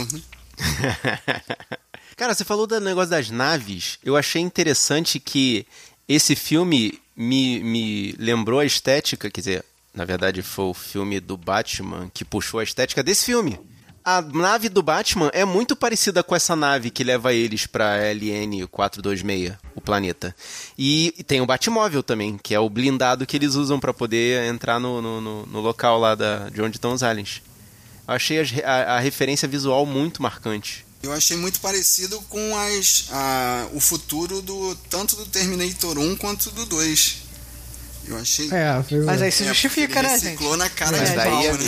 Cara, 2.17 2.33
você 2.33 2.45
falou 2.45 2.65
do 2.65 2.81
negócio 2.81 3.11
das 3.11 3.29
naves. 3.29 3.99
Eu 4.05 4.17
achei 4.17 4.41
interessante 4.41 5.19
que 5.19 5.67
esse 6.09 6.37
filme 6.37 7.01
me, 7.17 7.59
me 7.59 8.13
lembrou 8.21 8.61
a 8.61 8.65
estética, 8.65 9.29
quer 9.29 9.41
dizer, 9.41 9.65
na 9.93 10.05
verdade 10.05 10.43
foi 10.43 10.67
o 10.67 10.75
filme 10.75 11.19
do 11.19 11.37
Batman 11.37 12.09
que 12.15 12.25
puxou 12.25 12.61
a 12.61 12.65
estética 12.65 13.03
desse 13.03 13.25
filme 13.25 13.59
a 14.05 14.21
nave 14.21 14.69
do 14.69 14.83
Batman 14.83 15.31
é 15.33 15.45
muito 15.47 15.75
parecida 15.75 16.23
com 16.23 16.37
essa 16.37 16.55
nave 16.55 16.91
que 16.91 17.03
leva 17.03 17.33
eles 17.33 17.67
pra 17.67 17.97
LN-426, 18.13 19.57
o 19.75 19.81
planeta. 19.81 20.37
E, 20.77 21.15
e, 21.17 21.25
tem 21.25 21.41
o 21.41 21.47
Batmóvel 21.47 22.03
também, 22.03 22.37
que 22.37 22.55
é 22.55 22.61
o 22.61 22.69
blindado 22.69 23.27
que 23.27 23.37
eles 23.37 23.55
usam 23.55 23.81
para 23.81 23.95
poder 23.95 24.45
entrar 24.45 24.79
no, 24.79 25.01
no, 25.01 25.21
no, 25.23 25.47
no, 25.47 25.61
local 25.61 25.99
lá 25.99 26.15
da, 26.15 26.51
de 26.51 26.61
onde 26.61 26.77
estão 26.77 26.93
os 26.93 27.03
aliens. 27.03 27.41
Eu 28.07 28.15
achei 28.15 28.41
a, 28.41 28.45
a, 28.65 28.97
a, 28.97 28.99
referência 28.99 29.49
visual 29.49 29.87
muito 29.87 30.23
marcante. 30.23 30.85
Eu 31.03 31.13
achei 31.13 31.37
muito 31.37 31.61
parecido 31.61 32.21
com 32.29 32.57
as, 32.57 33.09
a, 33.11 33.69
o 33.73 33.81
futuro 33.81 34.43
do 34.43 34.75
tanto 34.91 35.17
do 35.17 35.25
Terminator 35.27 35.99
1 35.99 36.17
quanto 36.17 36.51
do 36.51 36.67
2. 36.67 37.24
Eu 38.07 38.19
achei. 38.19 38.49
É. 38.51 38.85
Mas 39.05 39.23
aí 39.23 39.33
se 39.33 39.45
é, 39.45 39.49
justifica, 39.49 40.03
né, 40.03 40.11
gente? 40.11 40.25
Reciclou 40.25 40.57
na 40.57 40.69
cara 40.69 40.97
Mas 40.97 41.11
de 41.11 41.17
daí, 41.17 41.31
pau, 41.31 41.45
é, 41.45 41.53
né? 41.53 41.63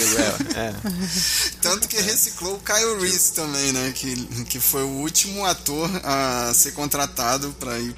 é. 0.56 0.74
Tanto 1.62 1.88
que 1.88 2.00
reciclou 2.00 2.56
o 2.56 2.60
Kyle 2.60 3.00
Reese 3.00 3.32
também, 3.32 3.72
né? 3.72 3.92
Que, 3.94 4.16
que 4.44 4.60
foi 4.60 4.82
o 4.82 4.88
último 4.88 5.44
ator 5.44 5.90
a 6.04 6.52
ser 6.54 6.72
contratado 6.72 7.54
para 7.58 7.78
ir 7.78 7.94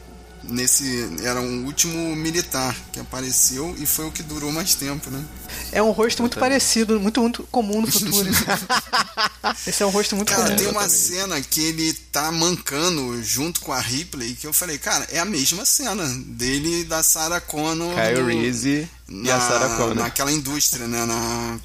nesse 0.49 1.09
era 1.23 1.41
um 1.41 1.65
último 1.65 2.15
militar 2.17 2.75
que 2.93 3.01
apareceu 3.01 3.75
e 3.79 3.87
foi 3.87 4.07
o 4.07 4.13
que 4.13 4.23
durou 4.23 4.51
mais 4.51 4.75
tempo, 4.75 5.11
né? 5.11 5.25
É 5.73 5.83
um 5.83 5.91
rosto 5.91 6.23
muito 6.23 6.39
parecido, 6.39 6.99
muito 7.01 7.21
muito 7.21 7.43
comum 7.45 7.81
no 7.81 7.91
futuro. 7.91 8.29
Esse 9.67 9.83
é 9.83 9.87
um 9.87 9.91
rosto 9.91 10.17
muito 10.17 10.33
cara, 10.33 10.45
comum. 10.45 10.57
tem 10.57 10.67
uma 10.69 10.89
cena 10.89 11.41
que 11.41 11.61
ele 11.61 11.93
tá 11.93 12.31
mancando 12.33 13.23
junto 13.23 13.61
com 13.61 13.73
a 13.73 13.81
Ripley 13.81 14.35
que 14.35 14.47
eu 14.47 14.53
falei, 14.53 14.79
cara, 14.79 15.07
é 15.11 15.19
a 15.19 15.25
mesma 15.25 15.65
cena 15.65 16.07
dele 16.27 16.81
e 16.81 16.85
da 16.85 17.03
Sarah 17.03 17.41
Connor. 17.41 17.95
Kyle 17.95 18.25
Reese 18.25 18.89
e 19.09 19.31
a 19.31 19.41
Sarah 19.41 19.77
Connor. 19.77 19.97
Naquela 19.97 20.33
indústria, 20.33 20.87
né? 20.87 21.05
Na, 21.05 21.59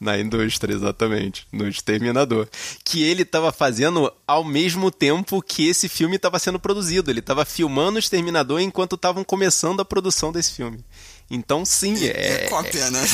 na 0.00 0.18
indústria, 0.18 0.72
exatamente, 0.72 1.46
no 1.52 1.68
Exterminador, 1.68 2.48
que 2.82 3.02
ele 3.02 3.22
estava 3.22 3.52
fazendo 3.52 4.10
ao 4.26 4.42
mesmo 4.42 4.90
tempo 4.90 5.42
que 5.42 5.68
esse 5.68 5.88
filme 5.88 6.16
estava 6.16 6.38
sendo 6.38 6.58
produzido. 6.58 7.10
Ele 7.10 7.20
estava 7.20 7.44
filmando 7.44 7.96
o 7.96 7.98
Exterminador 7.98 8.60
enquanto 8.60 8.96
estavam 8.96 9.22
começando 9.22 9.80
a 9.80 9.84
produção 9.84 10.32
desse 10.32 10.52
filme. 10.52 10.82
Então, 11.30 11.64
sim, 11.64 11.94
é. 12.06 12.46
É 12.46 12.48
cópia, 12.48 12.90
né? 12.90 13.04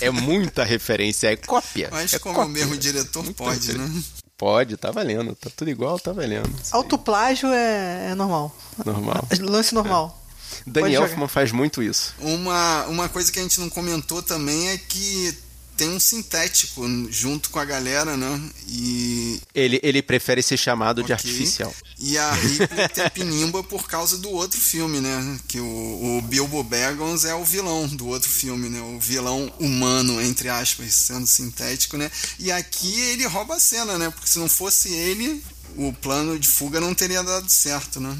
É, 0.00 0.06
é 0.06 0.10
muita 0.10 0.64
referência, 0.64 1.32
é 1.32 1.36
cópia. 1.36 1.88
Mas 1.92 2.12
é 2.12 2.18
como 2.18 2.34
cópia. 2.34 2.48
o 2.48 2.52
mesmo 2.52 2.76
diretor 2.76 3.24
pode, 3.32 3.78
né? 3.78 4.02
Pode, 4.36 4.76
tá 4.76 4.90
valendo. 4.90 5.36
Tá 5.36 5.48
tudo 5.56 5.70
igual, 5.70 5.98
tá 6.00 6.12
valendo. 6.12 6.50
Autoplágio 6.72 7.48
é, 7.48 8.10
é 8.10 8.14
normal. 8.14 8.54
Normal. 8.84 9.26
Lance 9.40 9.72
normal. 9.72 10.18
É. 10.18 10.70
Daniel 10.70 11.04
Elfman 11.04 11.28
faz 11.28 11.52
muito 11.52 11.82
isso. 11.82 12.14
Uma, 12.18 12.84
uma 12.86 13.08
coisa 13.08 13.30
que 13.30 13.38
a 13.38 13.42
gente 13.42 13.60
não 13.60 13.70
comentou 13.70 14.22
também 14.22 14.68
é 14.68 14.76
que 14.76 15.34
tem 15.76 15.88
um 15.88 16.00
sintético 16.00 16.82
junto 17.10 17.50
com 17.50 17.58
a 17.58 17.64
galera, 17.64 18.16
né? 18.16 18.40
E. 18.68 19.40
Ele, 19.54 19.80
ele 19.82 20.02
prefere 20.02 20.42
ser 20.42 20.56
chamado 20.56 21.00
okay. 21.00 21.06
de 21.06 21.12
artificial. 21.12 21.74
E 21.98 22.18
a 22.18 22.32
Ripley 22.32 22.88
tem 22.88 23.08
pinimba 23.10 23.62
por 23.62 23.86
causa 23.86 24.18
do 24.18 24.30
outro 24.30 24.60
filme, 24.60 25.00
né? 25.00 25.38
Que 25.48 25.60
o, 25.60 26.18
o 26.18 26.22
Bilbo 26.22 26.62
Baggins 26.62 27.24
é 27.24 27.34
o 27.34 27.44
vilão 27.44 27.86
do 27.86 28.08
outro 28.08 28.28
filme, 28.28 28.68
né? 28.68 28.80
O 28.80 28.98
vilão 28.98 29.52
humano, 29.58 30.20
entre 30.20 30.48
aspas, 30.48 30.92
sendo 30.94 31.26
sintético, 31.26 31.96
né? 31.96 32.10
E 32.38 32.50
aqui 32.50 33.00
ele 33.00 33.26
rouba 33.26 33.56
a 33.56 33.60
cena, 33.60 33.98
né? 33.98 34.10
Porque 34.10 34.28
se 34.28 34.38
não 34.38 34.48
fosse 34.48 34.92
ele, 34.92 35.42
o 35.76 35.92
plano 35.92 36.38
de 36.38 36.46
fuga 36.48 36.80
não 36.80 36.94
teria 36.94 37.22
dado 37.22 37.48
certo, 37.48 38.00
né? 38.00 38.16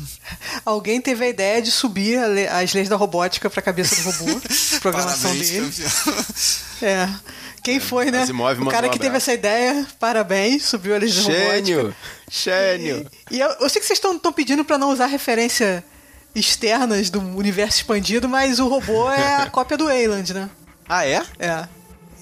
Alguém 0.64 1.00
teve 1.00 1.24
a 1.24 1.28
ideia 1.28 1.60
de 1.62 1.70
subir 1.70 2.18
as 2.48 2.72
leis 2.72 2.88
da 2.88 2.96
robótica 2.96 3.48
para 3.50 3.60
a 3.60 3.62
cabeça 3.62 3.96
do 3.96 4.10
robô, 4.10 4.40
programação 4.80 5.30
Parabéns, 5.30 5.50
dele. 5.50 5.70
Campeão. 5.70 6.24
É. 6.82 7.08
Quem 7.62 7.78
foi, 7.78 8.10
né? 8.10 8.22
Asimov 8.22 8.60
o 8.60 8.66
cara 8.66 8.88
que 8.88 8.98
teve 8.98 9.16
essa 9.16 9.32
ideia, 9.32 9.86
parabéns, 10.00 10.64
subiu 10.64 10.96
a 10.96 10.98
leis 10.98 11.14
da 11.14 11.22
robótica. 11.22 11.54
Gênio! 11.64 11.94
Gênio! 12.28 13.10
E, 13.30 13.36
e 13.36 13.40
eu, 13.40 13.48
eu, 13.60 13.68
sei 13.68 13.80
que 13.80 13.86
vocês 13.86 14.00
estão 14.00 14.32
pedindo 14.32 14.64
para 14.64 14.76
não 14.76 14.90
usar 14.90 15.06
referência 15.06 15.84
externas 16.34 17.08
do 17.08 17.20
universo 17.20 17.76
expandido, 17.78 18.28
mas 18.28 18.58
o 18.58 18.66
robô 18.66 19.08
é 19.10 19.36
a 19.36 19.46
cópia 19.50 19.76
do 19.76 19.84
Wayland, 19.84 20.34
né? 20.34 20.50
Ah, 20.88 21.06
é? 21.06 21.22
É. 21.38 21.68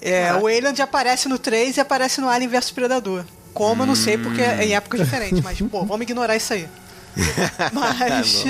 É, 0.01 0.29
Ah. 0.29 0.37
o 0.37 0.41
Wayland 0.43 0.79
aparece 0.79 1.27
no 1.27 1.39
3 1.39 1.77
e 1.77 1.79
aparece 1.79 2.21
no 2.21 2.29
Alien 2.29 2.49
vs 2.49 2.69
Predador. 2.71 3.25
Como, 3.53 3.83
eu 3.83 3.87
não 3.87 3.95
sei, 3.95 4.17
porque 4.17 4.41
é 4.41 4.65
em 4.65 4.75
épocas 4.75 5.01
diferentes, 5.01 5.41
mas, 5.41 5.59
pô, 5.61 5.83
vamos 5.85 6.01
ignorar 6.01 6.35
isso 6.35 6.53
aí. 6.53 6.67
Mas 7.73 8.45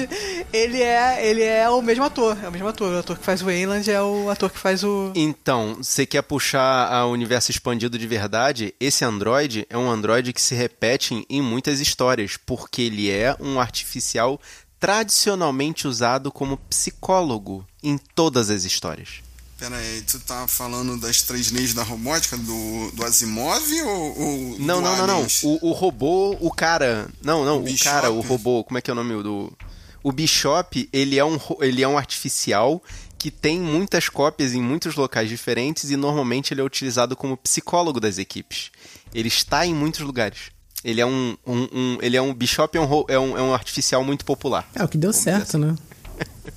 ele 0.54 0.82
é, 0.82 1.28
ele 1.28 1.42
é 1.42 1.68
o 1.70 1.82
mesmo 1.82 2.04
ator, 2.04 2.38
é 2.44 2.48
o 2.48 2.52
mesmo 2.52 2.68
ator. 2.68 2.94
O 2.94 3.00
ator 3.00 3.18
que 3.18 3.26
faz 3.26 3.42
o 3.42 3.46
Wayland 3.46 3.90
é 3.90 4.02
o 4.02 4.30
ator 4.30 4.52
que 4.52 4.60
faz 4.60 4.84
o. 4.84 5.12
Então, 5.16 5.78
você 5.82 6.06
quer 6.06 6.22
puxar 6.22 7.06
o 7.06 7.12
universo 7.12 7.50
expandido 7.50 7.98
de 7.98 8.06
verdade? 8.06 8.74
Esse 8.80 9.04
androide 9.04 9.66
é 9.70 9.78
um 9.78 9.90
androide 9.90 10.32
que 10.32 10.42
se 10.42 10.54
repete 10.54 11.26
em 11.30 11.42
muitas 11.42 11.80
histórias, 11.80 12.38
porque 12.38 12.84
ele 12.84 13.10
é 13.10 13.36
um 13.40 13.60
artificial 13.60 14.40
tradicionalmente 14.80 15.88
usado 15.88 16.32
como 16.32 16.58
psicólogo 16.58 17.66
em 17.84 17.98
todas 17.98 18.50
as 18.50 18.64
histórias. 18.64 19.22
Pera 19.62 19.78
aí, 19.78 20.02
tu 20.02 20.20
tá 20.22 20.48
falando 20.48 20.98
das 21.00 21.22
três 21.22 21.52
leis 21.52 21.72
da 21.72 21.84
robótica 21.84 22.36
do, 22.36 22.92
do 22.96 23.06
Asimov 23.06 23.62
ou, 23.84 24.20
ou 24.20 24.60
Não, 24.60 24.78
do 24.78 24.82
não, 24.82 24.98
não, 24.98 25.06
não. 25.06 25.28
O, 25.44 25.70
o 25.70 25.72
robô, 25.72 26.36
o 26.42 26.50
cara. 26.50 27.08
Não, 27.24 27.46
não, 27.46 27.60
O 27.62 27.70
o, 27.70 27.78
cara, 27.78 28.10
o 28.10 28.22
robô, 28.22 28.64
como 28.64 28.80
é 28.80 28.82
que 28.82 28.90
é 28.90 28.94
o 28.94 28.96
nome 28.96 29.22
do. 29.22 29.54
O 30.02 30.12
Bishop, 30.12 30.90
ele 30.92 31.20
é 31.20 31.24
um, 31.24 31.38
ele 31.60 31.84
é 31.84 31.88
um 31.88 31.96
artificial 31.96 32.82
que 33.20 33.30
tem 33.30 33.60
muitas 33.60 34.10
cópias 34.10 34.56
em 34.56 34.62
muitos 34.64 34.96
locais 34.96 35.30
diferentes 35.30 35.92
e 35.92 35.96
normalmente 35.96 36.56
ele 36.56 36.62
é 36.62 36.64
utilizado 36.64 37.16
como 37.16 37.38
psicólogo 37.38 38.00
das 38.00 38.18
equipes. 38.18 38.72
Ele 39.14 39.28
está 39.28 39.64
em 39.64 39.76
muitos 39.76 40.00
lugares. 40.02 40.50
Ele 40.84 41.00
é 41.02 41.06
um, 41.06 41.38
um, 41.46 41.68
um- 41.72 41.98
ele 42.02 42.18
é 42.18 42.22
um 42.22 42.34
Bishop 42.34 42.76
é 42.76 42.82
um, 42.82 43.06
é 43.08 43.20
um, 43.20 43.38
é 43.38 43.42
um 43.44 43.54
artificial 43.54 44.04
muito 44.04 44.26
popular. 44.26 44.68
É, 44.74 44.84
o 44.84 44.88
que 44.88 44.98
deu 44.98 45.14
certo, 45.14 45.60
né? 45.60 45.76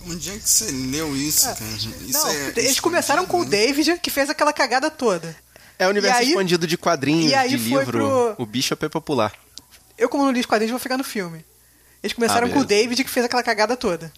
Onde 0.07 0.30
é 0.30 0.39
que 0.39 0.49
você 0.49 0.70
leu 0.70 1.14
isso, 1.16 1.45
cara? 1.47 1.59
Isso 2.07 2.12
Não, 2.12 2.28
é 2.28 2.53
eles 2.57 2.80
começaram 2.80 3.26
com 3.26 3.41
o 3.41 3.45
né? 3.45 3.51
David, 3.51 3.99
que 4.01 4.11
fez 4.11 4.30
aquela 4.30 4.53
cagada 4.53 4.91
toda. 4.91 5.37
É 5.78 5.87
o 5.87 5.91
universo 5.91 6.20
aí- 6.20 6.28
expandido 6.28 6.66
de 6.66 6.76
quadrinhos, 6.78 7.30
e 7.30 7.35
aí 7.35 7.49
de 7.51 7.57
livro. 7.57 7.87
pro- 7.87 8.35
O 8.39 8.47
Bishop 8.47 8.85
é 8.85 8.89
popular. 8.89 9.32
Eu, 9.99 10.09
como 10.09 10.24
não 10.24 10.30
li 10.32 10.41
os 10.41 10.47
quadrinhos, 10.47 10.70
vou 10.70 10.80
ficar 10.80 10.97
no 10.97 11.05
filme. 11.05 11.45
Eles 12.03 12.12
começaram 12.12 12.47
Ah, 12.47 12.51
com 12.51 12.61
o. 12.61 12.64
David, 12.64 13.03
que 13.05 13.11
fez 13.11 13.24
aquela 13.26 13.43
cagada 13.43 13.76
toda. 13.76 14.12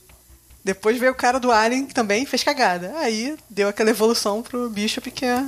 Depois 0.64 0.99
veio 0.99 1.12
o 1.12 1.14
cara 1.14 1.39
do 1.39 1.53
Alien, 1.53 1.87
que 1.87 1.95
também 1.95 2.27
fez 2.27 2.43
cagada. 2.43 2.93
Aí 2.99 3.37
deu 3.49 3.69
aquela 3.69 3.91
evolução 3.91 4.43
pro 4.43 4.69
Bishop, 4.69 5.11
que 5.11 5.25
é. 5.25 5.45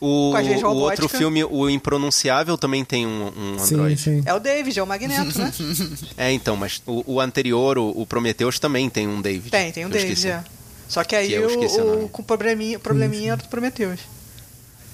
O, 0.00 0.32
o 0.34 0.74
outro 0.76 1.08
filme, 1.08 1.44
o 1.44 1.68
Impronunciável, 1.70 2.56
também 2.58 2.84
tem 2.84 3.06
um, 3.06 3.26
um 3.36 3.58
Sim, 3.58 3.74
androide. 3.74 4.00
sim. 4.00 4.22
É 4.26 4.34
o 4.34 4.40
David, 4.40 4.78
é 4.78 4.82
o 4.82 4.86
Magneto, 4.86 5.38
né? 5.38 5.52
É, 6.16 6.32
então, 6.32 6.56
mas 6.56 6.82
o, 6.86 7.14
o 7.14 7.20
anterior, 7.20 7.78
o, 7.78 7.90
o 7.90 8.06
Prometheus, 8.06 8.58
também 8.58 8.88
tem 8.90 9.06
um 9.08 9.20
David. 9.20 9.50
Tem, 9.50 9.70
tem 9.72 9.84
um 9.84 9.88
Eu 9.88 9.92
David, 9.92 10.12
esqueci. 10.12 10.28
é. 10.28 10.42
Só 10.88 11.02
que 11.04 11.16
aí 11.16 11.28
Que 11.28 11.34
eu 11.34 11.48
esqueci 11.48 11.80
o 11.80 12.04
o, 12.04 12.08
com 12.08 12.22
probleminha, 12.22 12.78
probleminha 12.78 13.32
era 13.32 13.42
do 13.42 13.48
Prometheus. 13.48 14.00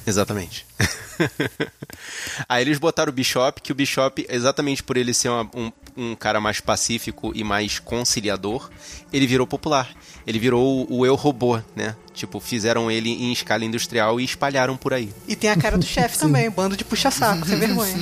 Exatamente. 0.07 0.64
Aí 2.49 2.62
eles 2.62 2.79
botaram 2.79 3.11
o 3.11 3.12
Bishop, 3.12 3.61
que 3.61 3.72
o 3.72 3.74
Bishop, 3.74 4.24
exatamente 4.29 4.83
por 4.83 4.97
ele 4.97 5.12
ser 5.12 5.29
uma- 5.29 5.51
um, 5.55 5.70
um 5.99 6.15
cara 6.15 6.41
mais 6.41 6.61
pacífico 6.61 7.33
e 7.35 7.43
mais 7.43 7.79
conciliador, 7.79 8.71
ele 9.13 9.27
virou 9.27 9.47
popular. 9.47 9.91
Ele 10.27 10.39
virou 10.39 10.87
o, 10.89 10.99
o 10.99 11.07
eu 11.07 11.17
robô, 11.17 11.61
né? 11.75 11.97
Tipo, 12.15 12.39
fizeram 12.39 12.91
ele 12.91 13.11
em 13.11 13.33
escala 13.33 13.65
industrial 13.65 14.21
e 14.21 14.25
espalharam 14.25 14.77
por 14.77 14.95
aí. 14.95 15.13
E 15.27 15.35
tem 15.35 15.51
a 15.51 15.57
cara 15.57 15.77
do 15.77 15.85
chefe 15.85 16.19
também, 16.19 16.49
bando 16.51 16.77
de 16.77 16.85
puxa-saco, 16.85 17.47
sem 17.47 17.59
vergonha. 17.59 17.95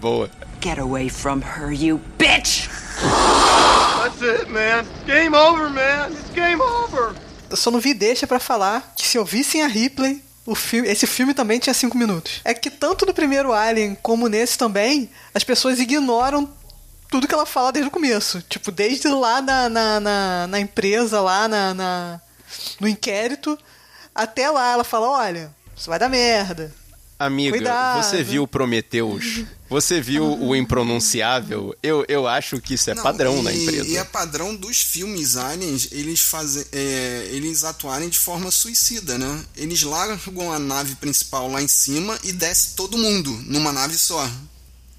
Boa. 0.00 0.30
Get 0.62 0.78
away 0.78 1.10
from 1.10 1.40
her, 1.40 1.72
you 1.72 2.00
bitch! 2.16 2.68
That's 4.02 4.22
it, 4.22 4.50
man. 4.50 4.84
Game 5.06 5.34
over, 5.34 5.68
man. 5.68 6.10
It's 6.10 6.30
game 6.34 6.62
over. 6.62 7.14
Eu 7.50 7.56
só 7.56 7.70
não 7.70 7.80
vi 7.80 7.92
deixa 7.92 8.26
pra 8.26 8.38
falar 8.38 8.94
que 8.96 9.06
se 9.06 9.18
eu 9.18 9.24
vissem 9.24 9.62
a 9.62 9.66
Ripley, 9.66 10.22
filme, 10.52 10.88
esse 10.88 11.06
filme 11.06 11.32
também 11.32 11.60
tinha 11.60 11.72
cinco 11.72 11.96
minutos. 11.96 12.40
É 12.44 12.52
que 12.52 12.68
tanto 12.70 13.06
no 13.06 13.14
primeiro 13.14 13.52
Alien 13.52 13.96
como 14.02 14.26
nesse 14.28 14.58
também, 14.58 15.08
as 15.32 15.44
pessoas 15.44 15.78
ignoram 15.78 16.52
tudo 17.08 17.28
que 17.28 17.34
ela 17.34 17.46
fala 17.46 17.70
desde 17.70 17.88
o 17.88 17.92
começo. 17.92 18.42
Tipo, 18.42 18.72
desde 18.72 19.06
lá 19.06 19.40
na, 19.40 19.68
na, 19.68 20.00
na, 20.00 20.46
na 20.48 20.58
empresa, 20.60 21.20
lá 21.20 21.46
na, 21.46 21.72
na- 21.72 22.20
no 22.80 22.88
inquérito, 22.88 23.56
até 24.14 24.50
lá 24.50 24.72
ela 24.72 24.84
fala, 24.84 25.08
olha, 25.08 25.54
isso 25.76 25.88
vai 25.88 25.98
dar 25.98 26.08
merda. 26.08 26.74
Amiga, 27.18 27.56
Cuidado. 27.56 28.02
você 28.02 28.22
viu 28.22 28.42
o 28.42 28.48
Prometheus? 28.48 29.44
Você 29.68 30.00
viu 30.00 30.24
o 30.24 30.54
Impronunciável? 30.54 31.74
Eu, 31.82 32.04
eu 32.08 32.26
acho 32.26 32.60
que 32.60 32.74
isso 32.74 32.90
é 32.90 32.94
Não, 32.94 33.02
padrão 33.02 33.38
e, 33.38 33.42
na 33.42 33.52
empresa. 33.52 33.88
E 33.88 33.96
é 33.96 34.04
padrão 34.04 34.54
dos 34.54 34.80
filmes 34.80 35.36
aliens 35.36 35.88
eles 35.92 36.20
fazem, 36.20 36.64
é, 36.72 37.28
eles 37.30 37.64
atuarem 37.64 38.08
de 38.08 38.18
forma 38.18 38.50
suicida, 38.50 39.16
né? 39.16 39.44
Eles 39.56 39.82
largam 39.82 40.52
a 40.52 40.58
nave 40.58 40.96
principal 40.96 41.50
lá 41.50 41.62
em 41.62 41.68
cima 41.68 42.18
e 42.24 42.32
desce 42.32 42.74
todo 42.74 42.98
mundo 42.98 43.30
numa 43.46 43.72
nave 43.72 43.96
só. 43.96 44.28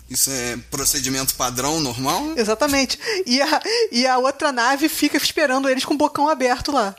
Isso 0.09 0.29
é 0.29 0.57
procedimento 0.69 1.35
padrão 1.35 1.79
normal? 1.79 2.33
Exatamente. 2.37 2.99
E 3.25 3.41
a, 3.41 3.61
e 3.91 4.05
a 4.05 4.17
outra 4.17 4.51
nave 4.51 4.87
fica 4.87 5.17
esperando 5.17 5.67
eles 5.67 5.83
com 5.83 5.95
o 5.95 5.97
bocão 5.97 6.29
aberto 6.29 6.71
lá. 6.71 6.95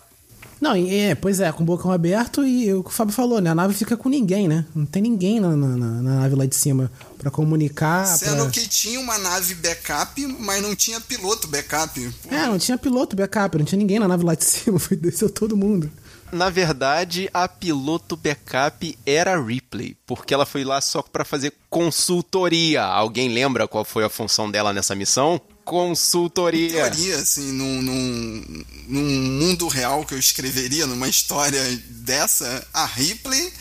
Não, 0.61 0.75
é, 0.75 1.15
pois 1.15 1.39
é, 1.41 1.53
com 1.53 1.63
o 1.63 1.67
bocão 1.67 1.93
aberto 1.93 2.45
e 2.47 2.73
o 2.73 2.83
que 2.83 2.89
o 2.89 2.93
Fábio 2.93 3.13
falou, 3.15 3.41
né? 3.41 3.51
A 3.51 3.55
nave 3.55 3.75
fica 3.75 3.97
com 3.97 4.09
ninguém, 4.09 4.49
né? 4.49 4.65
Não 4.75 4.87
tem 4.87 5.03
ninguém 5.03 5.39
na, 5.39 5.51
na, 5.55 5.67
na- 5.69 6.03
na 6.03 6.15
nave 6.21 6.35
lá 6.35 6.47
de 6.47 6.55
cima 6.55 6.91
pra 7.19 7.31
comunicar. 7.31 8.07
Sendo 8.07 8.43
pra... 8.45 8.51
que 8.51 8.67
tinha 8.67 8.99
uma 8.99 9.19
nave 9.19 9.55
backup, 9.57 10.27
mas 10.41 10.63
não 10.63 10.75
tinha 10.75 10.99
piloto 11.01 11.47
backup. 11.47 12.01
Pô, 12.23 12.35
É, 12.35 12.47
não 12.47 12.59
tinha 12.59 12.79
piloto 12.79 13.15
backup, 13.15 13.59
não 13.59 13.65
tinha 13.67 13.79
ninguém 13.79 13.99
na 13.99 14.09
nave 14.09 14.25
lá 14.25 14.35
de 14.35 14.45
cima, 14.49 14.79
foi 14.79 14.97
desceu 14.97 15.29
todo 15.29 15.57
mundo. 15.57 15.91
Na 16.33 16.51
verdade, 16.51 17.31
a 17.33 17.47
piloto 17.47 18.17
backup 18.17 18.99
era 19.07 19.35
a 19.37 19.41
Ripley, 19.41 19.97
porque 20.07 20.35
ela 20.35 20.45
foi 20.45 20.65
lá 20.65 20.81
só 20.81 21.01
pra 21.03 21.25
fazer 21.25 21.53
consultoria. 21.71 22.83
Alguém 22.83 23.29
lembra 23.29 23.69
qual 23.69 23.85
foi 23.85 24.05
a 24.05 24.09
função 24.11 24.51
dela 24.51 24.73
nessa 24.73 24.95
missão? 24.95 25.41
Consultoria. 25.67 26.71
teoria, 26.71 27.17
assim, 27.17 27.51
num, 27.53 27.83
num, 27.83 28.65
num 28.89 29.03
mundo 29.03 29.67
real 29.67 30.05
que 30.05 30.15
eu 30.15 30.19
escreveria, 30.19 30.87
numa 30.87 31.09
história 31.09 31.61
dessa, 31.91 32.65
a 32.73 32.87
Ripley, 32.87 33.53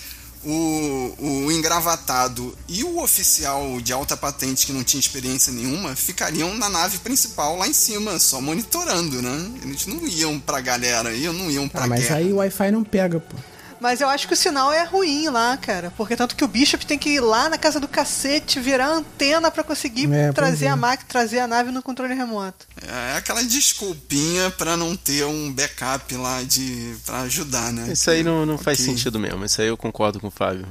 o, 0.44 1.16
o 1.20 1.52
engravatado 1.52 2.56
e 2.70 2.84
o 2.84 3.02
oficial 3.02 3.82
de 3.82 3.92
alta 3.92 4.16
patente 4.16 4.68
que 4.68 4.72
não 4.72 4.84
tinha 4.84 5.00
experiência 5.00 5.52
nenhuma 5.52 5.96
ficariam 5.96 6.56
na 6.56 6.70
nave 6.70 7.00
principal 7.00 7.58
lá 7.58 7.68
em 7.68 7.74
cima, 7.74 8.20
só 8.20 8.40
monitorando, 8.40 9.22
né? 9.24 9.52
Eles 9.64 9.88
não 9.88 10.06
iam 10.08 10.40
pra 10.40 10.62
galera, 10.62 11.10
aí, 11.10 11.26
não 11.34 11.50
iam 11.50 11.68
pra 11.68 11.86
Ah, 11.86 11.88
mas 11.88 12.02
guerra. 12.02 12.18
aí 12.18 12.32
o 12.32 12.36
Wi-Fi 12.36 12.72
não 12.72 12.84
pega, 12.84 13.20
pô. 13.20 13.36
Mas 13.80 14.02
eu 14.02 14.08
acho 14.08 14.28
que 14.28 14.34
o 14.34 14.38
sinal 14.38 14.72
é 14.72 14.84
ruim 14.84 15.28
lá, 15.30 15.56
cara. 15.58 15.92
Porque 15.98 16.16
tanto 16.16 16.36
que 16.36 16.44
o 16.44 16.48
Bishop 16.48 16.86
tem 16.86 16.98
que 16.98 17.10
ir 17.10 17.20
lá 17.20 17.50
na 17.50 17.58
casa 17.58 17.80
do 17.80 17.88
cacete, 17.88 18.60
virar 18.60 18.88
a 18.88 18.94
antena 18.96 19.52
pra 19.52 19.64
conseguir 19.64 20.12
É, 20.14 20.32
trazer 20.32 20.66
é. 20.66 20.70
a 20.70 20.76
máquina, 20.76 21.08
trazer 21.10 21.40
a 21.40 21.48
nave 21.48 21.72
no 21.72 21.84
controle 21.84 22.14
remoto. 22.14 22.66
É 22.82 23.18
aquela 23.18 23.44
desculpinha 23.44 24.50
pra 24.52 24.76
não 24.78 24.96
ter 24.96 25.26
um 25.26 25.52
backup 25.52 26.16
lá 26.16 26.42
de 26.44 26.96
para 27.06 27.22
ajudar, 27.22 27.72
né? 27.74 27.92
Isso 27.92 28.10
aí 28.10 28.24
não, 28.24 28.46
não 28.46 28.58
faz 28.58 28.80
Ok. 28.80 28.92
sentido 28.94 29.20
mesmo. 29.20 29.44
Isso 29.46 29.62
aí 29.62 29.68
eu 29.68 29.78
concordo 29.78 30.20
com 30.20 30.28
o 30.28 30.32
Fábio. 30.32 30.68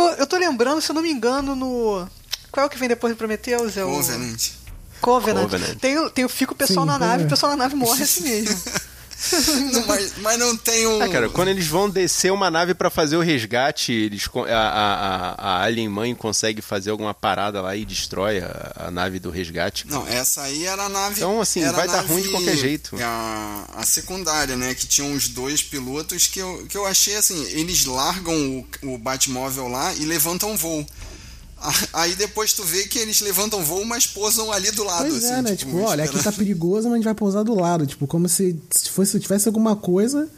Eu, 0.00 0.06
eu 0.16 0.26
tô 0.26 0.36
lembrando, 0.36 0.80
se 0.80 0.90
eu 0.90 0.94
não 0.94 1.02
me 1.02 1.10
engano, 1.10 1.54
no. 1.54 2.08
Qual 2.50 2.64
é 2.64 2.66
o 2.66 2.70
que 2.70 2.78
vem 2.78 2.88
depois 2.88 3.12
do 3.14 3.16
Prometheus? 3.18 3.76
É 3.76 3.84
o. 3.84 3.88
Covenant. 3.90 4.48
Covenant. 5.00 5.42
Covenant. 5.42 5.78
Tem, 5.78 5.98
o- 5.98 6.10
tem 6.10 6.26
fica 6.28 6.52
o 6.52 6.56
pessoal 6.56 6.86
Sim, 6.86 6.92
na 6.92 6.98
nave, 6.98 7.22
é. 7.24 7.26
o 7.26 7.28
pessoal 7.28 7.50
na 7.52 7.56
nave 7.64 7.74
morre 7.76 8.02
assim 8.02 8.22
mesmo. 8.28 8.58
Não, 9.72 9.86
mas, 9.86 10.12
mas 10.18 10.38
não 10.38 10.54
tem 10.56 10.86
um. 10.86 11.00
Ah, 11.02 11.08
cara, 11.08 11.28
quando 11.30 11.48
eles 11.48 11.66
vão 11.66 11.88
descer 11.88 12.30
uma 12.32 12.50
nave 12.50 12.74
pra 12.74 12.90
fazer 12.90 13.16
o 13.16 13.20
resgate, 13.22 13.90
eles, 13.90 14.28
a, 14.48 14.54
a, 14.54 15.32
a- 15.60 15.62
Alien 15.64 15.88
Mãe 15.88 16.14
consegue 16.14 16.60
fazer 16.60 16.90
alguma 16.90 17.14
parada 17.14 17.60
lá 17.62 17.74
e 17.74 17.84
destrói 17.84 18.40
a, 18.40 18.72
a 18.86 18.90
nave 18.90 19.18
do 19.18 19.30
resgate. 19.30 19.86
Não, 19.88 20.06
essa 20.06 20.42
aí 20.42 20.66
era 20.66 20.84
a 20.84 20.88
nave. 20.88 21.16
Então, 21.16 21.40
assim, 21.40 21.60
vai 21.72 21.86
dar 21.88 22.02
ruim 22.02 22.22
de 22.22 22.28
qualquer 22.28 22.56
jeito. 22.56 22.96
A, 23.02 23.64
a 23.76 23.86
secundária, 23.86 24.56
né? 24.56 24.74
Que 24.74 24.86
tinha 24.86 25.06
uns 25.06 25.28
dois 25.28 25.62
pilotos 25.62 26.26
que 26.26 26.38
eu, 26.38 26.66
que 26.68 26.76
eu 26.76 26.86
achei 26.86 27.16
assim: 27.16 27.42
eles 27.52 27.86
largam 27.86 28.34
o, 28.82 28.94
o 28.94 28.98
Batmóvel 28.98 29.66
lá 29.68 29.94
e 29.94 30.04
levantam 30.04 30.56
voo. 30.56 30.86
Aí 31.92 32.14
depois 32.14 32.52
tu 32.52 32.62
vê 32.64 32.84
que 32.84 32.98
eles 32.98 33.20
levantam 33.20 33.64
voo, 33.64 33.84
mas 33.84 34.06
pousam 34.06 34.52
ali 34.52 34.70
do 34.70 34.84
lado. 34.84 35.08
Pois 35.08 35.24
assim, 35.24 35.34
é, 35.34 35.42
né? 35.42 35.56
Tipo, 35.56 35.78
olha, 35.78 36.04
aqui 36.04 36.22
tá 36.22 36.32
perigoso, 36.32 36.84
mas 36.84 36.92
a 36.92 36.96
gente 36.96 37.04
vai 37.04 37.14
pousar 37.14 37.42
do 37.42 37.54
lado. 37.54 37.86
Tipo, 37.86 38.06
como 38.06 38.28
se, 38.28 38.58
se 38.70 38.90
fosse, 38.90 39.12
se 39.12 39.20
tivesse 39.20 39.48
alguma 39.48 39.74
coisa, 39.74 40.28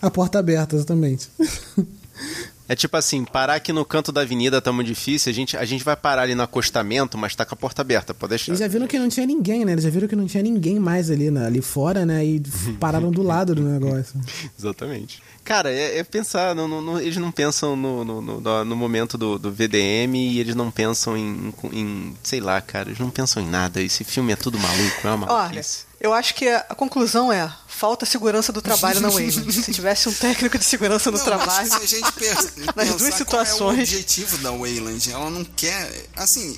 a 0.00 0.10
porta 0.10 0.38
aberta, 0.38 0.76
exatamente. 0.76 1.28
É 2.68 2.74
tipo 2.74 2.96
assim, 2.96 3.24
parar 3.24 3.54
aqui 3.54 3.72
no 3.72 3.84
canto 3.84 4.10
da 4.10 4.22
avenida 4.22 4.60
tá 4.60 4.72
muito 4.72 4.88
difícil, 4.88 5.30
a 5.30 5.34
gente, 5.34 5.56
a 5.56 5.64
gente 5.64 5.84
vai 5.84 5.94
parar 5.96 6.22
ali 6.22 6.34
no 6.34 6.42
acostamento, 6.42 7.16
mas 7.16 7.34
tá 7.34 7.44
com 7.44 7.54
a 7.54 7.56
porta 7.56 7.82
aberta, 7.82 8.12
pode 8.12 8.30
deixar. 8.30 8.50
Eles 8.50 8.58
já 8.60 8.66
viram 8.68 8.86
que 8.86 8.98
não 8.98 9.08
tinha 9.08 9.24
ninguém, 9.26 9.64
né? 9.64 9.72
Eles 9.72 9.84
já 9.84 9.90
viram 9.90 10.08
que 10.08 10.16
não 10.16 10.26
tinha 10.26 10.42
ninguém 10.42 10.78
mais 10.80 11.10
ali, 11.10 11.30
né? 11.30 11.46
ali 11.46 11.62
fora, 11.62 12.04
né? 12.04 12.24
E 12.24 12.40
pararam 12.80 13.10
do 13.10 13.22
lado 13.22 13.54
do 13.54 13.62
negócio. 13.62 14.20
Exatamente. 14.58 15.22
Cara, 15.44 15.70
é, 15.70 15.98
é 15.98 16.02
pensar, 16.04 16.54
não- 16.56 16.66
não- 16.66 16.82
não- 16.82 17.00
eles 17.00 17.16
não 17.18 17.30
pensam 17.30 17.76
no, 17.76 18.04
no, 18.04 18.20
no- 18.20 18.64
no 18.64 18.76
momento 18.76 19.16
do, 19.16 19.38
do 19.38 19.52
VDM 19.52 20.16
e 20.16 20.40
eles 20.40 20.56
não 20.56 20.70
pensam 20.70 21.16
em, 21.16 21.52
em- 21.72 22.14
sei 22.22 22.40
lá, 22.40 22.60
cara, 22.60 22.88
eles 22.88 22.98
não 22.98 23.10
pensam 23.10 23.40
em 23.42 23.46
nada. 23.48 23.80
Esse 23.80 24.02
filme 24.02 24.32
é 24.32 24.36
tudo 24.36 24.58
maluco, 24.58 25.00
é 25.06 25.10
uma 25.10 25.26
Olha, 25.26 25.42
maluquice. 25.44 25.84
eu 26.00 26.12
acho 26.12 26.34
que 26.34 26.48
a 26.48 26.74
conclusão 26.74 27.32
é: 27.32 27.48
falta 27.78 28.06
segurança 28.06 28.52
do 28.52 28.62
trabalho 28.62 29.00
na 29.00 29.08
Wayland. 29.10 29.52
Se 29.62 29.72
tivesse 29.72 30.08
um 30.08 30.12
técnico 30.12 30.58
de 30.58 30.64
segurança 30.64 31.10
no 31.10 31.18
Não, 31.18 31.24
trabalho. 31.24 31.68
se 31.68 31.76
a 31.76 31.86
gente 31.86 32.12
pensa, 32.18 32.52
Nas 32.74 32.88
duas 32.88 32.98
qual 32.98 33.10
é 33.10 33.12
o 33.12 33.16
situações. 33.16 33.78
objetivo 33.88 34.38
da 34.38 34.50
Wayland, 34.50 35.10
ela 35.12 35.30
não 35.30 35.44
quer. 35.44 36.06
Assim, 36.16 36.56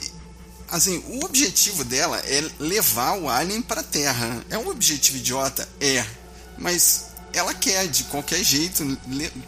assim, 0.69 1.03
o 1.09 1.25
objetivo 1.25 1.85
dela 1.85 2.19
é 2.21 2.49
levar 2.59 3.19
o 3.19 3.29
Alien 3.29 3.62
pra 3.62 3.83
Terra. 3.83 4.45
É 4.51 4.57
um 4.59 4.69
objetivo 4.69 5.19
idiota? 5.19 5.69
É. 5.81 6.05
Mas 6.57 7.07
ela 7.33 7.53
quer, 7.55 7.87
de 7.89 8.05
qualquer 8.05 8.43
jeito, 8.43 8.97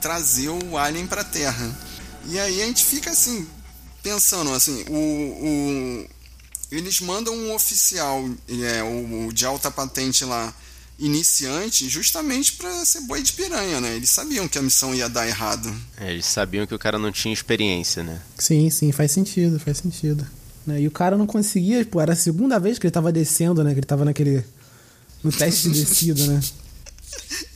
trazer 0.01 0.49
o 0.49 0.77
Alien 0.77 1.07
pra 1.07 1.25
Terra. 1.25 1.71
E 2.27 2.39
aí 2.39 2.63
a 2.63 2.67
gente 2.67 2.85
fica 2.85 3.11
assim, 3.11 3.47
pensando 4.03 4.53
assim, 4.53 4.85
o. 4.89 4.95
o- 6.07 6.21
eles 6.71 7.01
mandam 7.01 7.35
um 7.35 7.53
oficial, 7.53 8.25
é, 8.49 8.81
o, 8.83 9.27
o 9.27 9.33
de 9.33 9.45
alta 9.45 9.73
patente 9.73 10.25
lá, 10.25 10.55
iniciante 11.01 11.89
justamente 11.89 12.53
para 12.53 12.85
ser 12.85 13.01
boi 13.01 13.23
de 13.23 13.33
piranha, 13.33 13.81
né? 13.81 13.97
Eles 13.97 14.11
sabiam 14.11 14.47
que 14.47 14.59
a 14.59 14.63
missão 14.63 14.95
ia 14.95 15.09
dar 15.09 15.27
errado. 15.27 15.75
É, 15.99 16.13
eles 16.13 16.27
sabiam 16.27 16.67
que 16.67 16.75
o 16.75 16.79
cara 16.79 16.99
não 16.99 17.11
tinha 17.11 17.33
experiência, 17.33 18.03
né? 18.03 18.21
Sim, 18.39 18.69
sim, 18.71 18.93
faz 18.93 19.11
sentido, 19.11 19.59
faz 19.59 19.79
sentido. 19.79 20.27
Né? 20.67 20.83
E 20.83 20.87
o 20.87 20.91
cara 20.91 21.17
não 21.17 21.27
conseguia, 21.27 21.85
pô, 21.85 22.01
era 22.01 22.13
a 22.13 22.17
segunda 22.17 22.59
vez 22.61 22.79
que 22.79 22.87
ele 22.87 22.93
tava 22.93 23.11
descendo, 23.11 23.65
né? 23.65 23.73
Que 23.73 23.81
ele 23.81 23.87
tava 23.87 24.05
naquele. 24.05 24.45
No 25.25 25.33
teste 25.33 25.69
de 25.69 25.85
descida, 25.85 26.27
né? 26.27 26.41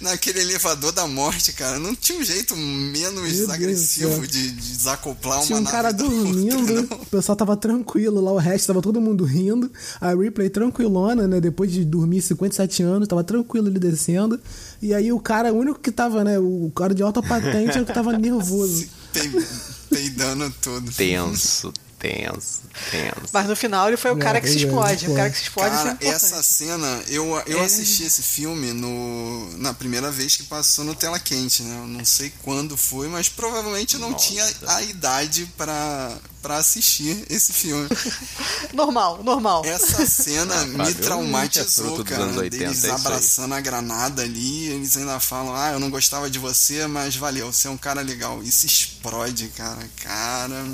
Naquele 0.00 0.40
elevador 0.42 0.92
da 0.92 1.06
morte, 1.06 1.52
cara, 1.52 1.78
não 1.78 1.94
tinha 1.94 2.18
um 2.18 2.22
jeito 2.24 2.54
menos 2.54 3.32
Meu 3.32 3.50
agressivo 3.50 4.26
de, 4.26 4.50
de 4.50 4.76
desacoplar 4.76 5.38
uma 5.38 5.46
Tinha 5.46 5.58
um 5.58 5.62
nave 5.62 5.74
cara 5.74 5.88
outra, 5.88 6.06
dormindo, 6.06 6.86
não. 6.90 6.98
o 6.98 7.06
pessoal 7.06 7.34
tava 7.34 7.56
tranquilo 7.56 8.20
lá, 8.20 8.30
o 8.32 8.36
resto 8.36 8.66
tava 8.66 8.82
todo 8.82 9.00
mundo 9.00 9.24
rindo. 9.24 9.70
A 10.00 10.14
Ripley 10.14 10.50
tranquilona, 10.50 11.26
né? 11.26 11.40
Depois 11.40 11.72
de 11.72 11.84
dormir 11.84 12.20
57 12.20 12.82
anos, 12.82 13.08
tava 13.08 13.24
tranquilo 13.24 13.68
ali 13.68 13.78
descendo. 13.78 14.38
E 14.82 14.92
aí 14.92 15.10
o 15.10 15.18
cara, 15.18 15.52
o 15.52 15.56
único 15.58 15.78
que 15.80 15.90
tava, 15.90 16.22
né? 16.22 16.38
O 16.38 16.70
cara 16.76 16.94
de 16.94 17.02
alta 17.02 17.22
patente 17.22 17.70
era 17.70 17.82
o 17.82 17.86
que 17.86 17.94
tava 17.94 18.12
nervoso. 18.18 18.86
Pe- 19.14 19.46
Peidando 19.88 20.52
tudo. 20.60 20.92
Tenso, 20.92 21.72
tenso, 22.08 22.60
tenso. 22.90 23.28
Mas 23.32 23.46
no 23.48 23.56
final 23.56 23.88
ele 23.88 23.96
foi 23.96 24.10
o 24.10 24.18
cara 24.18 24.40
que 24.40 24.48
se 24.48 24.58
explode. 24.58 25.06
O 25.10 25.14
cara 25.14 25.28
é. 25.28 25.30
que 25.30 25.36
se 25.36 25.42
explode 25.44 25.70
Cara, 25.70 25.90
é 25.90 25.92
importante. 25.92 26.14
essa 26.14 26.42
cena, 26.42 27.02
eu, 27.08 27.42
eu 27.46 27.60
É. 27.60 27.64
assisti 27.64 28.04
esse 28.04 28.22
filme 28.22 28.72
no, 28.72 29.56
na 29.58 29.72
primeira 29.74 30.10
vez 30.10 30.36
que 30.36 30.44
passou 30.44 30.84
no 30.84 30.94
Tela 30.94 31.18
Quente, 31.18 31.62
né? 31.62 31.76
Eu 31.82 31.86
não 31.86 32.04
sei 32.04 32.32
quando 32.42 32.76
foi, 32.76 33.08
mas 33.08 33.28
provavelmente 33.28 33.94
eu 33.94 34.00
não 34.00 34.14
tinha 34.14 34.44
a 34.68 34.82
idade 34.82 35.46
pra 35.56 36.16
pra 36.42 36.58
assistir 36.58 37.26
esse 37.28 37.52
filme. 37.52 37.88
Normal, 38.72 39.20
normal. 39.24 39.64
Essa 39.64 40.06
cena 40.06 40.64
me 40.66 40.76
Fábio, 40.76 40.90
é 40.92 40.94
traumatizou, 41.02 42.04
cara. 42.04 42.22
anos 42.22 42.36
80, 42.36 42.56
deles 42.64 42.84
é 42.84 42.86
isso 42.86 42.86
aí. 42.86 43.00
abraçando 43.00 43.52
a 43.54 43.60
granada 43.60 44.22
ali, 44.22 44.68
eles 44.68 44.96
ainda 44.96 45.18
falam, 45.18 45.56
ah, 45.56 45.72
eu 45.72 45.80
não 45.80 45.90
gostava 45.90 46.30
de 46.30 46.38
você, 46.38 46.86
mas 46.86 47.16
valeu, 47.16 47.52
você 47.52 47.66
é 47.66 47.70
um 47.70 47.76
cara 47.76 48.00
legal. 48.00 48.44
E 48.44 48.52
se 48.52 48.66
explode, 48.66 49.48
cara. 49.56 49.90
Cara. 49.96 50.64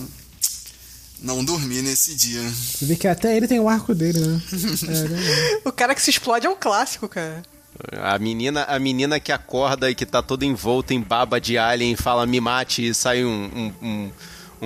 Não 1.23 1.45
dormi 1.45 1.81
nesse 1.83 2.14
dia. 2.16 2.43
Você 2.51 2.85
vê 2.85 2.97
que 2.97 3.07
até 3.07 3.37
ele 3.37 3.47
tem 3.47 3.61
o 3.61 3.68
arco 3.68 3.95
dele, 3.95 4.18
né? 4.18 4.43
É, 4.89 5.09
né? 5.09 5.61
O 5.64 5.70
cara 5.73 5.95
que 5.95 6.03
se 6.03 6.11
explode 6.11 6.47
é 6.47 6.51
um 6.51 6.57
clássico, 6.57 7.09
cara. 7.09 7.43
A 8.03 8.18
menina, 8.18 8.64
a 8.64 8.79
menina 8.79 9.18
que 9.20 9.33
acorda 9.33 9.91
e 9.91 9.95
que 9.95 10.05
tá 10.05 10.23
toda 10.23 10.45
envolta 10.45 10.93
em 10.93 11.01
baba 11.01 11.41
de 11.41 11.57
alien 11.57 11.97
fala 11.97 12.27
me 12.27 12.41
mate 12.41 12.87
e 12.89 12.95
sai 12.95 13.25
um, 13.25 13.73
um, 13.83 13.87
um, 13.87 14.11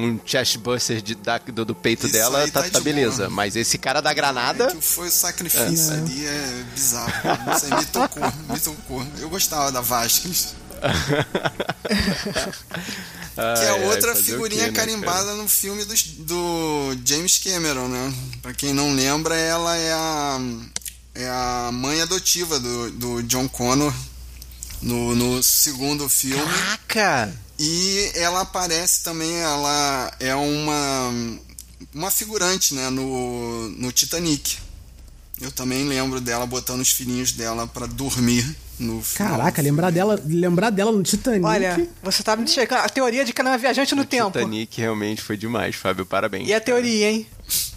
um 0.02 0.20
chestbuster 0.24 1.00
de, 1.00 1.14
da- 1.14 1.38
do, 1.38 1.64
do 1.64 1.74
peito 1.74 2.07
Isso 2.07 2.12
dela, 2.14 2.46
tá, 2.50 2.62
tá 2.62 2.70
tá 2.70 2.78
de 2.78 2.84
beleza. 2.84 3.24
boa. 3.24 3.30
Mas 3.30 3.54
esse 3.54 3.78
cara 3.78 4.00
da 4.00 4.12
granada. 4.12 4.64
É 4.64 4.74
que 4.74 4.80
foi 4.82 5.09
o 5.09 5.11
sacrifício 5.11 5.92
ali, 5.94 6.26
é 6.26 6.64
bizarro. 6.74 7.12
Não 7.46 7.59
sei, 7.59 7.70
me 7.70 7.84
tocou, 7.86 8.32
me 8.50 8.61
tocou. 8.61 9.07
Eu 9.20 9.28
gostava 9.30 9.70
da 9.70 9.80
Vasquez. 9.80 10.54
Que 13.34 13.40
é 13.40 13.42
Ai, 13.42 13.68
ai, 13.68 13.84
outra 13.86 14.12
o 14.12 14.16
figurinha 14.16 14.64
quê, 14.64 14.70
né, 14.70 14.76
carimbada 14.76 15.34
no 15.34 15.48
filme 15.48 15.84
dos- 15.84 16.02
do 16.18 16.96
James 17.04 17.38
Cameron, 17.38 17.88
né? 17.88 18.14
Pra 18.42 18.54
quem 18.54 18.72
não 18.72 18.94
lembra, 18.94 19.34
ela 19.36 19.76
é 19.76 19.92
a, 19.92 20.38
é 21.14 21.28
a 21.28 21.70
mãe 21.72 22.00
adotiva 22.00 22.58
do, 22.58 22.90
do 22.92 23.22
John 23.24 23.46
Connor 23.48 23.92
no, 24.80 25.14
no 25.14 25.42
segundo 25.42 26.08
filme. 26.08 26.42
Caraca! 26.44 27.32
E 27.58 28.10
ela 28.14 28.40
aparece 28.42 29.02
também, 29.02 29.34
ela 29.36 30.12
é 30.20 30.34
uma, 30.34 31.10
uma 31.94 32.10
figurante 32.10 32.74
né, 32.74 32.88
no, 32.90 33.68
no 33.70 33.92
Titanic. 33.92 34.58
Eu 35.40 35.50
também 35.52 35.86
lembro 35.86 36.20
dela 36.22 36.46
botando 36.46 36.80
os 36.80 36.90
filhinhos 36.90 37.32
dela 37.32 37.66
pra 37.66 37.84
dormir 37.86 38.56
no. 38.78 39.02
Caraca, 39.14 39.60
lembrar 39.62 39.90
dela, 39.90 40.20
lembrar 40.26 40.70
dela 40.70 40.92
no 40.92 41.02
Titanic. 41.02 41.44
Olha, 41.44 41.88
você 42.02 42.22
tá 42.22 42.36
me 42.36 42.46
checando. 42.48 42.82
A 42.82 42.88
teoria 42.88 43.24
de 43.24 43.32
que 43.32 43.40
ela 43.40 43.50
é 43.50 43.52
uma 43.52 43.58
viajante 43.58 43.94
no 43.94 44.04
tempo. 44.04 44.32
Titanic 44.32 44.80
realmente 44.80 45.22
foi 45.22 45.36
demais, 45.36 45.74
Fábio. 45.76 46.04
Parabéns. 46.06 46.48
E 46.48 46.54
a 46.54 46.60
teoria, 46.60 47.10
hein? 47.10 47.26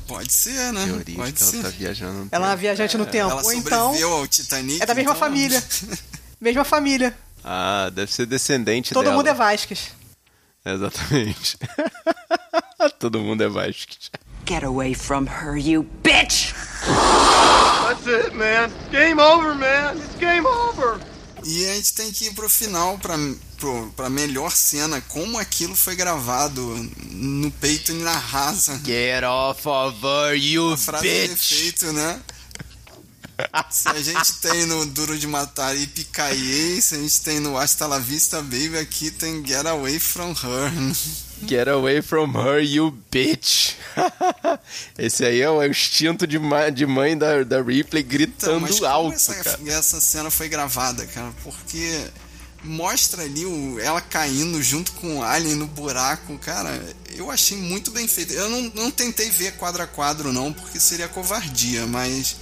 Pode 0.07 0.31
ser, 0.33 0.73
né? 0.73 0.85
teoria 0.85 1.03
de 1.05 1.11
Pode 1.13 1.33
que 1.33 1.41
ela 1.43 1.51
ser. 1.51 1.61
tá 1.61 1.69
viajando. 1.69 2.13
no 2.23 2.27
Ela 2.31 2.45
é 2.47 2.49
uma 2.49 2.55
viajante 2.55 2.97
no 2.97 3.05
tempo. 3.05 3.29
Ela 3.31 3.43
Ou 3.43 3.53
então 3.53 3.93
ao 4.13 4.27
Titanic. 4.27 4.81
é 4.81 4.85
da 4.85 4.95
mesma 4.95 5.11
então- 5.11 5.19
família. 5.19 5.63
Mesma 6.41 6.63
família. 6.63 7.13
Ah, 7.43 7.91
deve 7.93 8.13
ser 8.13 8.25
descendente 8.25 8.93
Todo 8.93 9.03
dela. 9.03 9.15
mundo 9.17 9.27
é 9.27 9.33
Vasquez. 9.33 9.91
Exatamente. 10.65 11.57
Todo 12.97 13.19
mundo 13.19 13.43
é 13.43 13.49
Vasquez. 13.49 14.09
Get 14.49 14.63
away 14.63 14.95
from 14.95 15.27
her, 15.27 15.55
you 15.55 15.83
bitch! 16.01 16.55
That's 16.83 18.07
it, 18.07 18.33
man. 18.33 18.71
Game 18.91 19.19
over, 19.19 19.53
man. 19.53 19.95
It's 19.97 20.15
game 20.15 20.43
over. 20.47 20.99
E 21.45 21.69
a 21.69 21.75
gente 21.75 21.93
tem 21.93 22.11
que 22.11 22.25
ir 22.25 22.33
pro 22.33 22.49
final, 22.49 22.97
pra, 22.97 23.15
pro, 23.59 23.91
pra 23.95 24.09
melhor 24.09 24.49
cena, 24.49 24.99
como 25.01 25.37
aquilo 25.37 25.75
foi 25.75 25.95
gravado 25.95 26.61
no 27.11 27.51
peito 27.51 27.91
e 27.91 27.95
na 28.01 28.17
raça. 28.17 28.81
Get 28.83 29.23
off 29.23 29.67
of 29.67 30.03
her, 30.03 30.33
you 30.33 30.73
A 30.73 30.77
frase 30.77 31.03
de 31.03 31.31
efeito, 31.31 31.93
né? 31.93 32.19
Se 33.69 33.87
a 33.87 34.01
gente 34.01 34.33
tem 34.41 34.65
no 34.65 34.85
Duro 34.85 35.17
de 35.17 35.27
Matar 35.27 35.75
e 35.77 35.87
Picaie, 35.87 36.81
se 36.81 36.95
a 36.95 36.97
gente 36.97 37.21
tem 37.21 37.39
no 37.39 37.57
Hasta 37.57 37.85
la 37.87 37.99
Vista 37.99 38.41
Baby, 38.41 38.77
aqui 38.77 39.11
tem 39.11 39.45
Get 39.45 39.65
Away 39.65 39.99
From 39.99 40.31
Her. 40.31 40.71
Get 41.47 41.69
away 41.69 42.01
from 42.01 42.33
her, 42.33 42.59
you 42.61 42.91
bitch. 43.09 43.75
Esse 44.97 45.23
aí 45.23 45.39
é 45.41 45.49
o 45.49 45.63
instinto 45.63 46.27
de, 46.27 46.37
ma- 46.37 46.69
de 46.69 46.85
mãe 46.85 47.17
da, 47.17 47.43
da 47.43 47.61
Ripley 47.61 48.01
Então, 48.03 48.09
gritando 48.09 48.67
como 48.67 48.85
alto, 48.85 49.15
essa, 49.15 49.35
cara. 49.35 49.59
essa 49.67 50.01
cena 50.01 50.29
foi 50.29 50.49
gravada, 50.49 51.05
cara? 51.07 51.31
Porque 51.41 52.07
mostra 52.61 53.23
ali 53.23 53.45
o, 53.45 53.79
ela 53.79 54.01
caindo 54.01 54.61
junto 54.61 54.91
com 54.93 55.19
o 55.19 55.23
Alien 55.23 55.55
no 55.55 55.67
buraco, 55.67 56.37
cara. 56.39 56.77
Eu 57.15 57.31
achei 57.31 57.57
muito 57.57 57.89
bem 57.91 58.05
feito. 58.05 58.33
Eu 58.33 58.49
não, 58.49 58.61
não 58.75 58.91
tentei 58.91 59.29
ver 59.29 59.53
quadro 59.53 59.81
a 59.81 59.87
quadro, 59.87 60.33
não, 60.33 60.51
porque 60.51 60.77
seria 60.77 61.07
covardia, 61.07 61.87
mas 61.87 62.35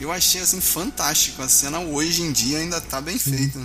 eu 0.00 0.10
achei 0.10 0.40
assim 0.40 0.60
fantástico. 0.60 1.42
A 1.42 1.48
cena 1.48 1.78
hoje 1.78 2.22
em 2.22 2.32
dia 2.32 2.58
ainda 2.58 2.80
tá 2.80 3.00
bem 3.00 3.18
feita. 3.18 3.60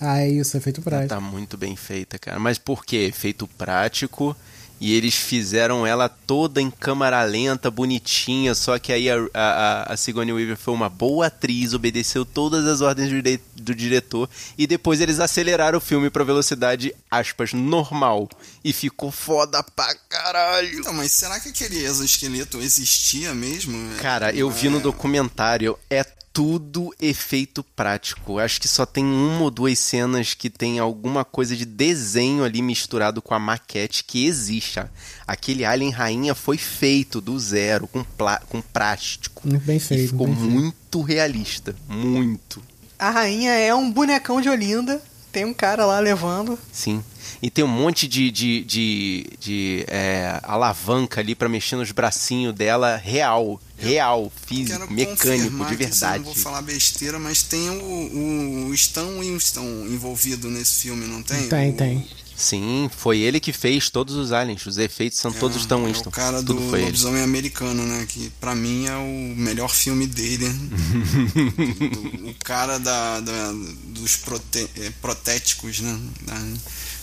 Ah, 0.00 0.20
é 0.20 0.28
isso, 0.28 0.56
é 0.56 0.60
feito 0.60 0.82
prático. 0.82 1.08
Tá 1.08 1.20
muito 1.20 1.56
bem 1.56 1.76
feita, 1.76 2.18
cara. 2.18 2.38
Mas 2.38 2.58
por 2.58 2.84
quê? 2.84 3.08
Efeito 3.08 3.46
prático. 3.46 4.36
E 4.84 4.92
eles 4.94 5.14
fizeram 5.14 5.86
ela 5.86 6.08
toda 6.08 6.60
em 6.60 6.68
câmera 6.68 7.22
lenta, 7.22 7.70
bonitinha. 7.70 8.52
Só 8.52 8.80
que 8.80 8.92
aí 8.92 9.08
a, 9.08 9.14
a, 9.32 9.92
a 9.92 9.96
Sigourney 9.96 10.32
Weaver 10.32 10.56
foi 10.56 10.74
uma 10.74 10.88
boa 10.88 11.26
atriz, 11.28 11.72
obedeceu 11.72 12.24
todas 12.24 12.66
as 12.66 12.80
ordens 12.80 13.08
do, 13.08 13.22
dire- 13.22 13.40
do 13.54 13.72
diretor. 13.76 14.28
E 14.58 14.66
depois 14.66 15.00
eles 15.00 15.20
aceleraram 15.20 15.78
o 15.78 15.80
filme 15.80 16.10
pra 16.10 16.24
velocidade, 16.24 16.92
aspas, 17.08 17.52
normal. 17.52 18.28
E 18.64 18.72
ficou 18.72 19.12
foda 19.12 19.62
pra 19.62 19.94
caralho. 20.08 20.80
Então, 20.80 20.92
mas 20.92 21.12
será 21.12 21.38
que 21.38 21.50
aquele 21.50 21.84
exoesqueleto 21.84 22.58
existia 22.60 23.32
mesmo? 23.32 23.94
Cara, 24.00 24.32
eu 24.34 24.50
vi 24.50 24.68
no 24.68 24.80
documentário, 24.80 25.78
é 25.88 26.04
tudo 26.32 26.94
efeito 27.00 27.62
prático. 27.62 28.38
Acho 28.38 28.60
que 28.60 28.66
só 28.68 28.86
tem 28.86 29.04
uma 29.04 29.42
ou 29.42 29.50
duas 29.50 29.78
cenas 29.78 30.32
que 30.34 30.48
tem 30.48 30.78
alguma 30.78 31.24
coisa 31.24 31.54
de 31.54 31.64
desenho 31.66 32.42
ali 32.42 32.62
misturado 32.62 33.20
com 33.20 33.34
a 33.34 33.38
maquete 33.38 34.02
que 34.04 34.24
existe. 34.26 34.80
Aquele 35.26 35.64
Alien 35.64 35.90
Rainha 35.90 36.34
foi 36.34 36.56
feito 36.56 37.20
do 37.20 37.38
zero, 37.38 37.86
com, 37.86 38.04
com 38.48 38.62
plástico. 38.62 39.46
Muito 39.46 39.64
bem 39.64 39.76
E 39.76 39.80
feito. 39.80 40.10
ficou 40.10 40.26
bem 40.26 40.36
feito. 40.36 40.50
muito 40.50 41.02
realista. 41.02 41.76
Muito. 41.88 42.62
A 42.98 43.10
rainha 43.10 43.52
é 43.52 43.74
um 43.74 43.90
bonecão 43.90 44.40
de 44.40 44.48
Olinda. 44.48 45.02
Tem 45.30 45.44
um 45.44 45.54
cara 45.54 45.84
lá 45.84 45.98
levando. 45.98 46.58
Sim. 46.72 47.02
E 47.40 47.50
tem 47.50 47.64
um 47.64 47.68
monte 47.68 48.06
de, 48.06 48.30
de, 48.30 48.62
de, 48.64 49.26
de, 49.40 49.84
é, 49.88 50.40
alavanca 50.42 51.20
ali 51.20 51.34
pra 51.34 51.48
mexer 51.48 51.76
nos 51.76 51.90
bracinhos 51.92 52.54
dela 52.54 52.96
real. 52.96 53.60
Real, 53.78 54.30
físico, 54.46 54.78
Quero 54.78 54.92
mecânico, 54.92 55.64
de 55.64 55.74
verdade. 55.74 56.18
não 56.18 56.24
vou 56.26 56.34
falar 56.36 56.62
besteira, 56.62 57.18
mas 57.18 57.42
tem 57.42 57.68
o, 57.68 58.68
o 58.68 58.74
Stan 58.74 59.18
Winston 59.18 59.86
envolvido 59.88 60.48
nesse 60.48 60.82
filme, 60.82 61.04
não 61.06 61.20
tem? 61.20 61.48
Tem, 61.48 61.70
O- 61.70 61.76
tem. 61.76 62.06
Sim, 62.36 62.88
foi 62.96 63.18
ele 63.18 63.38
que 63.40 63.52
fez 63.52 63.90
todos 63.90 64.14
os 64.16 64.32
aliens. 64.32 64.64
Os 64.66 64.78
efeitos 64.78 65.18
são 65.18 65.32
todos 65.32 65.66
tão 65.66 65.82
É 65.82 65.86
Winston. 65.88 66.08
o 66.08 66.12
cara 66.12 66.40
do 66.42 66.54
Tudo 66.54 66.70
foi 66.70 66.78
ele. 66.80 66.86
Lobisomem 66.86 67.22
Americano, 67.22 67.84
né? 67.84 68.06
Que 68.08 68.30
pra 68.40 68.54
mim 68.54 68.86
é 68.86 68.96
o 68.96 69.34
melhor 69.36 69.68
filme 69.74 70.06
dele. 70.06 70.48
Do- 71.34 72.30
o 72.30 72.34
cara 72.42 72.78
da, 72.78 73.20
da- 73.20 73.52
dos 73.86 74.16
prote, 74.16 74.68
é, 74.80 74.90
protéticos, 75.00 75.80
né? 75.80 75.98
Da- 76.22 76.52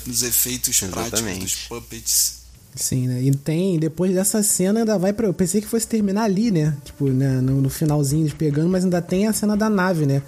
dos 0.09 0.23
efeitos 0.23 0.79
práticos, 0.79 1.19
Exatamente. 1.19 1.43
dos 1.45 1.55
puppets. 1.67 2.39
Sim, 2.75 3.07
né? 3.07 3.21
E 3.21 3.31
tem, 3.31 3.79
depois 3.79 4.13
dessa 4.13 4.43
cena 4.43 4.81
ainda 4.81 4.97
vai 4.97 5.11
pra. 5.11 5.25
Eu 5.27 5.33
pensei 5.33 5.59
que 5.61 5.67
fosse 5.67 5.87
terminar 5.87 6.23
ali, 6.23 6.51
né? 6.51 6.75
Tipo, 6.85 7.09
né? 7.09 7.41
no, 7.41 7.61
no 7.61 7.69
finalzinho 7.69 8.27
de 8.27 8.35
pegando, 8.35 8.69
mas 8.69 8.83
ainda 8.83 9.01
tem 9.01 9.27
a 9.27 9.33
cena 9.33 9.57
da 9.57 9.69
nave, 9.69 10.05
né? 10.05 10.21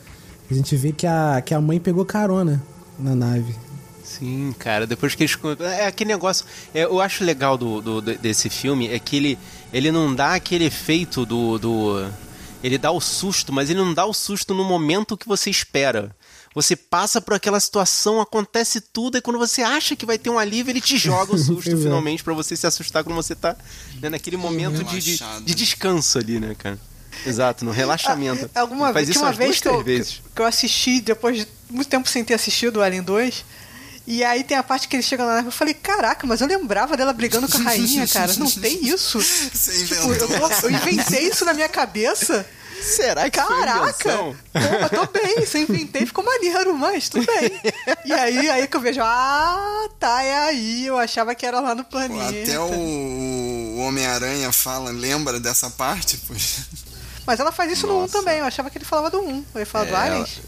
A 0.50 0.54
gente 0.54 0.76
vê 0.76 0.92
que 0.92 1.06
a, 1.08 1.42
que 1.46 1.54
a 1.54 1.62
mãe 1.62 1.80
pegou 1.80 2.04
carona 2.04 2.62
na 3.00 3.16
nave. 3.16 3.56
Sim, 4.04 4.54
cara, 4.60 4.86
depois 4.88 5.14
que 5.16 5.24
eles. 5.24 5.38
É 5.62 5.86
aquele 5.86 6.10
negócio. 6.10 6.46
é, 6.74 6.84
eu 6.84 7.00
acho 7.00 7.24
legal 7.24 7.58
do, 7.58 7.80
do- 7.80 8.02
do- 8.02 8.18
desse 8.18 8.50
filme 8.50 8.88
é 8.88 9.00
que 9.00 9.16
ele, 9.16 9.40
ele 9.72 9.92
não 9.92 10.14
dá 10.14 10.34
aquele 10.34 10.66
efeito 10.66 11.26
do. 11.26 11.58
do 11.60 12.10
Ele 12.64 12.78
dá 12.78 12.92
o 12.92 13.02
susto, 13.02 13.52
mas 13.52 13.70
ele 13.70 13.80
não 13.80 13.94
dá 13.94 14.06
o 14.06 14.14
susto 14.14 14.54
no 14.54 14.64
momento 14.64 15.18
que 15.18 15.28
você 15.28 15.50
espera. 15.50 16.16
Você 16.54 16.76
passa 16.76 17.22
por 17.22 17.34
aquela 17.34 17.60
situação, 17.60 18.20
acontece 18.20 18.82
tudo, 18.82 19.18
e 19.18 19.22
quando 19.22 19.40
você 19.40 19.62
acha 19.62 19.96
que 19.96 20.06
vai 20.06 20.18
ter 20.18 20.30
um 20.30 20.38
alívio, 20.38 20.72
ele 20.72 20.82
te 20.82 20.98
joga 20.98 21.34
o 21.34 21.38
susto 21.40 21.78
finalmente 21.78 22.24
pra 22.24 22.34
você 22.34 22.56
se 22.56 22.68
assustar 22.68 23.04
quando 23.04 23.16
você 23.16 23.34
tá 23.36 23.56
né, 24.02 24.10
naquele 24.10 24.38
momento 24.38 24.84
de, 24.84 25.00
de, 25.00 25.18
de 25.44 25.56
descanso 25.56 26.18
ali, 26.18 26.40
né, 26.40 26.54
cara? 26.58 26.78
Exato, 27.26 27.64
no 27.64 27.72
relaxamento. 27.72 28.50
Ah, 28.54 28.62
Alguma 28.62 28.92
faz 28.92 29.08
vez, 29.08 29.10
isso 29.10 29.20
uma 29.20 29.28
umas 29.28 29.38
vez 29.38 29.50
duas, 29.50 29.62
que 29.62 29.68
eu, 29.68 29.84
vezes. 29.84 30.22
que 30.36 30.42
eu 30.42 30.46
assisti, 30.46 31.02
depois 31.02 31.38
de 31.38 31.48
muito 31.70 31.88
tempo 31.88 32.10
sem 32.10 32.24
ter 32.24 32.34
assistido 32.34 32.78
o 32.78 32.82
Alien 32.82 33.04
2. 33.04 33.46
E 34.08 34.24
aí 34.24 34.44
tem 34.44 34.58
a 34.58 34.64
parte 34.64 34.88
que 34.88 34.96
eles 34.96 35.06
chegam 35.06 35.26
lá, 35.26 35.42
eu 35.42 35.52
falei, 35.52 35.74
caraca, 35.74 36.26
mas 36.26 36.42
eu 36.42 36.48
lembrava 36.48 36.98
dela 36.98 37.14
brigando 37.14 37.48
com 37.48 37.58
a 37.60 37.62
rainha, 37.70 38.08
cara. 38.08 38.34
Não 38.36 38.50
tem 38.50 38.84
isso. 38.88 39.20
Você 39.22 39.86
Tipo, 39.86 40.12
eu, 40.14 40.50
eu 40.64 40.72
inventei 40.72 41.28
isso 41.28 41.46
na 41.46 41.54
minha 41.54 41.70
cabeça. 41.70 42.46
Será 42.82 43.30
que 43.30 43.38
Caraca! 43.38 44.10
Pô, 44.12 44.36
tô 44.90 45.06
bem, 45.12 45.36
eu 45.38 45.62
inventei, 45.62 46.04
ficou 46.04 46.24
maneiro, 46.24 46.76
mas 46.76 47.10
tudo 47.10 47.26
bem. 47.28 47.62
E 48.04 48.12
aí, 48.12 48.50
aí 48.50 48.68
que 48.68 48.76
eu 48.76 48.82
vejo, 48.82 49.02
ah, 49.04 49.88
tá, 50.00 50.24
é 50.24 50.36
aí. 50.48 50.88
Eu 50.88 50.98
achava 50.98 51.36
que 51.36 51.46
era 51.46 51.60
lá 51.60 51.76
no 51.76 51.84
Pô, 51.84 51.92
planeta. 51.92 52.42
até 52.42 52.60
o, 52.60 53.78
Homem-Aranha 53.82 54.52
fala, 54.52 54.90
lembra 54.90 55.40
dessa 55.40 55.70
parte? 55.70 56.18
Pois. 56.28 56.62
Mas 57.26 57.40
ela 57.40 57.52
faz 57.52 57.72
isso 57.72 57.86
no 57.86 57.98
1 57.98 58.02
Nossa. 58.02 58.14
também, 58.18 58.40
eu 58.40 58.46
achava 58.46 58.70
que 58.72 58.80
ele 58.80 58.86
falava 58.86 59.12
do 59.12 59.22
1. 59.22 59.46
Ele 59.56 59.66
fala 59.66 59.86
do 59.86 59.94
É, 59.96 59.98
Aliens? 59.98 60.42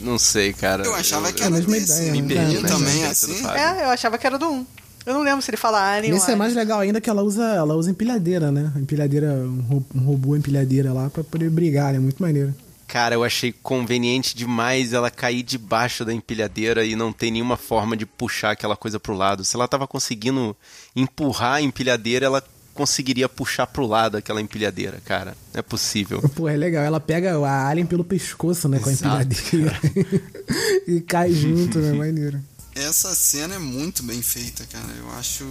Não 0.00 0.18
sei, 0.18 0.52
cara. 0.52 0.84
Eu 0.84 0.94
achava 0.94 1.32
que 1.32 1.42
É 1.42 1.44
a 1.44 1.46
era 1.48 1.54
mesma 1.56 1.72
desse. 1.72 1.92
ideia, 1.92 2.12
me 2.12 2.22
né? 2.22 2.34
perdi 2.34 2.56
É, 2.56 2.60
na 2.60 2.68
também 2.68 3.04
assim. 3.04 3.46
É, 3.48 3.84
eu 3.84 3.90
achava 3.90 4.18
que 4.18 4.26
era 4.26 4.38
do 4.38 4.48
1. 4.48 4.66
Eu 5.04 5.14
não 5.14 5.22
lembro 5.22 5.42
se 5.42 5.50
ele 5.50 5.56
fala 5.56 5.80
Alien 5.96 6.12
Nesse 6.14 6.26
ou 6.28 6.32
é 6.32 6.36
mais 6.36 6.54
legal 6.54 6.78
ainda 6.78 7.00
que 7.00 7.10
ela 7.10 7.22
usa, 7.22 7.42
ela 7.42 7.74
usa 7.74 7.90
empilhadeira, 7.90 8.52
né? 8.52 8.72
Empilhadeira, 8.76 9.26
um 9.32 9.60
ro- 9.62 9.86
um 9.96 10.00
robô 10.00 10.36
empilhadeira 10.36 10.92
lá 10.92 11.10
pra 11.10 11.24
poder 11.24 11.50
brigar, 11.50 11.92
né? 11.92 11.98
Muito 11.98 12.22
maneiro. 12.22 12.54
Cara, 12.86 13.14
eu 13.14 13.24
achei 13.24 13.52
conveniente 13.62 14.36
demais 14.36 14.92
ela 14.92 15.10
cair 15.10 15.42
debaixo 15.42 16.04
da 16.04 16.12
empilhadeira 16.12 16.84
e 16.84 16.94
não 16.94 17.12
ter 17.12 17.30
nenhuma 17.30 17.56
forma 17.56 17.96
de 17.96 18.04
puxar 18.06 18.50
aquela 18.52 18.76
coisa 18.76 19.00
pro 19.00 19.14
lado. 19.16 19.44
Se 19.44 19.56
ela 19.56 19.66
tava 19.66 19.88
conseguindo 19.88 20.54
empurrar 20.94 21.54
a 21.54 21.62
empilhadeira, 21.62 22.26
ela 22.26 22.44
conseguiria 22.74 23.28
puxar 23.28 23.66
pro 23.66 23.86
lado 23.86 24.16
aquela 24.16 24.40
empilhadeira, 24.40 25.00
cara. 25.04 25.36
Não 25.52 25.58
é 25.58 25.62
possível. 25.62 26.20
Pô, 26.34 26.48
é 26.48 26.56
legal. 26.56 26.82
Ela 26.82 26.98
pega 27.00 27.36
a 27.38 27.68
alien 27.68 27.86
pelo 27.86 28.04
pescoço, 28.04 28.68
né? 28.68 28.78
Com 28.78 28.88
a 28.88 28.92
empilhadeira. 28.92 29.80
e 30.86 31.00
cai 31.00 31.32
junto, 31.32 31.78
né? 31.78 31.92
Maneiro. 31.92 32.40
Essa 32.74 33.14
cena 33.14 33.54
é 33.56 33.58
muito 33.58 34.02
bem 34.02 34.22
feita, 34.22 34.64
cara. 34.72 34.86
Eu 34.98 35.10
acho. 35.18 35.44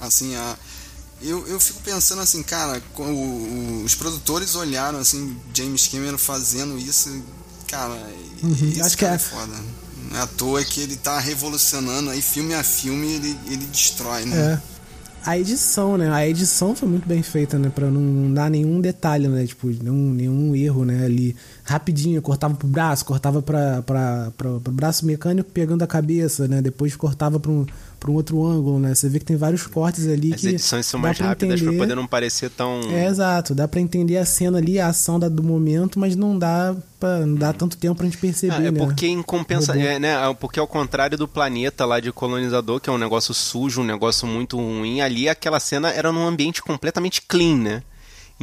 Assim, 0.00 0.34
a. 0.36 0.56
Eu, 1.22 1.46
eu 1.46 1.58
fico 1.58 1.80
pensando 1.82 2.20
assim, 2.20 2.42
cara, 2.42 2.82
com 2.92 3.04
o- 3.10 3.80
o- 3.80 3.84
os 3.84 3.94
produtores 3.94 4.54
olharam 4.56 4.98
assim, 4.98 5.34
James 5.54 5.86
Cameron 5.88 6.18
fazendo 6.18 6.76
isso, 6.78 7.22
cara, 7.66 7.96
esse 8.70 8.82
acho 8.82 8.98
que 8.98 9.04
é- 9.06 9.14
é 9.14 9.18
foda. 9.18 9.54
Não 10.10 10.18
é 10.18 10.20
à 10.22 10.26
toa 10.26 10.62
que 10.62 10.80
ele 10.80 10.96
tá 10.96 11.18
revolucionando 11.18 12.10
aí, 12.10 12.20
filme 12.20 12.52
a 12.52 12.62
filme, 12.62 13.06
ele, 13.14 13.38
ele 13.46 13.64
destrói, 13.66 14.26
né? 14.26 14.36
É. 14.60 14.73
A 15.26 15.38
edição, 15.38 15.96
né? 15.96 16.10
A 16.12 16.28
edição 16.28 16.76
foi 16.76 16.86
muito 16.86 17.08
bem 17.08 17.22
feita, 17.22 17.58
né? 17.58 17.70
Pra 17.74 17.90
não 17.90 18.32
dar 18.34 18.50
nenhum 18.50 18.78
detalhe, 18.78 19.26
né? 19.26 19.46
Tipo, 19.46 19.68
nenhum, 19.68 20.12
nenhum 20.12 20.54
erro, 20.54 20.84
né? 20.84 21.02
Ali, 21.02 21.34
rapidinho, 21.64 22.20
cortava 22.20 22.54
pro 22.54 22.68
braço, 22.68 23.06
cortava 23.06 23.40
pra, 23.40 23.80
pra, 23.82 24.30
pra, 24.36 24.60
pro 24.60 24.72
braço 24.72 25.06
mecânico 25.06 25.50
pegando 25.50 25.82
a 25.82 25.86
cabeça, 25.86 26.46
né? 26.46 26.60
Depois 26.60 26.94
cortava 26.94 27.40
pra 27.40 27.50
um, 27.50 27.64
pra 28.04 28.10
um 28.12 28.14
outro 28.16 28.44
ângulo, 28.44 28.78
né? 28.78 28.94
Você 28.94 29.08
vê 29.08 29.18
que 29.18 29.24
tem 29.24 29.34
vários 29.36 29.66
cortes 29.66 30.06
ali 30.06 30.34
As 30.34 30.40
que. 30.42 30.48
edições 30.48 30.84
são 30.84 31.00
mais 31.00 31.16
pra 31.16 31.28
rápidas 31.28 31.58
entender. 31.62 31.78
poder 31.78 31.94
não 31.94 32.06
parecer 32.06 32.50
tão. 32.50 32.80
É, 32.92 33.06
exato. 33.06 33.54
Dá 33.54 33.66
pra 33.66 33.80
entender 33.80 34.18
a 34.18 34.26
cena 34.26 34.58
ali, 34.58 34.78
a 34.78 34.88
ação 34.88 35.18
da- 35.18 35.28
do 35.30 35.42
momento, 35.42 35.98
mas 35.98 36.14
não 36.14 36.38
dá, 36.38 36.76
pra, 37.00 37.20
não 37.24 37.34
dá 37.34 37.52
tanto 37.54 37.78
tempo 37.78 37.94
pra 37.94 38.04
gente 38.04 38.18
perceber, 38.18 38.54
Ah, 38.54 38.62
é 38.66 38.70
né? 38.70 38.78
porque 38.78 39.06
em 39.06 39.22
compensa, 39.22 39.74
é, 39.78 39.98
né? 39.98 40.10
é 40.30 40.34
Porque 40.34 40.60
ao 40.60 40.66
contrário 40.66 41.16
do 41.16 41.26
planeta 41.26 41.86
lá 41.86 41.98
de 41.98 42.12
colonizador, 42.12 42.78
que 42.78 42.90
é 42.90 42.92
um 42.92 42.98
negócio 42.98 43.32
sujo, 43.32 43.80
um 43.80 43.84
negócio 43.84 44.26
muito 44.26 44.58
ruim, 44.58 45.00
ali 45.00 45.26
aquela 45.26 45.58
cena 45.58 45.88
era 45.90 46.12
num 46.12 46.26
ambiente 46.26 46.62
completamente 46.62 47.22
clean, 47.22 47.56
né? 47.56 47.82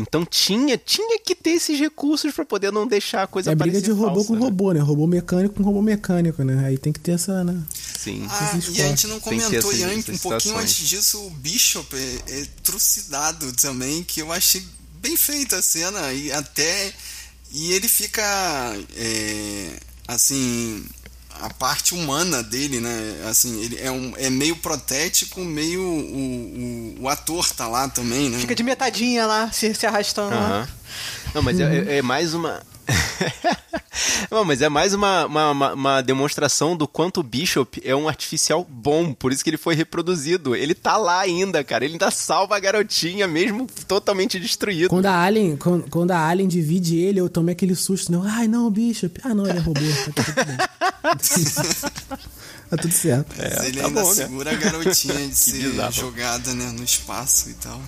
Então 0.02 0.26
tinha, 0.26 0.78
tinha 0.78 1.20
que 1.20 1.34
ter 1.36 1.52
esses 1.52 1.80
recursos 1.80 2.34
pra 2.34 2.44
poder 2.46 2.72
não 2.72 2.88
deixar 2.88 3.24
a 3.24 3.28
coisa 3.28 3.52
É 3.52 3.56
briga 3.56 3.82
de 3.82 3.92
robô 3.92 4.16
falsa, 4.16 4.28
com 4.28 4.34
né? 4.36 4.40
robô, 4.40 4.72
né? 4.74 4.80
Robô 4.80 5.08
mecânico 5.08 5.56
com 5.56 5.64
robô 5.64 5.82
mecânico, 5.82 6.44
né? 6.44 6.66
Aí 6.68 6.78
tem 6.78 6.92
que 6.92 7.00
ter 7.00 7.12
essa, 7.14 7.44
né? 7.44 7.62
Sim. 7.98 8.26
Ah, 8.30 8.60
e 8.72 8.82
a 8.82 8.88
gente 8.88 9.08
não 9.08 9.20
comentou, 9.20 9.72
essas- 9.72 10.08
e 10.08 10.12
um 10.12 10.18
pouquinho 10.18 10.58
antes 10.58 10.88
disso, 10.88 11.20
o 11.26 11.30
Bishop 11.30 11.96
é, 11.96 12.22
é 12.42 12.46
trucidado 12.64 13.52
também, 13.54 14.04
que 14.04 14.22
eu 14.22 14.32
achei 14.32 14.64
bem 15.02 15.16
feita 15.16 15.58
a 15.58 15.62
cena, 15.62 16.12
e 16.14 16.32
até. 16.32 16.94
E 17.54 17.74
ele 17.74 17.88
fica. 17.88 18.22
é, 18.96 19.70
assim. 20.08 20.84
A 21.42 21.50
parte 21.50 21.94
humana 21.94 22.44
dele, 22.44 22.80
né? 22.80 23.26
Assim, 23.28 23.62
ele 23.64 23.80
é, 23.82 23.90
um, 23.92 24.14
é 24.18 24.30
meio 24.30 24.56
protético, 24.58 25.40
meio. 25.42 25.82
O, 25.82 26.96
o, 27.00 27.04
o 27.04 27.10
ator 27.10 27.50
tá 27.52 27.68
lá 27.68 27.90
também, 27.90 28.30
né? 28.30 28.38
Fica 28.40 28.54
de 28.56 28.64
metadinha 28.64 29.26
lá, 29.26 29.52
se, 29.52 29.74
se 29.74 29.86
arrastando 29.88 30.36
lá. 30.36 30.42
Aham. 30.42 30.68
Não, 31.34 31.42
mas 31.42 31.60
é, 31.60 31.64
é- 31.64 31.98
é 31.98 32.02
mais 32.02 32.34
uma. 32.34 32.62
Não, 34.32 34.46
mas 34.46 34.62
é 34.62 34.70
mais 34.70 34.94
uma, 34.94 35.26
uma, 35.26 35.74
uma- 35.74 36.02
demonstração 36.02 36.76
do 36.76 36.88
quanto 36.88 37.20
o 37.20 37.24
Bishop 37.24 37.82
é 37.84 37.96
um 37.96 38.08
artificial 38.08 38.66
bom, 38.68 39.14
por 39.14 39.32
isso 39.32 39.44
que 39.44 39.50
ele 39.50 39.58
foi 39.58 39.76
reproduzido. 39.76 40.56
Ele 40.56 40.74
tá 40.74 40.96
lá 40.98 41.20
ainda, 41.20 41.64
cara. 41.64 41.84
Ele 41.84 41.96
ainda 41.96 42.10
salva 42.10 42.56
a 42.56 42.60
garotinha, 42.60 43.28
mesmo 43.28 43.68
totalmente 43.88 44.40
destruído. 44.40 44.90
Quando 44.90 45.06
a 45.08 45.22
Alien, 45.22 45.58
quando, 45.58 45.90
quando 45.90 46.12
a 46.12 46.26
Alien 46.28 46.48
divide 46.48 46.98
ele, 46.98 47.20
eu 47.20 47.30
tomei 47.30 47.54
aquele 47.54 47.76
susto, 47.76 48.12
né? 48.12 48.20
Ai, 48.32 48.48
não, 48.48 48.70
Bishop. 48.72 49.20
Ah, 49.24 49.34
não, 49.34 49.46
ele 49.46 49.58
é 49.58 49.62
robô. 49.62 49.80
Tá. 51.02 52.18
Tá 52.72 52.78
tudo 52.78 52.94
certo. 52.94 53.36
Mas 53.38 53.66
ele 53.66 53.82
tá 53.82 53.88
ainda 53.88 54.02
bom, 54.02 54.08
né? 54.08 54.16
segura 54.16 54.52
a 54.52 54.56
garotinha 54.56 55.28
de 55.28 55.36
ser 55.36 55.70
bizarro. 55.70 55.92
jogada 55.92 56.54
né, 56.54 56.72
no 56.76 56.84
espaço 56.84 57.50
e 57.50 57.54
tal. 57.56 57.80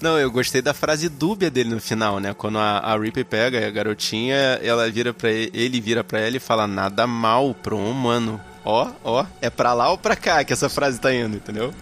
Não, 0.00 0.18
eu 0.18 0.30
gostei 0.30 0.60
da 0.60 0.74
frase 0.74 1.08
dúbia 1.08 1.50
dele 1.50 1.70
no 1.70 1.80
final, 1.80 2.18
né? 2.18 2.34
Quando 2.34 2.58
a, 2.58 2.78
a 2.78 2.98
Ripley 2.98 3.24
pega 3.24 3.64
a 3.64 3.70
garotinha, 3.70 4.36
ela 4.62 4.90
vira 4.90 5.14
para 5.14 5.30
ele, 5.30 5.50
ele 5.54 5.80
vira 5.80 6.02
pra 6.02 6.18
ela 6.18 6.36
e 6.36 6.40
fala 6.40 6.66
nada 6.66 7.06
mal 7.06 7.54
pro 7.54 7.78
humano. 7.78 8.40
Ó, 8.64 8.90
ó, 9.04 9.24
é 9.40 9.48
pra 9.48 9.72
lá 9.72 9.90
ou 9.90 9.96
pra 9.98 10.16
cá 10.16 10.42
que 10.42 10.52
essa 10.52 10.68
frase 10.68 10.98
tá 10.98 11.14
indo, 11.14 11.36
entendeu? 11.36 11.72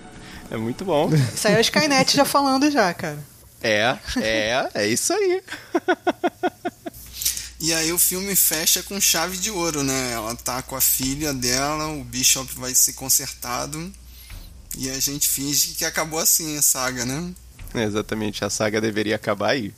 É 0.51 0.57
muito 0.57 0.85
bom. 0.85 1.11
Isso 1.35 1.49
aí 1.49 1.55
é 1.55 1.59
o 1.59 1.61
Skynet 1.61 2.15
já 2.15 2.25
falando 2.25 2.71
já, 2.71 2.93
cara. 2.93 3.19
É, 3.63 3.97
é, 4.21 4.69
é 4.75 4.87
isso 4.89 5.13
aí. 5.13 5.41
E 7.63 7.73
aí 7.73 7.93
o 7.93 7.99
filme 7.99 8.35
fecha 8.35 8.83
com 8.83 9.01
chave 9.01 9.37
de 9.37 9.49
ouro, 9.49 9.85
né? 9.85 10.11
Ela 10.15 10.35
tá 10.35 10.61
com 10.63 10.75
a 10.75 10.81
filha 10.81 11.33
dela, 11.33 11.87
o 11.93 12.03
Bishop 12.03 12.53
vai 12.57 12.75
ser 12.75 12.95
consertado. 12.95 13.93
E 14.77 14.91
a 14.91 14.99
gente 14.99 15.29
finge 15.29 15.69
que 15.75 15.85
acabou 15.85 16.19
assim 16.19 16.59
a 16.59 16.63
saga, 16.63 17.05
né? 17.05 17.33
Exatamente, 17.73 18.45
a 18.45 18.51
saga 18.51 18.81
deveria 18.81 19.15
acabar 19.15 19.51
aí. 19.51 19.73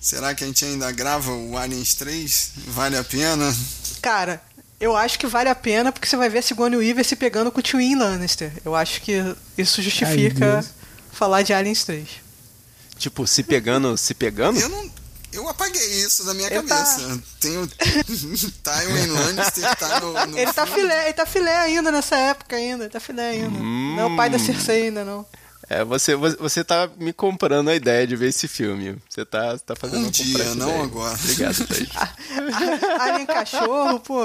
Será 0.00 0.34
que 0.34 0.42
a 0.42 0.48
gente 0.48 0.64
ainda 0.64 0.90
grava 0.90 1.30
o 1.30 1.56
Aliens 1.56 1.94
3? 1.94 2.52
Vale 2.66 2.96
a 2.96 3.04
pena? 3.04 3.56
Cara, 4.02 4.42
eu 4.80 4.96
acho 4.96 5.16
que 5.16 5.28
vale 5.28 5.48
a 5.48 5.54
pena 5.54 5.92
porque 5.92 6.08
você 6.08 6.16
vai 6.16 6.28
ver 6.28 6.38
a 6.38 6.42
Sigourney 6.42 6.76
Weaver 6.76 7.04
se 7.04 7.14
pegando 7.14 7.52
com 7.52 7.60
o 7.60 7.62
Twin 7.62 7.94
Lannister. 7.94 8.52
Eu 8.64 8.74
acho 8.74 9.00
que 9.02 9.12
isso 9.56 9.80
justifica 9.80 10.54
Deus. 10.54 10.70
falar 11.12 11.42
de 11.42 11.52
Aliens 11.52 11.84
3. 11.84 12.08
Tipo, 12.98 13.26
se 13.26 13.42
pegando, 13.42 13.96
se 13.96 14.12
pegando? 14.14 14.58
Eu 14.58 14.68
não. 14.68 14.90
Eu 15.30 15.46
apaguei 15.48 16.00
isso 16.00 16.24
da 16.24 16.32
minha 16.32 16.48
Eu 16.48 16.66
tá- 16.66 16.74
cabeça. 16.76 17.22
Tem 17.38 17.56
o 17.58 17.66
Tywin 18.64 19.06
Lannister 19.08 19.76
tá 19.76 20.00
no, 20.00 20.12
no 20.26 20.38
Ele 20.38 20.52
tá 20.52 20.66
filé, 20.66 21.04
ele 21.04 21.12
tá 21.12 21.26
filé 21.26 21.54
ainda 21.54 21.90
nessa 21.92 22.16
época 22.16 22.56
ainda, 22.56 22.84
ele 22.84 22.90
tá 22.92 22.98
filé 22.98 23.30
ainda. 23.30 23.58
Não 23.58 24.00
é 24.00 24.04
o 24.06 24.16
pai 24.16 24.30
da 24.30 24.38
Cersei 24.38 24.84
ainda, 24.84 25.04
não. 25.04 25.26
É, 25.70 25.84
você, 25.84 26.16
você, 26.16 26.64
tá 26.64 26.88
me 26.98 27.12
comprando 27.12 27.68
a 27.68 27.74
ideia 27.74 28.06
de 28.06 28.16
ver 28.16 28.28
esse 28.30 28.48
filme. 28.48 28.96
Você 29.08 29.24
tá, 29.24 29.58
tá 29.58 29.76
fazendo 29.76 30.06
Um 30.06 30.10
dia, 30.10 30.54
não 30.54 30.68
ideia. 30.70 30.82
agora. 30.84 31.14
Obrigado, 31.22 31.66
Thaís. 31.68 31.88
Alien 33.00 33.26
cachorro, 33.26 34.00
pô. 34.00 34.22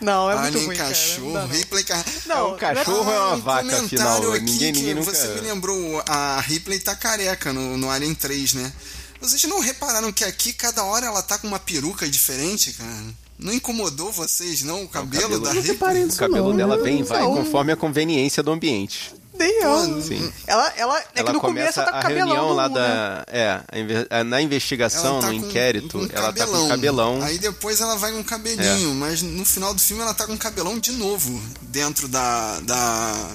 Não, 0.00 0.30
é 0.30 0.34
muito 0.36 0.46
Alien 0.48 0.66
ruim, 0.66 0.76
cara. 0.76 0.88
cachorro, 0.88 1.32
Não 1.32 1.40
não. 1.42 1.48
Ripley 1.48 1.84
car... 1.84 2.04
Não, 2.26 2.54
um 2.54 2.56
cachorro 2.56 3.12
é 3.12 3.18
uma 3.18 3.34
um 3.34 3.40
vaca, 3.40 3.78
afinal. 3.80 4.32
aqui 4.32 4.44
Ninguém, 4.44 4.72
ninguém 4.72 4.94
nunca... 4.94 5.12
Você 5.14 5.28
me 5.28 5.40
lembrou, 5.42 6.02
a 6.06 6.40
Ripley 6.40 6.78
tá 6.78 6.94
careca 6.96 7.52
no, 7.52 7.76
no 7.76 7.90
Alien 7.90 8.14
3, 8.14 8.54
né? 8.54 8.72
Vocês 9.20 9.42
não 9.44 9.60
repararam 9.60 10.10
que 10.12 10.24
aqui 10.24 10.52
cada 10.54 10.84
hora 10.84 11.06
ela 11.06 11.22
tá 11.22 11.38
com 11.38 11.46
uma 11.46 11.58
peruca 11.58 12.08
diferente, 12.08 12.72
cara? 12.72 13.04
Não 13.38 13.52
incomodou 13.52 14.10
vocês, 14.10 14.62
não? 14.62 14.84
O 14.84 14.88
cabelo, 14.88 15.22
cabelo- 15.22 15.44
da 15.44 15.52
Não 15.52 15.60
Ripley? 15.60 16.04
O 16.04 16.16
cabelo 16.16 16.48
não, 16.50 16.56
dela 16.56 16.82
vem 16.82 17.00
e 17.00 17.02
vai 17.02 17.20
Não. 17.20 17.34
conforme 17.34 17.72
a 17.72 17.76
conveniência 17.76 18.42
do 18.42 18.50
ambiente. 18.50 19.14
Nem 19.38 19.62
eu. 19.62 20.02
Sim. 20.02 20.32
Ela, 20.46 20.72
ela, 20.76 20.98
é 20.98 21.02
que 21.02 21.20
ela 21.20 21.32
no 21.32 21.40
começo 21.40 21.74
começa 21.74 21.80
ela 21.82 21.86
tá 21.86 21.92
com 21.92 21.96
a 21.96 22.00
o 22.00 22.02
cabelão 22.02 22.26
reunião 22.34 22.54
lá 22.54 22.66
um, 22.66 22.72
da. 22.72 23.24
né? 23.30 23.64
É, 24.10 24.24
na 24.24 24.40
investigação, 24.40 25.20
tá 25.20 25.30
no 25.30 25.40
com- 25.40 25.46
inquérito, 25.46 25.98
com 25.98 26.16
ela 26.16 26.32
tá 26.32 26.46
com 26.46 26.68
cabelão. 26.68 27.22
Aí 27.22 27.38
depois 27.38 27.80
ela 27.80 27.96
vai 27.96 28.12
com 28.12 28.24
cabelinho, 28.24 28.94
mas 28.94 29.20
no 29.22 29.44
final 29.44 29.74
do 29.74 29.80
filme 29.80 30.02
ela 30.02 30.14
tá 30.14 30.26
com 30.26 30.36
cabelão 30.36 30.78
de 30.78 30.92
novo 30.92 31.40
dentro 31.62 32.08
da. 32.08 32.60
da. 32.60 33.30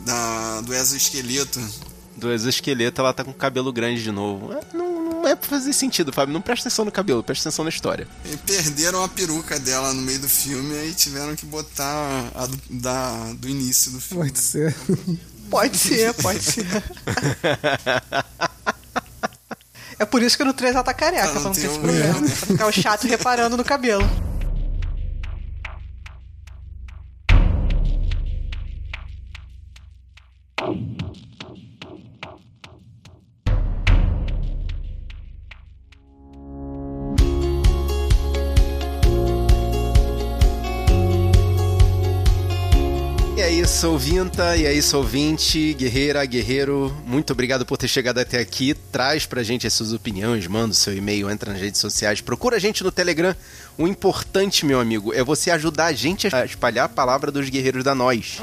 da 0.00 0.60
do 0.62 0.74
exoesqueleto. 0.74 1.60
do 2.16 2.32
exoesqueleto, 2.32 3.00
ela 3.00 3.12
tá 3.12 3.22
com 3.24 3.30
o 3.30 3.34
cabelo 3.34 3.72
grande 3.72 4.02
de 4.02 4.10
novo. 4.10 4.52
É, 4.52 4.60
não 4.76 4.89
é 5.30 5.36
pra 5.36 5.48
fazer 5.48 5.72
sentido, 5.72 6.12
Fábio. 6.12 6.32
Não 6.32 6.40
presta 6.40 6.68
atenção 6.68 6.84
no 6.84 6.92
cabelo, 6.92 7.22
presta 7.22 7.48
atenção 7.48 7.64
na 7.64 7.68
história. 7.68 8.06
E 8.24 8.36
perderam 8.36 9.02
a 9.02 9.08
peruca 9.08 9.58
dela 9.58 9.92
no 9.94 10.02
meio 10.02 10.18
do 10.18 10.28
filme 10.28 10.74
e 10.88 10.94
tiveram 10.94 11.34
que 11.34 11.46
botar 11.46 12.30
a 12.34 12.46
do, 12.46 12.58
da, 12.70 13.32
do 13.34 13.48
início 13.48 13.92
do 13.92 14.00
filme. 14.00 14.24
Pode 14.24 14.38
ser. 14.38 14.74
Pode 15.50 15.76
ser, 15.78 16.14
pode 16.14 16.42
ser. 16.42 16.66
É 19.98 20.04
por 20.06 20.22
isso 20.22 20.36
que 20.36 20.44
no 20.44 20.54
3 20.54 20.74
ela 20.74 20.82
tá 20.82 20.94
careca, 20.94 21.24
Pra 21.24 21.32
pra 21.32 21.40
não 21.40 21.48
não 21.50 21.54
ter 21.54 21.66
esse 21.66 21.78
problema. 21.78 22.14
Pra 22.14 22.28
ficar 22.28 22.66
o 22.66 22.72
chato 22.72 23.06
reparando 23.06 23.56
no 23.56 23.64
cabelo. 23.64 24.29
Ouvinta, 44.00 44.56
e 44.56 44.64
é 44.64 44.72
isso, 44.72 44.96
ouvinte, 44.96 45.74
guerreira, 45.74 46.24
guerreiro, 46.24 46.90
muito 47.04 47.34
obrigado 47.34 47.66
por 47.66 47.76
ter 47.76 47.86
chegado 47.86 48.16
até 48.16 48.38
aqui. 48.38 48.72
Traz 48.90 49.26
pra 49.26 49.42
gente 49.42 49.66
as 49.66 49.74
suas 49.74 49.92
opiniões, 49.92 50.46
manda 50.46 50.70
o 50.70 50.74
seu 50.74 50.96
e-mail, 50.96 51.30
entra 51.30 51.52
nas 51.52 51.60
redes 51.60 51.82
sociais, 51.82 52.22
procura 52.22 52.56
a 52.56 52.58
gente 52.58 52.82
no 52.82 52.90
Telegram. 52.90 53.36
O 53.76 53.86
importante, 53.86 54.64
meu 54.64 54.80
amigo, 54.80 55.12
é 55.12 55.22
você 55.22 55.50
ajudar 55.50 55.86
a 55.86 55.92
gente 55.92 56.34
a 56.34 56.46
espalhar 56.46 56.86
a 56.86 56.88
palavra 56.88 57.30
dos 57.30 57.50
guerreiros 57.50 57.84
da 57.84 57.94
nós. 57.94 58.38